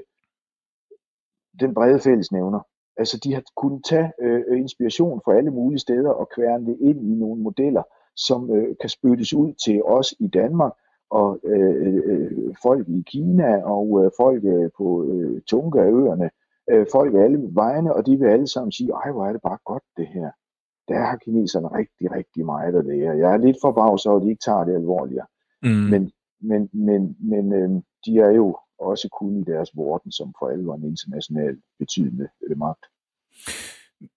den 1.59 1.73
brede 1.73 1.99
fællesnævner. 1.99 2.59
Altså 2.97 3.19
de 3.23 3.33
har 3.33 3.43
kunnet 3.55 3.85
tage 3.85 4.11
øh, 4.21 4.43
øh 4.47 4.59
inspiration 4.59 5.21
fra 5.25 5.35
alle 5.37 5.51
mulige 5.51 5.79
steder 5.79 6.09
og 6.09 6.29
kværne 6.35 6.65
det 6.65 6.77
ind 6.81 6.99
i 7.11 7.15
nogle 7.15 7.43
modeller, 7.43 7.83
som 8.15 8.51
øh, 8.55 8.75
kan 8.81 8.89
spyttes 8.89 9.33
ud 9.33 9.53
til 9.53 9.83
os 9.83 10.15
i 10.19 10.27
Danmark, 10.27 10.73
og 11.09 11.39
øh, 11.43 11.75
øh, 11.87 12.01
øh 12.05 12.55
folk 12.63 12.87
i 12.89 13.03
Kina 13.07 13.63
og 13.63 14.03
øh, 14.03 14.11
folk 14.17 14.43
øh, 14.45 14.69
på 14.77 15.05
øh, 15.11 15.41
Tunga-øerne, 15.41 16.29
øh, 16.71 16.85
folk 16.91 17.15
alle 17.15 17.49
vegne, 17.51 17.95
og 17.95 18.05
de 18.05 18.17
vil 18.19 18.27
alle 18.27 18.47
sammen 18.47 18.71
sige, 18.71 18.91
ej 18.93 19.11
hvor 19.11 19.25
er 19.25 19.31
det 19.31 19.41
bare 19.41 19.57
godt 19.65 19.83
det 19.97 20.07
her. 20.07 20.31
Der 20.87 20.99
har 20.99 21.17
kineserne 21.17 21.67
rigtig, 21.67 22.11
rigtig 22.11 22.45
meget 22.45 22.75
af 22.75 22.83
det 22.83 22.95
her. 22.95 23.13
Jeg 23.13 23.33
er 23.33 23.37
lidt 23.37 23.57
forbavset 23.61 24.09
over, 24.09 24.19
at 24.19 24.25
de 24.25 24.29
ikke 24.29 24.45
tager 24.45 24.63
det 24.63 24.75
alvorligt. 24.75 25.21
Mm. 25.63 25.69
Men, 25.69 26.11
men, 26.41 26.69
men, 26.73 27.15
men 27.19 27.53
øh, 27.53 27.69
de 28.05 28.19
er 28.19 28.31
jo 28.31 28.57
også 28.79 29.09
kun 29.19 29.37
i 29.41 29.43
deres 29.43 29.69
vorden, 29.75 30.11
som 30.11 30.33
for 30.39 30.49
alvor 30.49 30.75
en 30.75 30.83
international 30.83 31.57
betydende 31.79 32.27
øh, 32.49 32.57
magt. 32.57 32.85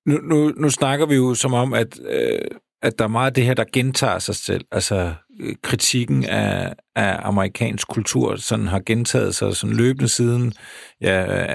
Nu, 0.06 0.16
nu, 0.30 0.48
nu 0.48 0.70
snakker 0.70 1.06
vi 1.06 1.14
jo 1.14 1.34
som 1.34 1.54
om, 1.54 1.72
at, 1.72 2.00
øh, 2.00 2.50
at 2.82 2.98
der 2.98 3.04
er 3.04 3.08
meget 3.08 3.26
af 3.26 3.34
det 3.34 3.44
her, 3.44 3.54
der 3.54 3.64
gentager 3.72 4.18
sig 4.18 4.34
selv. 4.34 4.64
Altså 4.70 5.14
øh, 5.40 5.56
kritikken 5.62 6.24
af, 6.24 6.74
af 6.96 7.20
amerikansk 7.28 7.88
kultur 7.88 8.36
sådan 8.36 8.66
har 8.66 8.80
gentaget 8.86 9.34
sig 9.34 9.56
sådan 9.56 9.76
løbende 9.76 10.08
siden 10.08 10.52
ja, 11.00 11.46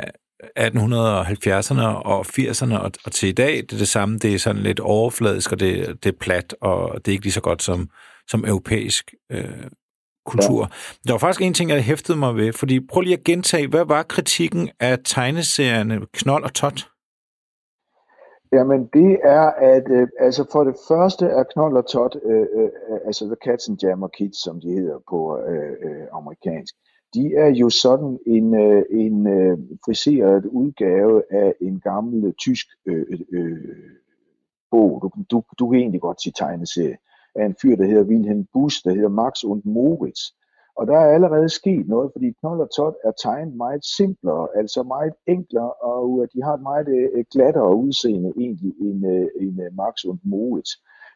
1870'erne 0.44 1.82
og 1.82 2.20
80'erne 2.20 2.78
og, 2.80 2.92
og 3.06 3.12
til 3.12 3.30
i 3.30 3.32
dag. 3.32 3.56
Det 3.56 3.74
er 3.74 3.78
det 3.78 3.88
samme, 3.88 4.18
det 4.18 4.34
er 4.34 4.40
sådan 4.40 4.62
lidt 4.62 4.80
overfladisk, 4.80 5.52
og 5.52 5.60
det, 5.60 6.04
det 6.04 6.10
er 6.10 6.18
plat, 6.20 6.56
og 6.62 6.96
det 6.96 7.08
er 7.08 7.12
ikke 7.12 7.26
lige 7.26 7.34
så 7.34 7.42
godt 7.42 7.64
som, 7.64 7.90
som 8.28 8.46
europæisk 8.46 9.14
øh, 9.32 9.68
kultur. 10.26 10.62
Ja. 10.62 10.68
Der 11.08 11.14
var 11.14 11.18
faktisk 11.18 11.42
en 11.42 11.54
ting, 11.54 11.70
jeg 11.70 11.84
hæftede 11.84 12.18
mig 12.18 12.36
ved, 12.36 12.54
fordi 12.54 12.88
prøv 12.88 13.02
lige 13.02 13.18
at 13.18 13.24
gentage, 13.24 13.68
hvad 13.68 13.86
var 13.86 14.04
kritikken 14.04 14.70
af 14.80 15.00
tegneserierne 15.06 16.02
Knold 16.14 16.44
og 16.44 16.54
Tot? 16.54 16.88
Jamen 18.54 18.82
det 18.94 19.20
er, 19.24 19.48
at 19.74 19.84
øh, 19.92 20.08
altså 20.20 20.46
for 20.52 20.64
det 20.64 20.76
første 20.88 21.26
er 21.26 21.44
Knold 21.54 21.78
og 21.78 21.88
Tot, 21.88 22.16
øh, 22.26 22.48
øh, 22.60 22.70
altså 23.06 23.26
The 23.26 23.36
Cats 23.46 23.70
and 23.70 23.78
Jammer 23.84 24.08
Kids, 24.08 24.44
som 24.44 24.62
de 24.62 24.68
hedder 24.68 25.00
på 25.10 25.40
øh, 25.50 25.74
øh, 25.86 26.06
amerikansk, 26.14 26.76
de 27.16 27.36
er 27.36 27.50
jo 27.62 27.70
sådan 27.70 28.20
en, 28.26 28.56
øh, 28.56 28.84
en 28.90 29.28
øh, 29.28 29.58
friseret 29.86 30.46
udgave 30.46 31.24
af 31.32 31.54
en 31.62 31.80
gammel 31.80 32.34
tysk 32.34 32.68
øh, 32.86 33.06
øh, 33.10 33.20
øh, 33.34 33.76
bog. 34.72 35.00
Du, 35.02 35.10
du, 35.32 35.44
du 35.60 35.70
kan 35.70 35.80
egentlig 35.80 36.02
godt 36.02 36.22
sige 36.22 36.34
tegneserie 36.38 36.98
af 37.36 37.46
en 37.46 37.56
fyr, 37.62 37.76
der 37.76 37.86
hedder 37.86 38.04
Wilhelm 38.04 38.46
Busch, 38.54 38.86
der 38.86 38.94
hedder 38.94 39.10
Max 39.10 39.44
und 39.44 39.62
Moritz. 39.66 40.22
Og 40.78 40.88
der 40.88 40.98
er 40.98 41.14
allerede 41.14 41.50
sket 41.50 41.88
noget, 41.88 42.12
fordi 42.14 42.32
Knold 42.40 42.62
og 42.62 42.70
Tot 42.76 42.96
er 43.04 43.12
tegnet 43.24 43.56
meget 43.56 43.86
simplere, 43.86 44.48
altså 44.56 44.84
meget 44.84 45.14
enklere, 45.28 45.74
og 45.74 46.20
øh, 46.22 46.28
de 46.34 46.44
har 46.44 46.54
et 46.54 46.62
meget 46.62 46.88
øh, 46.88 47.26
glattere 47.32 47.76
udseende 47.76 48.34
egentlig 48.38 48.74
end, 48.80 49.06
end 49.42 49.60
Max 49.76 50.04
und 50.04 50.20
Moritz. 50.24 50.72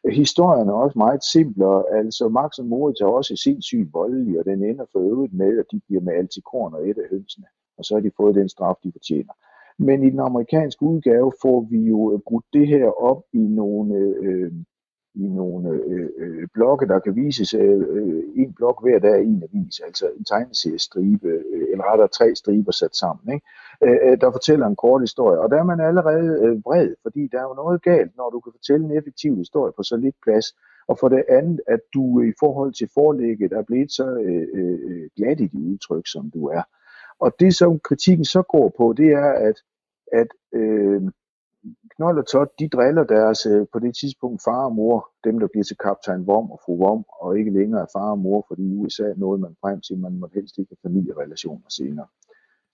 Historien 0.06 0.70
er 0.70 0.74
også 0.74 0.97
meget 0.97 1.24
simplere, 1.24 1.84
altså 1.91 2.30
Max 2.30 2.58
og 2.58 2.66
Moritz 2.66 3.02
er 3.02 3.06
også 3.06 3.36
sindssygt 3.36 3.93
voldelige, 3.93 4.39
og 4.39 4.45
den 4.45 4.64
ender 4.64 4.86
for 4.91 5.00
øvrigt 5.00 5.34
med, 5.34 5.60
at 5.60 5.66
de 5.72 5.80
bliver 5.88 6.02
med 6.02 6.14
altikorn 6.14 6.74
og 6.74 6.89
et 6.89 6.97
af 6.97 7.10
hønsene, 7.10 7.45
og 7.78 7.86
så 7.86 7.93
har 7.95 8.02
de 8.02 8.12
fået 8.18 8.36
den 8.36 8.50
straf, 8.50 8.76
de 8.84 8.91
fortjener. 8.91 9.34
Men 9.78 10.04
i 10.04 10.10
den 10.10 10.20
amerikanske 10.20 10.84
udgave 10.84 11.32
får 11.41 11.68
vi 11.72 11.80
jo 11.80 12.22
brudt 12.28 12.45
det 12.54 12.68
her 12.68 12.86
op 12.86 13.24
i 13.34 13.38
nogle 13.38 13.95
øh, 13.95 14.52
i 15.24 15.28
nogle 15.28 15.70
øh, 15.70 16.09
øh, 16.17 16.47
blokke, 16.53 16.88
der 16.88 16.99
kan 16.99 17.15
vises 17.15 17.53
øh, 17.53 17.82
øh, 17.89 18.24
en 18.36 18.53
blok 18.53 18.84
hver 18.84 18.99
dag 18.99 19.24
i 19.24 19.28
en 19.28 19.43
avis, 19.43 19.80
altså 19.80 20.05
en 20.17 20.26
tegneseriestribe, 20.26 21.28
øh, 21.28 21.67
eller 21.72 21.91
rettere 21.91 22.07
tre 22.07 22.36
striber 22.36 22.72
sat 22.72 22.95
sammen, 22.95 23.34
ikke? 23.34 23.45
Øh, 23.84 24.11
øh 24.11 24.22
der 24.22 24.32
fortæller 24.32 24.67
en 24.67 24.76
kort 24.76 25.01
historie. 25.01 25.39
Og 25.39 25.49
der 25.51 25.57
er 25.59 25.63
man 25.63 25.80
allerede 25.80 26.30
øh, 26.45 26.61
bred, 26.61 26.89
fordi 27.01 27.28
der 27.32 27.39
er 27.39 27.47
jo 27.49 27.53
noget 27.53 27.82
galt, 27.82 28.17
når 28.17 28.30
du 28.30 28.39
kan 28.39 28.51
fortælle 28.51 28.86
en 28.86 28.97
effektiv 28.97 29.38
historie 29.38 29.74
på 29.78 29.84
så 29.84 29.95
lidt 29.97 30.15
plads, 30.24 30.47
og 30.89 30.97
for 30.99 31.09
det 31.09 31.24
andet, 31.30 31.61
at 31.67 31.80
du 31.93 32.22
i 32.22 32.34
forhold 32.39 32.74
til 32.74 32.89
forlægget 32.93 33.51
er 33.51 33.63
blevet 33.63 33.91
så 33.91 34.07
øh, 34.26 34.47
øh, 34.53 34.80
øh, 34.89 35.09
glat 35.17 35.39
i 35.39 35.47
dit 35.47 35.65
udtryk, 35.72 36.07
som 36.07 36.32
du 36.32 36.47
er. 36.47 36.63
Og 37.20 37.36
det, 37.39 37.55
som 37.55 37.80
kritikken 37.80 38.26
så 38.26 38.41
går 38.41 38.74
på, 38.78 38.93
det 38.97 39.09
er, 39.09 39.32
at, 39.32 39.57
at 40.11 40.28
øh, 40.53 41.01
Knold 42.00 42.18
og 42.18 42.28
Todd, 42.28 42.50
de 42.60 42.70
driller 42.70 43.04
deres 43.04 43.45
øh, 43.45 43.66
på 43.74 43.80
det 43.80 43.93
tidspunkt 44.02 44.43
far 44.43 44.66
og 44.66 44.76
mor, 44.76 45.10
dem 45.24 45.39
der 45.39 45.47
bliver 45.47 45.64
til 45.64 45.78
kaptajn 45.78 46.28
Vom 46.28 46.52
og 46.52 46.60
fru 46.66 46.78
Vom, 46.86 47.06
og 47.22 47.39
ikke 47.39 47.52
længere 47.60 47.82
er 47.82 47.91
far 47.95 48.12
og 48.12 48.20
mor, 48.20 48.45
fordi 48.47 48.64
i 48.72 48.76
USA 48.76 49.08
nåede 49.18 49.41
man 49.41 49.56
frem 49.62 49.82
til, 49.82 49.93
at 49.93 50.00
man 50.00 50.20
måtte 50.20 50.34
helst 50.39 50.58
ikke 50.58 50.72
have 50.72 50.89
familierelationer 50.89 51.70
senere. 51.70 52.08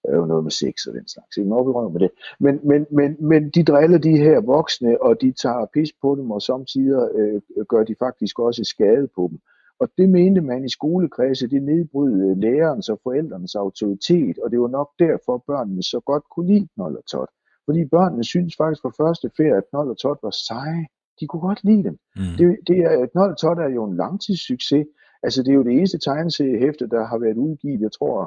Det 0.02 0.14
er 0.14 0.18
jo 0.18 0.26
noget 0.26 0.44
med 0.44 0.52
sex 0.52 0.76
og 0.88 0.94
den 0.94 1.08
slags. 1.08 1.38
Ikke 1.38 1.50
noget, 1.50 1.68
vi 1.68 1.94
med 1.94 2.02
det. 2.06 2.12
Men, 2.40 2.60
men, 2.64 2.82
men, 3.00 3.10
men 3.32 3.50
de 3.50 3.64
driller 3.64 3.98
de 3.98 4.18
her 4.18 4.40
voksne, 4.42 5.02
og 5.02 5.22
de 5.22 5.32
tager 5.32 5.66
pis 5.74 5.92
på 6.02 6.16
dem, 6.16 6.32
og 6.32 6.42
samtidig 6.42 7.10
øh, 7.16 7.42
gør 7.72 7.84
de 7.84 7.96
faktisk 8.00 8.40
også 8.40 8.64
skade 8.64 9.08
på 9.16 9.28
dem. 9.32 9.40
Og 9.80 9.88
det 9.98 10.10
mente 10.10 10.42
man 10.42 10.66
i 10.66 10.70
skolekredse, 10.70 11.50
det 11.50 11.64
nedbrydede 11.64 12.30
øh, 12.30 12.38
lærerens 12.38 12.90
og 12.90 13.00
forældrenes 13.04 13.56
autoritet, 13.56 14.36
og 14.44 14.52
det 14.52 14.60
var 14.62 14.68
nok 14.68 14.90
derfor, 15.00 15.44
børnene 15.48 15.84
så 15.84 16.00
godt 16.00 16.24
kunne 16.32 16.48
lide 16.54 16.68
Knold 16.76 16.96
og 16.96 17.06
Tot. 17.06 17.30
Fordi 17.68 17.82
børnene 17.96 18.24
synes 18.24 18.56
faktisk 18.62 18.82
fra 18.82 18.98
første 19.04 19.28
ferie, 19.38 19.58
at 19.58 19.70
Knold 19.70 19.90
og 19.90 19.98
Tot 19.98 20.20
var 20.24 20.36
seje. 20.48 20.86
De 21.20 21.28
kunne 21.28 21.46
godt 21.50 21.64
lide 21.64 21.84
dem. 21.84 21.98
Mm. 22.16 22.36
Det, 22.40 22.48
det 22.68 22.78
er, 22.90 23.06
Knold 23.14 23.32
og 23.32 23.38
Tot 23.38 23.58
er 23.58 23.70
jo 23.78 23.84
en 23.90 23.98
langtidssucces. 23.98 24.86
Altså 25.24 25.44
det 25.44 25.52
er 25.52 25.60
jo 25.60 25.64
det 25.64 25.74
eneste 25.78 26.00
tegneseriehæfte, 26.00 26.86
der 26.88 27.04
har 27.12 27.18
været 27.18 27.38
udgivet, 27.38 27.82
jeg 27.82 27.92
tror, 27.92 28.18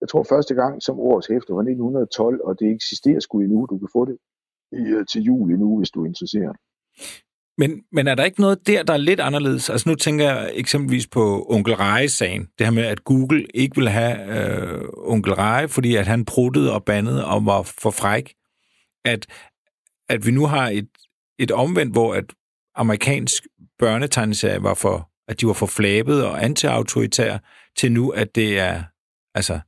jeg 0.00 0.08
tror 0.08 0.22
første 0.22 0.54
gang 0.54 0.82
som 0.82 1.00
årets 1.00 1.26
hæfte 1.26 1.52
var 1.52 1.60
1912, 1.60 2.40
og 2.44 2.52
det 2.60 2.68
eksisterer 2.76 3.20
sgu 3.20 3.40
endnu. 3.40 3.66
Du 3.70 3.78
kan 3.78 3.88
få 3.92 4.04
det 4.04 4.16
i, 4.72 4.82
til 5.12 5.22
jul 5.22 5.50
endnu, 5.50 5.78
hvis 5.78 5.90
du 5.90 6.02
er 6.02 6.06
interesseret. 6.06 6.56
Men, 7.60 7.70
men 7.92 8.06
er 8.06 8.14
der 8.14 8.24
ikke 8.24 8.40
noget 8.40 8.66
der, 8.66 8.82
der 8.82 8.92
er 8.92 8.96
lidt 8.96 9.20
anderledes? 9.20 9.70
Altså 9.70 9.88
nu 9.88 9.94
tænker 9.94 10.24
jeg 10.24 10.50
eksempelvis 10.54 11.06
på 11.06 11.46
onkel 11.48 11.74
Reje-sagen. 11.74 12.48
Det 12.58 12.66
her 12.66 12.74
med, 12.74 12.82
at 12.82 13.04
Google 13.04 13.46
ikke 13.54 13.76
vil 13.76 13.88
have 13.88 14.14
øh, 14.36 14.84
onkel 14.96 15.34
Reje, 15.34 15.68
fordi 15.68 15.96
at 15.96 16.06
han 16.06 16.24
pruttede 16.24 16.72
og 16.72 16.84
bandede 16.84 17.24
og 17.24 17.46
var 17.46 17.62
for 17.62 17.90
fræk 17.90 18.34
at, 19.08 19.26
at 20.08 20.26
vi 20.26 20.30
nu 20.30 20.46
har 20.46 20.68
et, 20.68 20.88
et 21.38 21.50
omvendt, 21.50 21.92
hvor 21.92 22.14
at 22.14 22.24
amerikansk 22.74 23.46
børnetegneserie 23.78 24.62
var 24.62 24.74
for, 24.74 25.10
at 25.28 25.40
de 25.40 25.46
var 25.46 25.52
for 25.52 25.66
flabet 25.66 26.24
og 26.24 26.44
anti-autoritære, 26.44 27.38
til 27.76 27.92
nu, 27.92 28.10
at 28.10 28.34
det 28.34 28.58
er, 28.58 28.82
altså, 29.34 29.60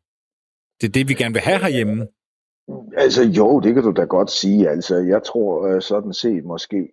det 0.80 0.88
er 0.88 0.92
det, 0.92 1.08
vi 1.08 1.14
gerne 1.14 1.34
vil 1.34 1.42
have 1.42 1.58
herhjemme. 1.58 2.06
Altså 2.96 3.22
jo, 3.22 3.60
det 3.60 3.74
kan 3.74 3.82
du 3.82 3.90
da 3.90 4.04
godt 4.04 4.30
sige. 4.30 4.68
Altså, 4.68 4.96
jeg 4.96 5.22
tror 5.22 5.66
øh, 5.66 5.82
sådan 5.82 6.12
set 6.12 6.44
måske, 6.44 6.88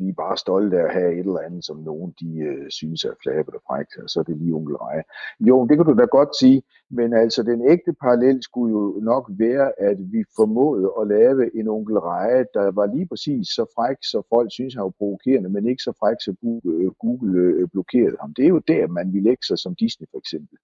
vi 0.00 0.08
er 0.08 0.22
bare 0.24 0.36
stolte 0.36 0.78
af 0.80 0.84
at 0.84 0.92
have 0.92 1.12
et 1.12 1.26
eller 1.26 1.46
andet, 1.46 1.64
som 1.64 1.76
nogen 1.76 2.14
de 2.20 2.30
øh, 2.50 2.70
synes 2.70 3.04
er 3.04 3.14
flabet 3.22 3.54
og 3.54 3.62
frækt, 3.68 3.92
og 4.02 4.10
så 4.10 4.20
er 4.20 4.24
det 4.24 4.36
lige 4.36 4.54
onkel 4.54 4.76
Reje. 4.76 5.02
Jo, 5.40 5.66
det 5.68 5.76
kan 5.76 5.86
du 5.86 5.94
da 5.94 6.04
godt 6.04 6.32
sige, 6.40 6.62
men 6.90 7.08
altså 7.22 7.42
den 7.42 7.60
ægte 7.72 7.92
parallel 7.92 8.42
skulle 8.42 8.70
jo 8.78 8.84
nok 9.02 9.24
være, 9.44 9.66
at 9.88 9.98
vi 10.12 10.20
formåede 10.36 10.88
at 11.00 11.06
lave 11.16 11.56
en 11.58 11.68
onkel 11.68 11.98
Reje, 11.98 12.44
der 12.54 12.70
var 12.78 12.86
lige 12.86 13.08
præcis 13.08 13.46
så 13.48 13.64
fræk, 13.76 13.98
så 14.02 14.18
folk 14.34 14.48
synes 14.52 14.74
han 14.74 14.82
var 14.82 14.94
provokerende, 14.98 15.48
men 15.48 15.68
ikke 15.68 15.82
så 15.82 15.92
fræk, 16.00 16.18
så 16.20 16.32
øh, 16.64 16.90
Google 17.04 17.40
øh, 17.40 17.68
blokerede 17.72 18.16
ham. 18.20 18.34
Det 18.34 18.44
er 18.44 18.48
jo 18.48 18.60
der, 18.68 18.86
man 18.86 19.12
vil 19.12 19.22
lægge 19.22 19.44
sig 19.46 19.58
som 19.58 19.74
Disney 19.74 20.06
for 20.10 20.18
eksempel. 20.18 20.58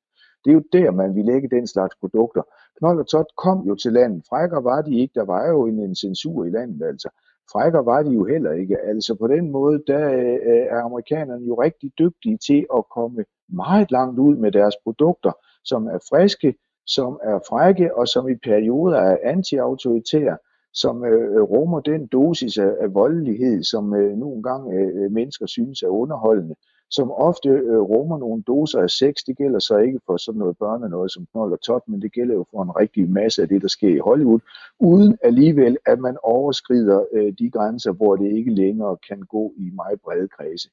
Det 0.44 0.50
er 0.50 0.54
jo 0.54 0.64
der, 0.72 0.90
man 0.90 1.14
vil 1.14 1.24
lægge 1.24 1.48
den 1.48 1.66
slags 1.66 1.94
produkter. 2.00 2.42
Knold 2.78 2.98
og 2.98 3.08
Tot 3.08 3.26
kom 3.36 3.58
jo 3.68 3.74
til 3.74 3.92
landet. 3.92 4.24
Frækker 4.28 4.60
var 4.60 4.82
de 4.82 5.00
ikke. 5.00 5.14
Der 5.14 5.24
var 5.24 5.48
jo 5.48 5.66
en, 5.66 5.78
en 5.78 5.94
censur 5.94 6.44
i 6.44 6.50
landet, 6.50 6.82
altså. 6.86 7.08
Frækker 7.52 7.82
var 7.82 8.02
de 8.02 8.10
jo 8.10 8.24
heller 8.24 8.52
ikke. 8.52 8.78
Altså 8.78 9.14
på 9.14 9.26
den 9.26 9.50
måde, 9.50 9.82
der 9.86 10.12
øh, 10.12 10.66
er 10.70 10.80
amerikanerne 10.80 11.46
jo 11.46 11.54
rigtig 11.54 11.92
dygtige 11.98 12.38
til 12.46 12.66
at 12.76 12.84
komme 12.94 13.24
meget 13.48 13.90
langt 13.90 14.18
ud 14.18 14.36
med 14.36 14.52
deres 14.52 14.74
produkter, 14.84 15.32
som 15.64 15.86
er 15.86 15.98
friske, 16.10 16.54
som 16.86 17.20
er 17.22 17.38
frække 17.48 17.96
og 17.96 18.08
som 18.08 18.28
i 18.28 18.34
perioder 18.34 18.98
er 18.98 19.16
anti-autoritære, 19.22 20.36
som 20.74 21.04
øh, 21.04 21.42
rummer 21.42 21.80
den 21.80 22.06
dosis 22.06 22.58
af, 22.58 22.72
af 22.80 22.94
voldelighed, 22.94 23.62
som 23.62 23.94
øh, 23.94 24.16
nogle 24.16 24.42
gange 24.42 24.74
øh, 24.74 25.12
mennesker 25.12 25.46
synes 25.46 25.82
er 25.82 25.88
underholdende 25.88 26.54
som 26.90 27.10
ofte 27.10 27.48
øh, 27.48 27.80
rummer 27.80 28.18
nogle 28.18 28.42
doser 28.42 28.80
af 28.80 28.90
sex. 28.90 29.14
Det 29.26 29.36
gælder 29.36 29.58
så 29.58 29.78
ikke 29.78 30.00
for 30.06 30.16
sådan 30.16 30.38
noget 30.38 30.58
børne 30.58 30.88
noget 30.88 31.12
som 31.12 31.26
knold 31.32 31.52
og 31.52 31.60
tot, 31.60 31.82
men 31.88 32.02
det 32.02 32.12
gælder 32.12 32.34
jo 32.34 32.44
for 32.50 32.62
en 32.62 32.70
rigtig 32.70 33.10
masse 33.10 33.42
af 33.42 33.48
det, 33.48 33.62
der 33.62 33.68
sker 33.68 33.88
i 33.88 33.98
Hollywood, 33.98 34.40
uden 34.80 35.18
alligevel, 35.22 35.76
at 35.86 35.98
man 35.98 36.16
overskrider 36.22 37.04
øh, 37.12 37.32
de 37.38 37.50
grænser, 37.50 37.92
hvor 37.92 38.16
det 38.16 38.32
ikke 38.32 38.54
længere 38.54 38.96
kan 39.08 39.20
gå 39.20 39.52
i 39.56 39.70
meget 39.74 40.00
brede 40.00 40.28
kredse. 40.28 40.68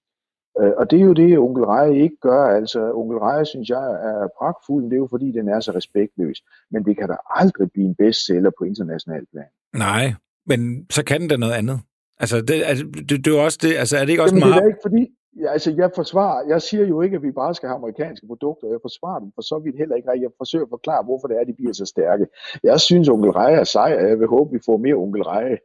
Øh, 0.62 0.72
og 0.78 0.92
det 0.92 1.00
er 1.00 1.04
jo 1.04 1.14
det, 1.14 1.38
onkel 1.38 1.64
Reje 1.66 1.96
ikke 1.96 2.18
gør. 2.22 2.44
Altså, 2.44 2.94
onkel 2.94 3.18
Reje 3.18 3.46
synes 3.46 3.70
jeg 3.70 3.86
er 4.10 4.28
pragtfuld, 4.38 4.84
det 4.84 4.94
er 4.94 4.98
jo 4.98 5.08
fordi, 5.10 5.32
den 5.32 5.48
er 5.48 5.60
så 5.60 5.72
respektløs. 5.72 6.44
Men 6.72 6.86
det 6.86 6.98
kan 6.98 7.08
da 7.08 7.16
aldrig 7.30 7.72
blive 7.72 7.88
en 7.88 7.96
bestseller 7.96 8.52
på 8.58 8.64
international 8.64 9.26
plan. 9.32 9.52
Nej, 9.74 10.14
men 10.46 10.86
så 10.90 11.06
kan 11.06 11.22
den 11.22 11.30
da 11.30 11.38
noget 11.38 11.54
andet. 11.54 11.80
Altså, 12.20 12.42
det, 12.42 12.64
altså, 12.66 12.86
det, 12.86 13.10
det 13.10 13.28
er 13.28 13.36
jo 13.38 13.44
også 13.44 13.60
det, 13.62 13.76
altså, 13.76 13.98
er 13.98 14.02
det 14.06 14.10
ikke 14.10 14.24
også 14.24 14.36
Jamen, 14.36 14.50
meget... 14.50 14.62
Det 14.62 14.64
er 14.64 14.68
ikke 14.68 14.86
fordi, 14.88 15.04
Ja, 15.42 15.52
altså 15.52 15.74
jeg 15.78 15.92
forsvarer, 15.96 16.48
jeg 16.48 16.62
siger 16.62 16.88
jo 16.88 17.02
ikke, 17.02 17.16
at 17.16 17.24
vi 17.24 17.32
bare 17.32 17.56
skal 17.56 17.70
have 17.70 17.76
amerikanske 17.76 18.28
produkter. 18.28 18.68
Jeg 18.68 18.80
forsvarer 18.82 19.20
dem 19.20 19.32
for 19.36 19.42
så 19.42 19.62
vidt 19.64 19.78
heller 19.78 19.96
ikke. 19.96 20.10
Jeg 20.10 20.30
forsøger 20.38 20.66
at 20.66 20.70
forklare, 20.70 21.04
hvorfor 21.04 21.28
det 21.28 21.38
er, 21.38 21.42
at 21.42 21.48
de 21.48 21.54
bliver 21.54 21.74
så 21.74 21.86
stærke. 21.86 22.26
Jeg 22.64 22.80
synes, 22.80 23.10
onkel 23.10 23.32
Reje 23.32 23.56
er 23.56 23.64
sej, 23.64 23.96
og 23.96 24.10
jeg 24.10 24.20
vil 24.20 24.28
håbe, 24.28 24.52
vi 24.52 24.60
får 24.66 24.78
mere 24.78 24.96
onkel 24.96 25.24
Reje. 25.24 25.58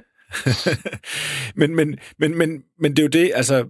men, 1.60 1.76
men, 1.76 1.98
men, 2.18 2.38
men, 2.38 2.64
men 2.78 2.90
det 2.90 2.98
er 2.98 3.02
jo 3.02 3.08
det, 3.08 3.32
altså 3.34 3.64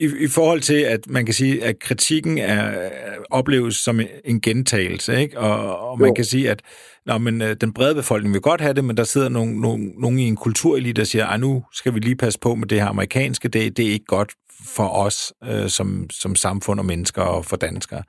i, 0.00 0.24
i 0.24 0.28
forhold 0.28 0.60
til, 0.60 0.74
at 0.74 1.06
man 1.06 1.24
kan 1.24 1.34
sige, 1.34 1.64
at 1.64 1.78
kritikken 1.78 2.38
er, 2.38 2.90
opleves 3.30 3.76
som 3.76 4.00
en 4.24 4.40
gentagelse, 4.40 5.20
ikke? 5.20 5.38
Og, 5.38 5.78
og 5.90 5.98
man 5.98 6.08
jo. 6.08 6.14
kan 6.14 6.24
sige, 6.24 6.50
at 6.50 6.62
nå, 7.06 7.18
men, 7.18 7.42
øh, 7.42 7.56
den 7.60 7.72
brede 7.72 7.94
befolkning 7.94 8.34
vil 8.34 8.42
godt 8.42 8.60
have 8.60 8.74
det, 8.74 8.84
men 8.84 8.96
der 8.96 9.04
sidder 9.04 9.28
nogen, 9.28 9.60
nogen, 9.60 9.94
nogen 9.98 10.18
i 10.18 10.22
en 10.22 10.36
kulturelite, 10.36 11.00
der 11.00 11.04
siger, 11.04 11.26
at 11.26 11.40
nu 11.40 11.64
skal 11.72 11.94
vi 11.94 11.98
lige 11.98 12.16
passe 12.16 12.38
på 12.38 12.54
med 12.54 12.68
det 12.68 12.80
her 12.80 12.88
amerikanske, 12.88 13.48
det, 13.48 13.76
det 13.76 13.86
er 13.86 13.92
ikke 13.92 14.04
godt 14.04 14.32
for 14.64 14.88
os 14.88 15.32
øh, 15.44 15.68
som, 15.68 16.10
som 16.10 16.36
samfund 16.36 16.80
og 16.80 16.86
mennesker 16.86 17.22
og 17.22 17.44
for 17.44 17.56
danskere. 17.56 18.02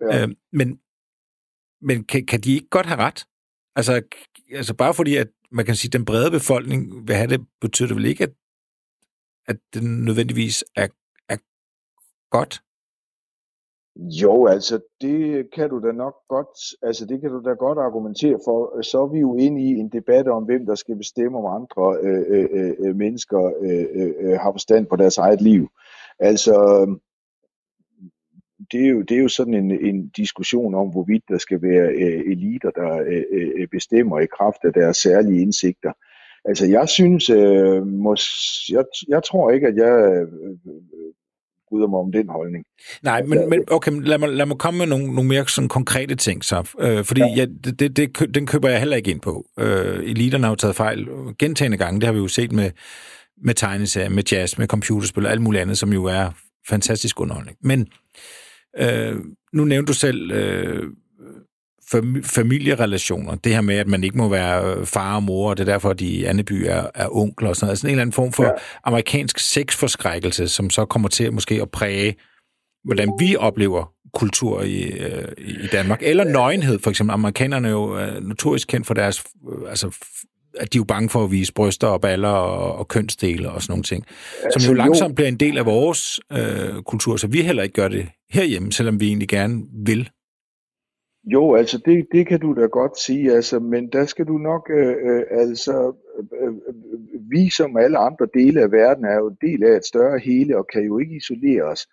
Ja. 0.00 0.22
Øh, 0.22 0.28
men 0.52 0.78
men 1.82 2.04
kan, 2.04 2.26
kan 2.26 2.40
de 2.40 2.54
ikke 2.54 2.68
godt 2.68 2.86
have 2.86 3.00
ret? 3.00 3.24
Altså, 3.76 4.02
altså 4.52 4.74
bare 4.74 4.94
fordi, 4.94 5.16
at 5.16 5.26
man 5.52 5.64
kan 5.64 5.74
sige, 5.74 5.88
at 5.88 5.92
den 5.92 6.04
brede 6.04 6.30
befolkning 6.30 7.08
vil 7.08 7.16
have 7.16 7.28
det, 7.28 7.40
betyder 7.60 7.88
det 7.88 7.96
vel 7.96 8.04
ikke, 8.04 8.24
at, 8.24 8.32
at 9.46 9.56
det 9.74 9.82
nødvendigvis 9.82 10.64
er 10.76 10.88
godt? 12.38 12.60
Jo, 13.96 14.46
altså 14.46 14.80
det 15.00 15.48
kan 15.54 15.70
du 15.70 15.78
da 15.86 15.92
nok 15.92 16.14
godt, 16.28 16.54
altså 16.82 17.06
det 17.06 17.20
kan 17.20 17.30
du 17.30 17.40
da 17.44 17.52
godt 17.52 17.78
argumentere 17.78 18.38
for. 18.44 18.82
Så 18.82 19.02
er 19.02 19.06
vi 19.06 19.18
jo 19.18 19.36
inde 19.36 19.62
i 19.62 19.68
en 19.82 19.88
debat 19.88 20.28
om, 20.28 20.44
hvem 20.44 20.66
der 20.66 20.74
skal 20.74 20.96
bestemme, 20.96 21.38
om 21.38 21.46
andre 21.58 21.84
øh, 22.02 22.24
øh, 22.28 22.48
øh, 22.58 22.74
øh 22.78 22.96
mennesker 22.96 23.42
øh, 23.60 23.86
øh, 24.00 24.12
øh, 24.20 24.38
har 24.42 24.52
forstand 24.52 24.86
på 24.86 24.96
deres 24.96 25.18
eget 25.18 25.40
liv. 25.40 25.68
Altså, 26.18 26.56
det 28.72 28.80
er 28.84 28.88
jo, 28.88 29.02
det 29.02 29.16
er 29.16 29.22
jo 29.22 29.28
sådan 29.28 29.54
en, 29.54 29.70
en 29.70 30.08
diskussion 30.08 30.74
om, 30.74 30.88
hvorvidt 30.88 31.24
der 31.28 31.38
skal 31.38 31.62
være 31.62 31.86
øh, 32.02 32.20
eliter, 32.32 32.70
der 32.70 33.04
øh, 33.30 33.68
bestemmer 33.68 34.20
i 34.20 34.32
kraft 34.36 34.64
af 34.64 34.72
deres 34.72 34.96
særlige 34.96 35.42
indsigter. 35.42 35.92
Altså, 36.44 36.66
jeg 36.66 36.88
synes, 36.88 37.30
øh, 37.30 37.86
mås, 37.86 38.24
jeg, 38.70 38.84
jeg 39.08 39.22
tror 39.22 39.50
ikke, 39.50 39.66
at 39.66 39.76
jeg 39.76 40.26
bryder 41.74 41.88
mig 41.88 41.98
om 41.98 42.12
den 42.12 42.28
holdning. 42.28 42.64
Nej, 43.02 43.22
men, 43.22 43.50
men 43.50 43.64
okay, 43.70 43.92
lad 43.92 44.18
mig, 44.18 44.28
lad 44.28 44.46
mig 44.46 44.58
komme 44.58 44.78
med 44.78 44.86
nogle, 44.86 45.06
nogle 45.06 45.28
mere 45.28 45.48
sådan 45.48 45.68
konkrete 45.68 46.14
ting 46.14 46.44
så. 46.44 46.70
Øh, 46.80 47.04
fordi 47.04 47.20
ja. 47.36 47.46
Det, 47.64 47.80
det, 47.80 47.96
det, 47.96 48.34
den 48.34 48.46
køber 48.46 48.68
jeg 48.68 48.78
heller 48.78 48.96
ikke 48.96 49.10
ind 49.10 49.20
på. 49.20 49.44
Øh, 49.58 50.10
eliterne 50.10 50.44
har 50.44 50.50
jo 50.50 50.56
taget 50.56 50.76
fejl 50.76 51.08
gentagende 51.38 51.76
gange. 51.76 52.00
Det 52.00 52.06
har 52.06 52.12
vi 52.12 52.18
jo 52.18 52.28
set 52.28 52.52
med, 52.52 52.70
med 53.44 53.54
tegneserier, 53.54 54.08
med 54.08 54.22
jazz, 54.32 54.58
med 54.58 54.66
computerspil 54.66 55.26
og 55.26 55.32
alt 55.32 55.42
muligt 55.42 55.62
andet, 55.62 55.78
som 55.78 55.92
jo 55.92 56.04
er 56.04 56.30
fantastisk 56.68 57.20
underholdning. 57.20 57.56
Men 57.62 57.86
øh, 58.78 59.16
nu 59.52 59.64
nævnte 59.64 59.90
du 59.90 59.94
selv 59.94 60.30
øh, 60.30 60.82
familierelationer. 62.24 63.34
Det 63.34 63.54
her 63.54 63.60
med, 63.60 63.76
at 63.76 63.86
man 63.86 64.04
ikke 64.04 64.18
må 64.18 64.28
være 64.28 64.74
øh, 64.74 64.86
far 64.86 65.16
og 65.16 65.22
mor, 65.22 65.50
og 65.50 65.56
det 65.56 65.68
er 65.68 65.72
derfor, 65.72 65.90
at 65.90 66.00
de 66.00 66.28
Anneby 66.28 66.64
er, 66.66 66.86
er 66.94 67.16
onkler 67.16 67.48
og 67.48 67.56
sådan 67.56 67.66
noget. 67.66 67.78
Sådan 67.78 67.90
en 67.90 67.92
eller 67.92 68.02
anden 68.02 68.12
form 68.12 68.32
for 68.32 68.44
ja. 68.44 68.50
amerikansk 68.84 69.38
sexforskrækkelse, 69.38 70.48
som 70.48 70.70
så 70.70 70.84
kommer 70.84 71.08
til 71.08 71.32
måske 71.32 71.62
at 71.62 71.70
præge, 71.70 72.14
hvordan 72.84 73.12
vi 73.20 73.36
oplever 73.36 73.92
kultur 74.14 74.62
i, 74.62 74.82
øh, 74.82 75.28
i 75.38 75.66
Danmark. 75.72 75.98
Eller 76.02 76.24
nøgenhed, 76.24 76.78
for 76.78 76.90
eksempel. 76.90 77.12
Amerikanerne 77.12 77.68
er 77.68 77.72
jo 77.72 77.98
øh, 77.98 78.22
notorisk 78.22 78.68
kendt 78.68 78.86
for 78.86 78.94
deres... 78.94 79.24
Øh, 79.52 79.70
altså, 79.70 79.96
at 80.58 80.72
de 80.72 80.78
er 80.78 80.80
jo 80.80 80.84
bange 80.84 81.08
for 81.08 81.24
at 81.24 81.30
vise 81.30 81.52
bryster 81.52 81.86
og 81.86 82.00
baller 82.00 82.28
og, 82.28 82.78
og 82.78 82.88
kønsdele 82.88 83.50
og 83.50 83.62
sådan 83.62 83.72
nogle 83.72 83.82
ting. 83.82 84.04
Som 84.40 84.50
altså, 84.54 84.68
jo 84.68 84.74
langsomt 84.74 85.08
jo. 85.08 85.14
bliver 85.14 85.28
en 85.28 85.36
del 85.36 85.58
af 85.58 85.66
vores 85.66 86.20
øh, 86.32 86.82
kultur, 86.82 87.16
så 87.16 87.26
vi 87.26 87.42
heller 87.42 87.62
ikke 87.62 87.72
gør 87.72 87.88
det 87.88 88.08
herhjemme, 88.30 88.72
selvom 88.72 89.00
vi 89.00 89.06
egentlig 89.06 89.28
gerne 89.28 89.62
vil. 89.86 90.10
Jo, 91.26 91.54
altså 91.54 91.78
det, 91.78 92.06
det 92.12 92.26
kan 92.26 92.40
du 92.40 92.54
da 92.54 92.66
godt 92.66 92.98
sige, 92.98 93.32
altså, 93.32 93.58
men 93.58 93.88
der 93.92 94.04
skal 94.04 94.26
du 94.26 94.38
nok, 94.38 94.70
øh, 94.70 94.96
øh 95.02 95.22
altså, 95.30 95.94
øh, 96.32 96.48
øh, 96.48 96.54
vi 97.30 97.50
som 97.50 97.76
alle 97.76 97.98
andre 97.98 98.26
dele 98.34 98.60
af 98.62 98.72
verden 98.72 99.04
er 99.04 99.14
jo 99.14 99.28
en 99.28 99.38
del 99.40 99.64
af 99.64 99.76
et 99.76 99.84
større 99.84 100.18
hele 100.18 100.58
og 100.58 100.66
kan 100.72 100.82
jo 100.82 100.98
ikke 100.98 101.16
isolere 101.16 101.62
os. 101.62 101.86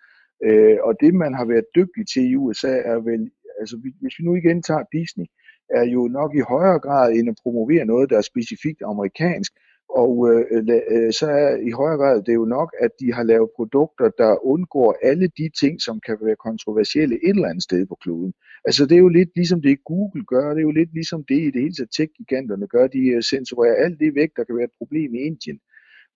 Øh, 0.44 0.78
og 0.82 0.94
det 1.00 1.14
man 1.14 1.34
har 1.34 1.44
været 1.44 1.64
dygtig 1.74 2.04
til 2.14 2.30
i 2.30 2.36
USA 2.36 2.74
er 2.84 2.98
vel, 3.00 3.30
altså 3.60 3.76
hvis 4.00 4.18
vi 4.18 4.24
nu 4.24 4.34
igen 4.34 4.62
tager 4.62 4.84
Disney, 4.92 5.26
er 5.70 5.84
jo 5.84 6.08
nok 6.08 6.34
i 6.34 6.40
højere 6.40 6.80
grad 6.80 7.12
end 7.12 7.28
at 7.28 7.40
promovere 7.42 7.84
noget, 7.84 8.10
der 8.10 8.18
er 8.18 8.30
specifikt 8.32 8.82
amerikansk, 8.84 9.52
og 10.00 10.12
øh, 10.30 10.44
øh, 10.90 11.12
så 11.12 11.26
er 11.30 11.56
i 11.56 11.70
højere 11.70 11.98
grad 11.98 12.22
det 12.22 12.34
jo 12.34 12.44
nok, 12.44 12.74
at 12.80 12.90
de 13.00 13.12
har 13.12 13.22
lavet 13.22 13.50
produkter, 13.56 14.08
der 14.18 14.46
undgår 14.46 14.96
alle 15.02 15.28
de 15.38 15.50
ting, 15.60 15.80
som 15.80 16.00
kan 16.06 16.16
være 16.22 16.36
kontroversielle 16.36 17.14
et 17.14 17.36
eller 17.36 17.48
andet 17.48 17.62
sted 17.62 17.86
på 17.86 17.96
kloden. 18.02 18.32
Altså 18.64 18.86
det 18.86 18.94
er 18.94 19.04
jo 19.06 19.08
lidt 19.08 19.30
ligesom 19.36 19.62
det 19.62 19.84
Google 19.84 20.24
gør, 20.24 20.50
det 20.50 20.58
er 20.58 20.68
jo 20.70 20.70
lidt 20.70 20.92
ligesom 20.94 21.24
det 21.24 21.40
i 21.40 21.50
det 21.50 21.62
hele 21.62 21.74
taget 21.74 21.90
tech-giganterne 21.96 22.66
gør, 22.66 22.86
de 22.86 23.06
øh, 23.06 23.22
censurerer 23.22 23.84
alt 23.84 24.00
det 24.00 24.14
væk, 24.14 24.30
der 24.36 24.44
kan 24.44 24.56
være 24.56 24.64
et 24.64 24.78
problem 24.78 25.14
i 25.14 25.18
Indien 25.18 25.60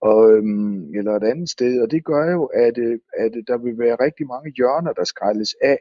og, 0.00 0.32
øhm, 0.32 0.94
eller 0.94 1.12
et 1.12 1.24
andet 1.32 1.48
sted, 1.50 1.80
og 1.82 1.90
det 1.90 2.04
gør 2.04 2.32
jo, 2.32 2.44
at, 2.44 2.78
øh, 2.78 2.98
at 3.16 3.32
der 3.46 3.58
vil 3.58 3.78
være 3.78 3.96
rigtig 4.04 4.26
mange 4.26 4.52
hjørner, 4.56 4.92
der 4.92 5.04
skrælles 5.04 5.54
af, 5.62 5.78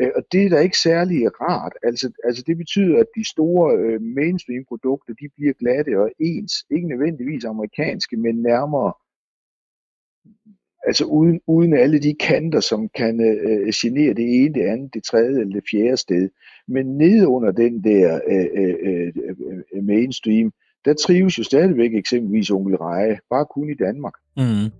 Øh, 0.00 0.10
og 0.16 0.22
det 0.32 0.46
er 0.46 0.50
da 0.50 0.58
ikke 0.58 0.78
særlig 0.78 1.40
rart. 1.40 1.74
Altså, 1.82 2.12
altså 2.24 2.42
det 2.46 2.56
betyder, 2.56 2.98
at 3.00 3.06
de 3.16 3.28
store 3.28 3.76
øh, 3.76 4.00
mainstream-produkter, 4.02 5.14
de 5.14 5.28
bliver 5.36 5.52
glatte 5.52 6.00
og 6.02 6.10
ens. 6.18 6.52
Ikke 6.70 6.88
nødvendigvis 6.88 7.44
amerikanske, 7.44 8.16
men 8.16 8.42
nærmere 8.42 8.92
altså 10.86 11.04
uden, 11.04 11.40
uden 11.46 11.74
alle 11.74 11.98
de 11.98 12.14
kanter, 12.14 12.60
som 12.60 12.88
kan 12.88 13.20
øh, 13.20 13.72
genere 13.74 14.14
det 14.14 14.44
ene, 14.44 14.54
det 14.54 14.62
andet, 14.62 14.94
det 14.94 15.04
tredje 15.04 15.40
eller 15.40 15.54
det 15.54 15.64
fjerde 15.70 15.96
sted. 15.96 16.28
Men 16.68 16.86
nede 16.86 17.28
under 17.28 17.52
den 17.52 17.84
der 17.84 18.20
øh, 18.30 18.46
øh, 18.62 19.12
øh, 19.74 19.84
mainstream, 19.84 20.52
der 20.84 20.94
trives 20.94 21.38
jo 21.38 21.44
stadigvæk 21.44 21.94
eksempelvis 21.94 22.50
onkel 22.50 22.76
Reje, 22.76 23.18
bare 23.30 23.46
kun 23.54 23.70
i 23.70 23.74
Danmark. 23.74 24.14
Mm. 24.36 24.70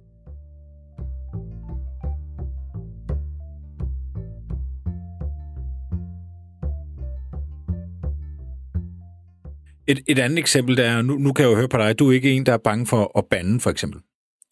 Et, 9.88 10.02
et 10.07 10.18
andet 10.18 10.38
eksempel, 10.38 10.76
der 10.76 10.84
er, 10.84 11.02
nu, 11.02 11.18
nu 11.18 11.32
kan 11.32 11.44
jeg 11.44 11.50
jo 11.50 11.57
høre 11.57 11.68
på 11.68 11.76
dig, 11.76 11.98
du 11.98 12.09
er 12.09 12.12
ikke 12.12 12.32
en, 12.32 12.46
der 12.46 12.52
er 12.52 12.59
bange 12.64 12.86
for 12.86 13.18
at 13.18 13.24
bande, 13.30 13.61
for 13.61 13.70
eksempel. 13.70 14.00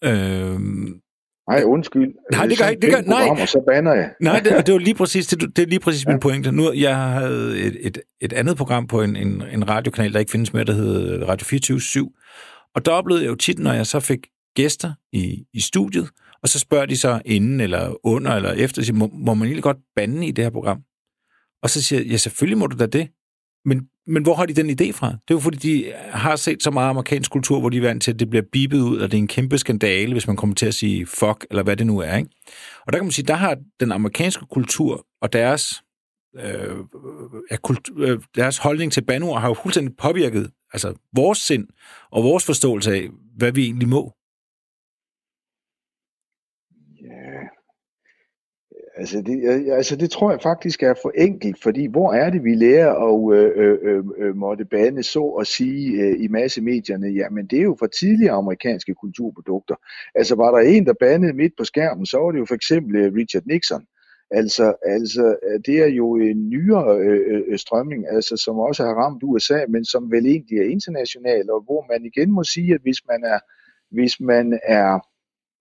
Øh, 0.04 0.60
Nej, 1.48 1.62
undskyld. 1.64 2.14
Nej, 2.32 2.46
det 2.46 2.58
gør 2.58 2.66
ikke. 2.66 2.82
Det 2.82 2.90
gør, 2.94 3.00
nej. 3.00 3.28
Og 3.28 3.48
så 3.48 3.64
bander 3.66 3.94
jeg. 3.94 4.10
Nej, 4.20 4.40
det, 4.40 4.66
det 4.66 4.72
var 4.72 4.78
lige 4.78 4.94
præcis, 4.94 5.26
det, 5.26 5.56
det 5.56 5.62
er 5.62 5.66
lige 5.66 5.80
præcis 5.80 6.04
ja. 6.04 6.10
min 6.10 6.20
pointe. 6.20 6.52
Nu, 6.52 6.72
jeg 6.72 6.96
havde 6.96 7.58
et, 7.58 7.76
et, 7.80 7.98
et 8.20 8.32
andet 8.32 8.56
program 8.56 8.86
på 8.86 9.02
en, 9.02 9.16
en, 9.16 9.42
en 9.52 9.68
radiokanal, 9.68 10.12
der 10.12 10.18
ikke 10.18 10.32
findes 10.32 10.52
mere, 10.52 10.64
der 10.64 10.72
hedder 10.72 11.26
Radio 11.26 11.44
24 11.44 11.80
7 11.80 12.12
Og 12.74 12.84
der 12.84 12.92
oplevede 12.92 13.24
jeg 13.24 13.30
jo 13.30 13.34
tit, 13.34 13.58
når 13.58 13.72
jeg 13.72 13.86
så 13.86 14.00
fik 14.00 14.26
gæster 14.56 14.92
i, 15.12 15.44
i 15.54 15.60
studiet, 15.60 16.10
og 16.42 16.48
så 16.48 16.58
spørger 16.58 16.86
de 16.86 16.96
så 16.96 17.22
inden 17.24 17.60
eller 17.60 18.06
under 18.06 18.32
eller 18.32 18.52
efter, 18.52 18.82
siger, 18.82 18.96
må, 18.96 19.10
må 19.12 19.34
man 19.34 19.46
egentlig 19.46 19.62
godt 19.62 19.78
bande 19.96 20.26
i 20.26 20.30
det 20.30 20.44
her 20.44 20.50
program? 20.50 20.80
Og 21.62 21.70
så 21.70 21.82
siger 21.82 22.00
jeg, 22.00 22.08
ja, 22.08 22.16
selvfølgelig 22.16 22.58
må 22.58 22.66
du 22.66 22.76
da 22.76 22.86
det. 22.86 23.08
Men, 23.64 23.88
men 24.06 24.22
hvor 24.22 24.34
har 24.34 24.46
de 24.46 24.54
den 24.54 24.70
idé 24.70 24.92
fra? 24.92 25.06
Det 25.06 25.30
er 25.30 25.34
jo 25.34 25.38
fordi, 25.38 25.58
de 25.58 25.92
har 26.10 26.36
set 26.36 26.62
så 26.62 26.70
meget 26.70 26.90
amerikansk 26.90 27.30
kultur, 27.30 27.60
hvor 27.60 27.68
de 27.68 27.76
er 27.76 27.80
vant 27.80 28.02
til, 28.02 28.12
at 28.12 28.18
det 28.18 28.30
bliver 28.30 28.44
bibet 28.52 28.80
ud, 28.80 28.98
og 28.98 29.10
det 29.10 29.16
er 29.16 29.22
en 29.22 29.28
kæmpe 29.28 29.58
skandale, 29.58 30.12
hvis 30.12 30.26
man 30.26 30.36
kommer 30.36 30.54
til 30.54 30.66
at 30.66 30.74
sige 30.74 31.06
fuck, 31.06 31.46
eller 31.50 31.62
hvad 31.62 31.76
det 31.76 31.86
nu 31.86 31.98
er. 31.98 32.16
Ikke? 32.16 32.30
Og 32.86 32.92
der 32.92 32.98
kan 32.98 33.04
man 33.04 33.12
sige, 33.12 33.26
der 33.26 33.34
har 33.34 33.56
den 33.80 33.92
amerikanske 33.92 34.46
kultur 34.50 35.06
og 35.22 35.32
deres, 35.32 35.82
øh, 36.38 36.76
kultur, 37.62 37.94
øh, 37.98 38.20
deres 38.36 38.58
holdning 38.58 38.92
til 38.92 39.04
banord 39.04 39.40
har 39.40 39.48
jo 39.48 39.54
fuldstændig 39.54 39.96
påvirket 39.96 40.50
altså 40.72 40.94
vores 41.16 41.38
sind 41.38 41.66
og 42.10 42.24
vores 42.24 42.44
forståelse 42.44 42.94
af, 42.94 43.08
hvad 43.36 43.52
vi 43.52 43.64
egentlig 43.64 43.88
må. 43.88 44.12
Altså 48.96 49.22
det, 49.22 49.68
altså 49.72 49.96
det 49.96 50.10
tror 50.10 50.30
jeg 50.30 50.42
faktisk 50.42 50.82
er 50.82 50.94
for 51.02 51.12
enkelt, 51.14 51.62
fordi 51.62 51.86
hvor 51.86 52.12
er 52.12 52.30
det, 52.30 52.44
vi 52.44 52.54
lærer 52.54 52.92
at 53.08 53.38
øh, 53.38 53.50
øh, 53.56 53.78
øh, 53.82 54.04
øh 54.18 54.36
måtte 54.36 54.64
bane 54.64 55.02
så 55.02 55.24
at 55.40 55.46
sige 55.46 56.02
øh, 56.02 56.24
i 56.24 56.28
massemedierne? 56.28 57.06
Jamen 57.06 57.46
det 57.46 57.58
er 57.58 57.62
jo 57.62 57.76
fra 57.80 57.88
tidligere 58.00 58.34
amerikanske 58.34 58.94
kulturprodukter. 58.94 59.74
Altså 60.14 60.34
var 60.34 60.50
der 60.50 60.58
en, 60.58 60.86
der 60.86 60.94
bandede 61.00 61.32
midt 61.32 61.52
på 61.58 61.64
skærmen, 61.64 62.06
så 62.06 62.18
var 62.18 62.30
det 62.30 62.38
jo 62.38 62.44
for 62.44 62.54
eksempel 62.54 62.96
øh, 62.96 63.14
Richard 63.14 63.42
Nixon. 63.46 63.84
Altså, 64.30 64.74
altså 64.82 65.36
øh, 65.46 65.60
det 65.66 65.78
er 65.82 65.86
jo 65.86 66.16
en 66.16 66.48
nyere 66.48 66.98
øh, 66.98 67.42
øh, 67.48 67.58
strømning, 67.58 68.04
altså, 68.08 68.36
som 68.36 68.58
også 68.58 68.84
har 68.84 68.94
ramt 68.94 69.22
USA, 69.22 69.58
men 69.68 69.84
som 69.84 70.10
vel 70.10 70.26
egentlig 70.26 70.58
er 70.58 70.70
international, 70.70 71.50
og 71.50 71.60
hvor 71.64 71.84
man 71.92 72.04
igen 72.04 72.32
må 72.32 72.44
sige, 72.44 72.74
at 72.74 72.80
hvis 72.80 73.00
man 73.08 73.24
er, 73.24 73.38
hvis 73.94 74.20
man 74.20 74.58
er 74.62 74.98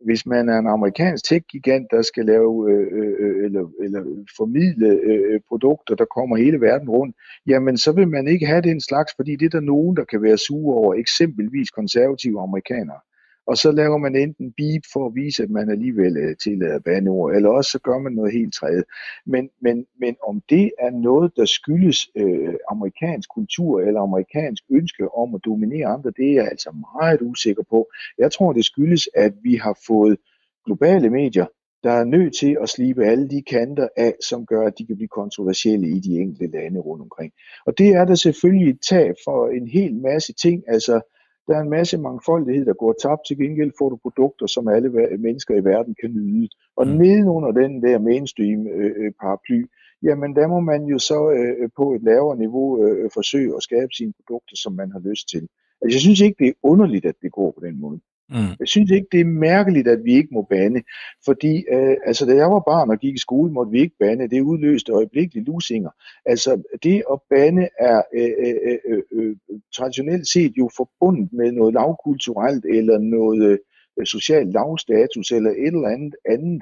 hvis 0.05 0.25
man 0.25 0.49
er 0.49 0.59
en 0.59 0.67
amerikansk 0.67 1.25
tech-gigant, 1.25 1.87
der 1.91 2.01
skal 2.01 2.25
lave 2.25 2.71
øh, 2.71 2.87
øh, 2.99 3.13
øh 3.19 3.45
eller, 3.45 3.65
eller 3.83 4.01
formidle 4.37 4.87
øh, 4.87 5.33
øh, 5.33 5.39
produkter, 5.47 5.95
der 5.95 6.05
kommer 6.05 6.37
hele 6.37 6.61
verden 6.61 6.89
rundt, 6.89 7.15
jamen 7.47 7.77
så 7.77 7.91
vil 7.91 8.07
man 8.07 8.27
ikke 8.27 8.45
have 8.45 8.61
den 8.61 8.81
slags, 8.81 9.13
fordi 9.15 9.35
det 9.35 9.45
er 9.45 9.49
der 9.49 9.59
nogen, 9.59 9.95
der 9.95 10.03
kan 10.03 10.21
være 10.21 10.37
sure 10.37 10.75
over, 10.75 10.93
eksempelvis 10.93 11.69
konservative 11.69 12.41
amerikanere 12.41 12.99
og 13.47 13.57
så 13.57 13.71
laver 13.71 13.97
man 13.97 14.15
enten 14.15 14.53
beep 14.57 14.83
for 14.93 15.05
at 15.07 15.15
vise, 15.15 15.43
at 15.43 15.49
man 15.49 15.69
alligevel 15.69 16.17
øh, 16.17 16.35
tillader 16.37 16.79
bandeord, 16.79 17.35
eller 17.35 17.49
også 17.49 17.71
så 17.71 17.79
gør 17.79 17.97
man 17.99 18.13
noget 18.13 18.33
helt 18.33 18.53
tredje. 18.53 18.83
Men, 19.25 19.49
men, 19.61 19.85
men 19.99 20.15
om 20.27 20.41
det 20.49 20.71
er 20.79 20.89
noget, 20.89 21.31
der 21.35 21.45
skyldes 21.45 22.09
øh, 22.15 22.53
amerikansk 22.71 23.29
kultur 23.29 23.81
eller 23.81 24.01
amerikansk 24.01 24.63
ønske 24.71 25.15
om 25.15 25.35
at 25.35 25.41
dominere 25.45 25.87
andre, 25.87 26.11
det 26.17 26.29
er 26.29 26.33
jeg 26.33 26.47
altså 26.51 26.71
meget 26.95 27.21
usikker 27.21 27.63
på. 27.69 27.89
Jeg 28.17 28.31
tror, 28.31 28.53
det 28.53 28.65
skyldes, 28.65 29.09
at 29.15 29.33
vi 29.43 29.55
har 29.55 29.77
fået 29.87 30.17
globale 30.65 31.09
medier, 31.09 31.45
der 31.83 31.91
er 31.91 32.03
nødt 32.03 32.35
til 32.35 32.57
at 32.61 32.69
slibe 32.69 33.05
alle 33.05 33.29
de 33.29 33.41
kanter 33.41 33.87
af, 33.97 34.15
som 34.29 34.45
gør, 34.45 34.67
at 34.67 34.77
de 34.77 34.85
kan 34.85 34.95
blive 34.95 35.07
kontroversielle 35.07 35.87
i 35.87 35.99
de 35.99 36.15
enkelte 36.19 36.57
lande 36.57 36.79
rundt 36.79 37.01
omkring. 37.01 37.33
Og 37.65 37.77
det 37.77 37.89
er 37.89 38.05
der 38.05 38.15
selvfølgelig 38.15 38.69
et 38.69 38.79
tab 38.89 39.15
for 39.25 39.47
en 39.47 39.67
hel 39.67 39.95
masse 39.95 40.33
ting. 40.33 40.63
Altså, 40.67 41.01
der 41.47 41.55
er 41.55 41.61
en 41.61 41.69
masse 41.69 41.97
mangfoldighed, 41.97 42.65
der 42.65 42.73
går 42.73 42.93
tabt. 43.01 43.21
Til 43.27 43.37
gengæld 43.37 43.71
får 43.79 43.89
du 43.89 43.95
produkter, 43.95 44.47
som 44.47 44.67
alle 44.67 44.89
mennesker 45.17 45.55
i 45.55 45.63
verden 45.63 45.95
kan 46.01 46.11
nyde. 46.11 46.49
Og 46.75 46.87
mm. 46.87 46.93
nedenunder 46.93 47.51
den 47.51 47.83
der 47.83 47.99
mainstream 47.99 48.67
øh, 48.67 48.91
øh, 49.01 49.63
jamen 50.03 50.35
der 50.35 50.47
må 50.47 50.59
man 50.59 50.81
jo 50.85 50.97
så 50.99 51.19
øh, 51.37 51.69
på 51.77 51.93
et 51.95 52.03
lavere 52.03 52.37
niveau 52.37 52.67
øh, 52.83 53.09
forsøge 53.13 53.55
at 53.55 53.63
skabe 53.63 53.91
sine 53.97 54.13
produkter, 54.17 54.55
som 54.55 54.73
man 54.73 54.91
har 54.91 55.01
lyst 55.09 55.29
til. 55.29 55.43
Altså, 55.81 55.95
jeg 55.95 56.01
synes 56.01 56.21
ikke, 56.21 56.37
det 56.43 56.47
er 56.47 56.59
underligt, 56.63 57.05
at 57.05 57.15
det 57.21 57.31
går 57.31 57.51
på 57.51 57.61
den 57.65 57.81
måde. 57.81 57.99
Mm. 58.29 58.55
Jeg 58.59 58.67
synes 58.67 58.91
ikke, 58.91 59.07
det 59.11 59.19
er 59.19 59.25
mærkeligt, 59.25 59.87
at 59.87 60.03
vi 60.03 60.13
ikke 60.13 60.29
må 60.31 60.41
bande. 60.41 60.83
Fordi, 61.25 61.63
øh, 61.71 61.97
altså, 62.05 62.25
da 62.25 62.35
jeg 62.35 62.51
var 62.51 62.59
barn 62.59 62.89
og 62.89 62.99
gik 62.99 63.15
i 63.15 63.19
skole, 63.19 63.51
måtte 63.51 63.71
vi 63.71 63.79
ikke 63.81 63.95
bande. 63.99 64.29
Det 64.29 64.41
udløste 64.41 64.91
øjeblikkeligt 64.91 65.47
lusinger. 65.47 65.89
Altså, 66.25 66.61
det 66.83 67.03
at 67.11 67.19
bande 67.29 67.69
er 67.79 68.01
øh, 68.15 68.31
øh, 68.45 68.77
øh, 68.89 69.03
øh, 69.11 69.35
traditionelt 69.75 70.27
set 70.27 70.53
jo 70.57 70.69
forbundet 70.75 71.33
med 71.33 71.51
noget 71.51 71.73
lavkulturelt, 71.73 72.65
eller 72.65 72.97
noget 72.97 73.59
øh, 73.99 74.05
social 74.05 74.47
lavstatus, 74.47 75.31
eller 75.31 75.49
et 75.49 75.67
eller 75.67 75.87
andet 75.87 76.15
andet. 76.25 76.61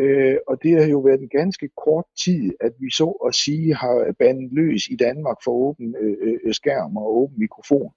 Øh, 0.00 0.36
og 0.46 0.62
det 0.62 0.80
har 0.80 0.88
jo 0.88 0.98
været 0.98 1.20
en 1.20 1.28
ganske 1.28 1.68
kort 1.84 2.04
tid, 2.24 2.52
at 2.60 2.72
vi 2.80 2.90
så 2.90 3.08
at 3.26 3.34
sige 3.34 3.74
har 3.74 4.14
bandet 4.18 4.52
løs 4.52 4.88
i 4.88 4.96
Danmark 4.96 5.36
for 5.44 5.52
åben 5.52 5.96
øh, 6.00 6.38
øh 6.44 6.54
skærm 6.54 6.96
og 6.96 7.16
åben 7.16 7.38
mikrofon. 7.38 7.92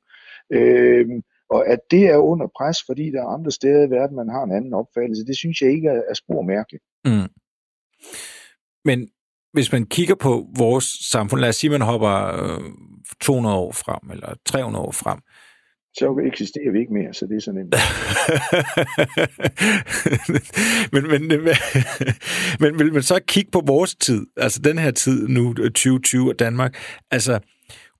Øh, 0.51 1.21
og 1.49 1.67
at 1.67 1.79
det 1.91 2.03
er 2.03 2.17
under 2.17 2.47
pres, 2.57 2.77
fordi 2.85 3.11
der 3.11 3.21
er 3.21 3.27
andre 3.37 3.51
steder 3.51 3.87
i 3.87 3.89
verden, 3.89 4.15
man 4.15 4.29
har 4.29 4.43
en 4.43 4.51
anden 4.51 4.73
opfattelse, 4.73 5.25
det 5.25 5.37
synes 5.37 5.61
jeg 5.61 5.71
ikke 5.71 5.87
er, 5.87 6.01
er 6.09 6.13
spor 6.13 6.41
mærkeligt. 6.41 6.83
Mm. 7.05 7.29
Men 8.85 9.09
hvis 9.53 9.71
man 9.71 9.85
kigger 9.85 10.15
på 10.15 10.47
vores 10.57 10.85
samfund, 11.11 11.41
lad 11.41 11.49
os 11.49 11.55
sige, 11.55 11.73
at 11.73 11.79
man 11.79 11.87
hopper 11.87 12.11
200 13.21 13.55
år 13.55 13.71
frem, 13.71 14.11
eller 14.11 14.33
300 14.45 14.85
år 14.85 14.91
frem, 14.91 15.19
så 15.97 16.21
eksisterer 16.25 16.71
vi 16.71 16.79
ikke 16.79 16.93
mere, 16.93 17.13
så 17.13 17.25
det 17.25 17.35
er 17.35 17.41
så 17.41 17.51
nemt. 17.51 17.75
men, 20.93 21.07
men, 21.07 21.27
men, 22.59 22.77
men, 22.77 22.93
men 22.93 23.03
så 23.03 23.19
kig 23.27 23.45
på 23.51 23.63
vores 23.67 23.95
tid, 23.95 24.27
altså 24.37 24.61
den 24.61 24.77
her 24.77 24.91
tid 24.91 25.27
nu, 25.27 25.53
2020 25.53 26.29
og 26.29 26.39
Danmark, 26.39 26.75
altså 27.11 27.39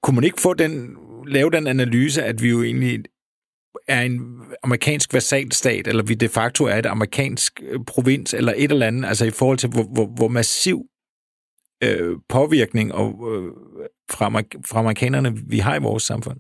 kunne 0.04 0.16
man 0.16 0.24
ikke 0.24 0.42
få 0.42 0.54
den, 0.54 0.98
lave 1.28 1.52
den 1.52 1.68
analyse, 1.68 2.24
at 2.24 2.42
vi 2.42 2.50
jo 2.50 2.64
egentlig 2.64 3.04
er 3.88 4.02
en 4.02 4.42
amerikansk 4.64 5.14
vasalstat, 5.14 5.88
eller 5.88 6.04
vi 6.04 6.14
de 6.14 6.30
facto 6.30 6.66
er 6.66 6.76
et 6.76 6.86
amerikansk 6.86 7.64
øh, 7.64 7.80
provins, 7.88 8.34
eller 8.34 8.54
et 8.58 8.72
eller 8.72 8.88
andet, 8.88 9.06
altså 9.06 9.26
i 9.26 9.32
forhold 9.32 9.58
til, 9.58 9.70
hvor, 9.70 9.84
hvor, 9.84 10.06
hvor 10.06 10.28
massiv 10.28 10.86
øh, 11.84 12.18
påvirkning 12.30 12.94
og, 12.94 13.08
øh, 13.08 13.52
fra, 14.12 14.42
fra 14.66 14.80
amerikanerne 14.80 15.38
vi 15.48 15.60
har 15.60 15.76
i 15.76 15.82
vores 15.82 16.04
samfund? 16.04 16.40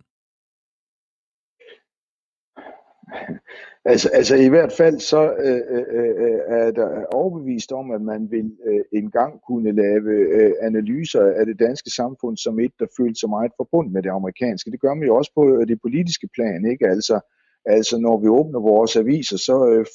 Altså, 3.85 4.09
altså 4.13 4.35
i 4.35 4.49
hvert 4.49 4.71
fald 4.71 4.99
så 4.99 5.33
øh, 5.33 5.61
øh, 5.69 5.85
øh, 5.91 6.09
øh 6.25 6.39
er 6.47 6.71
der 6.71 7.05
overbevist 7.05 7.71
om, 7.71 7.91
at 7.91 8.01
man 8.01 8.31
vil 8.31 8.57
øh, 8.65 8.83
engang 8.93 9.41
kunne 9.47 9.71
lave 9.71 10.11
øh, 10.11 10.53
analyser 10.61 11.23
af 11.39 11.45
det 11.45 11.59
danske 11.59 11.89
samfund 11.89 12.37
som 12.37 12.59
et, 12.59 12.71
der 12.79 12.85
føler 12.97 13.15
sig 13.15 13.29
meget 13.29 13.51
forbundet 13.57 13.93
med 13.93 14.03
det 14.03 14.09
amerikanske. 14.09 14.71
Det 14.71 14.81
gør 14.81 14.93
man 14.93 15.07
jo 15.07 15.15
også 15.15 15.31
på 15.35 15.43
øh, 15.55 15.67
det 15.67 15.81
politiske 15.81 16.27
plan, 16.35 16.65
ikke? 16.71 16.87
Altså, 16.87 17.19
Altså 17.67 17.97
når 17.97 18.17
vi 18.17 18.27
åbner 18.27 18.59
vores 18.59 18.95
aviser, 18.95 19.37
så 19.37 19.57
øh, 19.73 19.85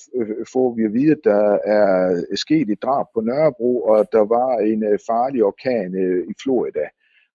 får 0.53 0.75
vi 0.75 0.85
at 0.85 0.93
vide, 0.93 1.13
at 1.13 1.25
der 1.25 1.59
er 1.65 2.25
sket 2.35 2.71
et 2.71 2.83
drab 2.83 3.07
på 3.15 3.21
Nørrebro, 3.21 3.83
og 3.83 4.09
der 4.13 4.25
var 4.37 4.59
en 4.59 4.85
øh, 4.85 4.99
farlig 5.09 5.45
orkan 5.45 5.95
øh, 5.95 6.25
i 6.31 6.35
Florida. 6.43 6.85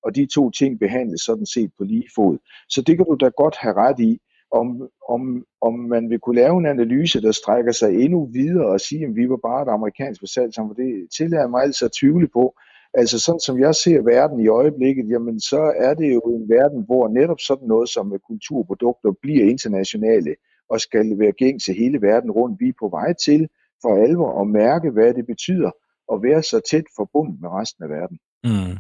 Og 0.03 0.16
de 0.16 0.26
to 0.36 0.51
ting 0.51 0.80
behandles 0.80 1.22
sådan 1.22 1.45
set 1.45 1.72
på 1.78 1.84
lige 1.84 2.10
fod. 2.16 2.38
Så 2.70 2.82
det 2.82 2.97
kan 2.97 3.06
du 3.06 3.16
da 3.16 3.30
godt 3.38 3.56
have 3.60 3.76
ret 3.76 3.99
i. 3.99 4.22
Om, 4.62 4.89
om, 5.10 5.45
om 5.62 5.74
man 5.74 6.10
vil 6.10 6.20
kunne 6.20 6.36
lave 6.36 6.58
en 6.58 6.66
analyse, 6.66 7.22
der 7.22 7.32
strækker 7.32 7.72
sig 7.72 7.89
endnu 8.03 8.26
videre 8.26 8.68
og 8.68 8.82
sige, 8.82 9.06
at 9.06 9.16
vi 9.16 9.30
var 9.30 9.38
bare 9.38 9.64
et 9.64 9.70
amerikansk 9.70 10.22
vasalsamfund, 10.22 10.78
det 10.78 11.08
tillader 11.18 11.47
mig 11.47 11.62
altså 11.62 11.86
at 11.86 11.91
tvivle 11.99 12.28
på. 12.28 12.56
Altså 12.93 13.20
sådan 13.20 13.39
som 13.39 13.60
jeg 13.60 13.76
ser 13.76 14.01
verden 14.01 14.39
i 14.39 14.47
øjeblikket, 14.47 15.10
jamen 15.10 15.39
så 15.39 15.74
er 15.78 15.93
det 15.93 16.14
jo 16.14 16.22
en 16.22 16.49
verden, 16.49 16.86
hvor 16.86 17.08
netop 17.08 17.39
sådan 17.39 17.68
noget 17.68 17.89
som 17.89 18.14
kulturprodukter 18.28 19.12
bliver 19.22 19.45
internationale 19.49 20.36
og 20.70 20.82
skal 20.82 21.20
være 21.20 21.32
gængse 21.32 21.74
hele 21.74 22.01
verden 22.01 22.32
rundt. 22.32 22.60
Vi 22.60 22.68
er 22.70 22.80
på 22.80 22.89
vej 22.89 23.14
til 23.14 23.49
for 23.82 24.03
alvor 24.06 24.41
at 24.41 24.47
mærke, 24.47 24.91
hvad 24.91 25.14
det 25.14 25.26
betyder 25.26 25.72
at 26.14 26.24
være 26.24 26.43
så 26.43 26.62
tæt 26.72 26.84
forbundet 26.95 27.41
med 27.41 27.49
resten 27.49 27.84
af 27.84 27.89
verden. 27.89 28.18
Mm. 28.43 28.78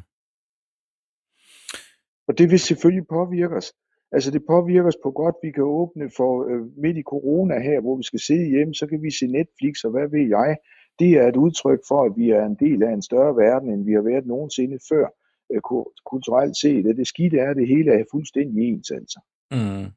Og 2.27 2.37
det 2.37 2.51
vil 2.51 2.59
selvfølgelig 2.59 3.07
påvirke 3.07 3.55
os. 3.55 3.73
Altså 4.15 4.31
det 4.31 4.45
påvirker 4.53 4.87
os 4.87 5.03
på 5.03 5.11
godt, 5.11 5.35
vi 5.43 5.51
kan 5.51 5.63
åbne 5.63 6.09
for 6.17 6.33
øh, 6.49 6.61
midt 6.83 6.97
i 6.97 7.09
corona 7.13 7.59
her, 7.59 7.79
hvor 7.81 7.95
vi 7.97 8.03
skal 8.03 8.19
sidde 8.19 8.49
hjemme, 8.53 8.73
så 8.73 8.87
kan 8.87 9.01
vi 9.01 9.11
se 9.11 9.27
Netflix 9.27 9.73
og 9.83 9.91
hvad 9.91 10.07
ved 10.15 10.27
jeg 10.37 10.57
det 10.99 11.11
er 11.11 11.27
et 11.27 11.35
udtryk 11.35 11.79
for, 11.87 12.03
at 12.03 12.13
vi 12.17 12.29
er 12.29 12.45
en 12.45 12.55
del 12.55 12.83
af 12.83 12.93
en 12.93 13.01
større 13.01 13.35
verden, 13.35 13.69
end 13.69 13.85
vi 13.85 13.93
har 13.93 14.01
været 14.01 14.25
nogensinde 14.25 14.77
før, 14.89 15.05
øh, 15.51 15.61
kulturelt 16.05 16.57
set. 16.57 16.97
Det 16.97 17.07
skidte 17.07 17.37
er, 17.37 17.49
at 17.49 17.55
det 17.55 17.67
hele 17.67 17.91
er 17.91 18.03
fuldstændig 18.11 18.69
ens, 18.69 18.91
altså. 18.91 19.19
Mm. 19.51 19.87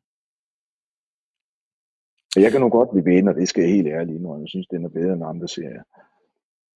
Jeg 2.42 2.52
kan 2.52 2.60
nu 2.60 2.68
godt 2.68 2.94
lide 2.94 3.04
venner, 3.04 3.32
det 3.32 3.48
skal 3.48 3.62
jeg 3.62 3.72
helt 3.72 3.88
ærligt 3.88 4.18
indrømme. 4.18 4.44
Jeg 4.44 4.48
synes, 4.48 4.66
den 4.66 4.84
er 4.84 4.88
bedre 4.88 5.12
end 5.12 5.24
andre 5.24 5.48
serier. 5.48 5.82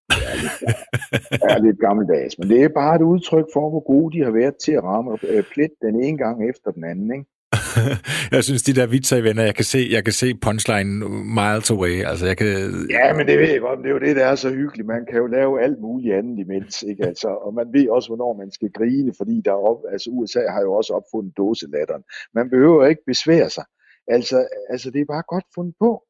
Det 0.09 0.23
er 0.33 0.37
lidt, 0.43 1.43
er 1.43 1.59
lidt 1.67 1.81
gammeldags, 1.81 2.39
men 2.39 2.49
det 2.49 2.63
er 2.63 2.69
bare 2.69 2.97
et 2.97 3.03
udtryk 3.03 3.47
for, 3.53 3.71
hvor 3.71 3.85
gode 3.93 4.19
de 4.19 4.25
har 4.25 4.31
været 4.31 4.57
til 4.65 4.73
at 4.73 4.85
ramme 4.85 5.19
øh, 5.29 5.45
plet 5.53 5.73
den 5.83 6.03
ene 6.05 6.19
gang 6.19 6.51
efter 6.51 6.71
den 6.71 6.85
anden. 6.85 7.13
Ikke? 7.13 7.27
jeg 8.37 8.45
synes, 8.45 8.63
de 8.63 8.75
der 8.75 8.87
vitser 8.87 9.17
i 9.17 9.25
venner, 9.25 9.43
jeg 9.43 9.55
kan 9.55 9.65
se, 9.65 9.89
jeg 9.91 10.05
kan 10.05 10.13
se 10.13 10.35
punchline 10.35 11.09
miles 11.39 11.71
away. 11.71 12.05
Altså, 12.05 12.27
jeg 12.27 12.37
kan... 12.37 12.47
Ja, 12.91 13.15
men 13.17 13.27
det 13.29 13.39
ved 13.39 13.49
jeg 13.51 13.61
godt, 13.61 13.79
det 13.79 13.87
er 13.87 13.91
jo 13.91 13.99
det, 13.99 14.17
der 14.17 14.27
er 14.27 14.35
så 14.35 14.51
hyggeligt. 14.51 14.87
Man 14.87 15.07
kan 15.11 15.19
jo 15.19 15.27
lave 15.27 15.63
alt 15.63 15.79
muligt 15.81 16.15
andet 16.15 16.39
imens, 16.39 16.83
ikke? 16.83 17.07
Altså, 17.07 17.29
og 17.29 17.55
man 17.55 17.67
ved 17.73 17.89
også, 17.89 18.09
hvornår 18.09 18.33
man 18.43 18.51
skal 18.53 18.71
grine, 18.79 19.13
fordi 19.17 19.41
der 19.45 19.51
er 19.51 19.63
op, 19.71 19.81
altså, 19.93 20.11
USA 20.11 20.41
har 20.55 20.61
jo 20.61 20.73
også 20.73 20.93
opfundet 20.93 21.37
dåselatteren. 21.37 22.03
Man 22.35 22.51
behøver 22.51 22.87
ikke 22.87 23.03
besvære 23.07 23.51
sig. 23.51 23.65
Altså, 24.09 24.47
altså, 24.71 24.91
det 24.91 25.01
er 25.01 25.13
bare 25.15 25.23
godt 25.29 25.45
fundet 25.55 25.75
på. 25.81 26.03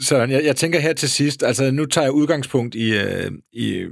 Så 0.00 0.16
jeg, 0.16 0.44
jeg 0.44 0.56
tænker 0.56 0.78
her 0.78 0.92
til 0.92 1.10
sidst, 1.10 1.42
altså 1.42 1.70
nu 1.70 1.86
tager 1.86 2.04
jeg 2.04 2.12
udgangspunkt 2.12 2.74
i, 2.74 2.92
uh, 2.92 3.32
i 3.52 3.86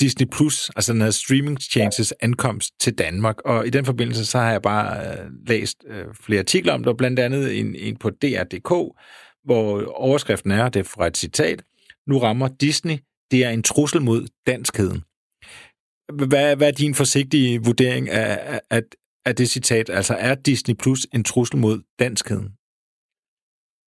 Disney 0.00 0.26
Plus, 0.26 0.70
altså 0.76 0.92
den 0.92 1.00
her 1.00 1.10
streamingtjenestes 1.10 2.12
ja. 2.20 2.26
ankomst 2.26 2.72
til 2.80 2.98
Danmark. 2.98 3.40
Og 3.44 3.66
i 3.66 3.70
den 3.70 3.84
forbindelse, 3.84 4.26
så 4.26 4.38
har 4.38 4.50
jeg 4.50 4.62
bare 4.62 5.06
øh, 5.06 5.30
læst 5.46 5.84
øh, 5.86 6.04
flere 6.20 6.40
artikler 6.40 6.72
om 6.72 6.84
det, 6.84 6.96
blandt 6.96 7.18
andet 7.18 7.60
en, 7.60 7.74
en 7.74 7.96
på 7.96 8.10
DR.dk, 8.10 8.96
hvor 9.44 9.92
overskriften 9.94 10.50
er, 10.50 10.68
det 10.68 10.80
er 10.80 10.84
fra 10.84 11.06
et 11.06 11.16
citat, 11.16 11.62
nu 12.06 12.18
rammer 12.18 12.48
Disney, 12.48 12.98
det 13.30 13.44
er 13.44 13.50
en 13.50 13.62
trussel 13.62 14.02
mod 14.02 14.26
danskheden. 14.46 15.02
Hvad, 16.12 16.56
hvad 16.56 16.68
er 16.68 16.72
din 16.72 16.94
forsigtige 16.94 17.62
vurdering 17.64 18.10
af, 18.10 18.60
af, 18.70 18.82
af 19.26 19.36
det 19.36 19.50
citat? 19.50 19.90
Altså 19.90 20.14
er 20.14 20.34
Disney 20.34 20.74
Plus 20.74 21.06
en 21.14 21.24
trussel 21.24 21.58
mod 21.58 21.80
danskheden? 21.98 22.48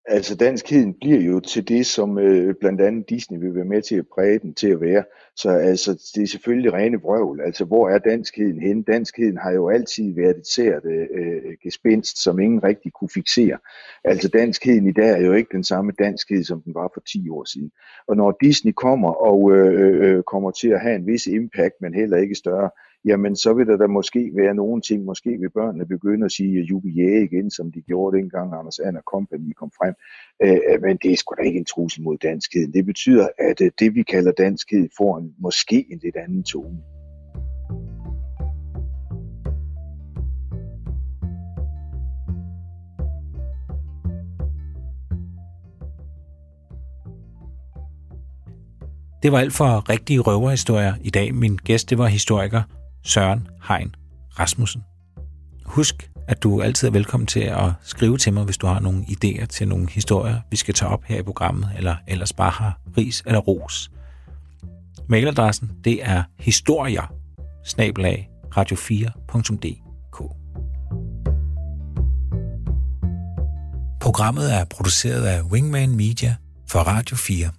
Altså 0.09 0.35
danskheden 0.35 0.93
bliver 0.93 1.21
jo 1.21 1.39
til 1.39 1.67
det, 1.67 1.85
som 1.85 2.19
øh, 2.19 2.55
blandt 2.59 2.81
andet 2.81 3.09
Disney 3.09 3.39
vil 3.39 3.55
være 3.55 3.65
med 3.65 3.81
til 3.81 3.95
at 3.95 4.07
præge 4.15 4.39
den 4.39 4.53
til 4.53 4.67
at 4.67 4.81
være. 4.81 5.03
Så 5.35 5.49
altså, 5.49 6.11
det 6.15 6.23
er 6.23 6.27
selvfølgelig 6.27 6.73
rene 6.73 7.01
vrøvl. 7.01 7.41
Altså, 7.41 7.65
hvor 7.65 7.89
er 7.89 7.97
danskheden 7.97 8.61
hen? 8.61 8.83
Danskheden 8.83 9.37
har 9.37 9.51
jo 9.51 9.69
altid 9.69 10.15
været 10.15 10.37
et 10.37 10.47
sært 10.47 10.85
øh, 10.85 11.07
øh, 11.19 11.53
gespenst, 11.63 12.23
som 12.23 12.39
ingen 12.39 12.63
rigtig 12.63 12.93
kunne 12.93 13.09
fixere. 13.09 13.57
Altså, 14.03 14.29
danskheden 14.29 14.87
i 14.87 14.91
dag 14.91 15.09
er 15.09 15.25
jo 15.25 15.33
ikke 15.33 15.49
den 15.51 15.63
samme 15.63 15.91
danskhed, 15.99 16.43
som 16.43 16.61
den 16.61 16.73
var 16.73 16.91
for 16.93 17.01
10 17.01 17.29
år 17.29 17.45
siden. 17.45 17.71
Og 18.07 18.17
når 18.17 18.37
Disney 18.41 18.71
kommer 18.71 19.09
og 19.09 19.51
øh, 19.51 19.81
øh, 19.81 20.17
øh, 20.17 20.23
kommer 20.23 20.51
til 20.51 20.69
at 20.69 20.81
have 20.81 20.95
en 20.95 21.07
vis 21.07 21.27
impact, 21.27 21.75
men 21.81 21.93
heller 21.93 22.17
ikke 22.17 22.35
større, 22.35 22.69
jamen 23.05 23.35
så 23.35 23.53
vil 23.53 23.67
der 23.67 23.77
da 23.77 23.87
måske 23.87 24.31
være 24.35 24.55
nogle 24.55 24.81
ting, 24.81 25.05
måske 25.05 25.29
vil 25.29 25.49
børnene 25.49 25.85
begynde 25.85 26.25
at 26.25 26.31
sige 26.31 26.61
jubilæ 26.61 27.23
igen, 27.23 27.51
som 27.51 27.71
de 27.71 27.81
gjorde 27.81 28.17
dengang 28.17 28.53
Anders 28.53 28.79
Anna 28.79 29.01
Company 29.01 29.53
kom 29.53 29.71
frem. 29.77 29.93
Øh, 30.43 30.59
øh, 30.69 30.81
men 30.81 30.97
det 31.03 31.11
er 31.11 31.15
sgu 31.15 31.35
da 31.37 31.41
ikke 31.41 31.59
en 31.59 31.65
trussel 31.65 32.03
mod 32.03 32.17
danskheden. 32.17 32.73
Det 32.73 32.85
betyder, 32.85 33.27
at 33.37 33.61
øh, 33.61 33.71
det 33.79 33.95
vi 33.95 34.03
kalder 34.03 34.31
danskhed 34.31 34.89
får 34.97 35.17
en, 35.17 35.33
måske 35.39 35.85
en 35.91 35.99
lidt 36.03 36.15
anden 36.15 36.43
tone. 36.43 36.77
Det 49.23 49.31
var 49.31 49.39
alt 49.39 49.53
for 49.53 49.89
rigtige 49.89 50.19
røverhistorier 50.19 50.93
i 51.03 51.09
dag. 51.09 51.35
Min 51.35 51.55
gæst 51.55 51.89
det 51.89 51.97
var 51.97 52.07
historiker 52.07 52.61
Søren 53.07 53.47
Hein 53.69 53.95
Rasmussen. 54.39 54.83
Husk, 55.65 56.11
at 56.27 56.43
du 56.43 56.61
altid 56.61 56.87
er 56.87 56.91
velkommen 56.91 57.27
til 57.27 57.39
at 57.39 57.71
skrive 57.81 58.17
til 58.17 58.33
mig, 58.33 58.43
hvis 58.43 58.57
du 58.57 58.67
har 58.67 58.79
nogle 58.79 59.03
idéer 59.03 59.45
til 59.45 59.67
nogle 59.67 59.89
historier, 59.89 60.39
vi 60.51 60.57
skal 60.57 60.73
tage 60.73 60.89
op 60.89 61.03
her 61.03 61.19
i 61.19 61.23
programmet, 61.23 61.69
eller 61.77 61.95
ellers 62.07 62.33
bare 62.33 62.49
har 62.49 62.79
ris 62.97 63.23
eller 63.25 63.39
ros. 63.39 63.91
Mailadressen, 65.09 65.71
det 65.83 65.99
er 66.03 66.23
historier, 66.39 67.13
radio4.dk. 68.57 70.21
Programmet 74.01 74.53
er 74.53 74.65
produceret 74.65 75.25
af 75.25 75.41
Wingman 75.41 75.95
Media 75.95 76.35
for 76.69 76.79
Radio 76.79 77.15
4. 77.17 77.49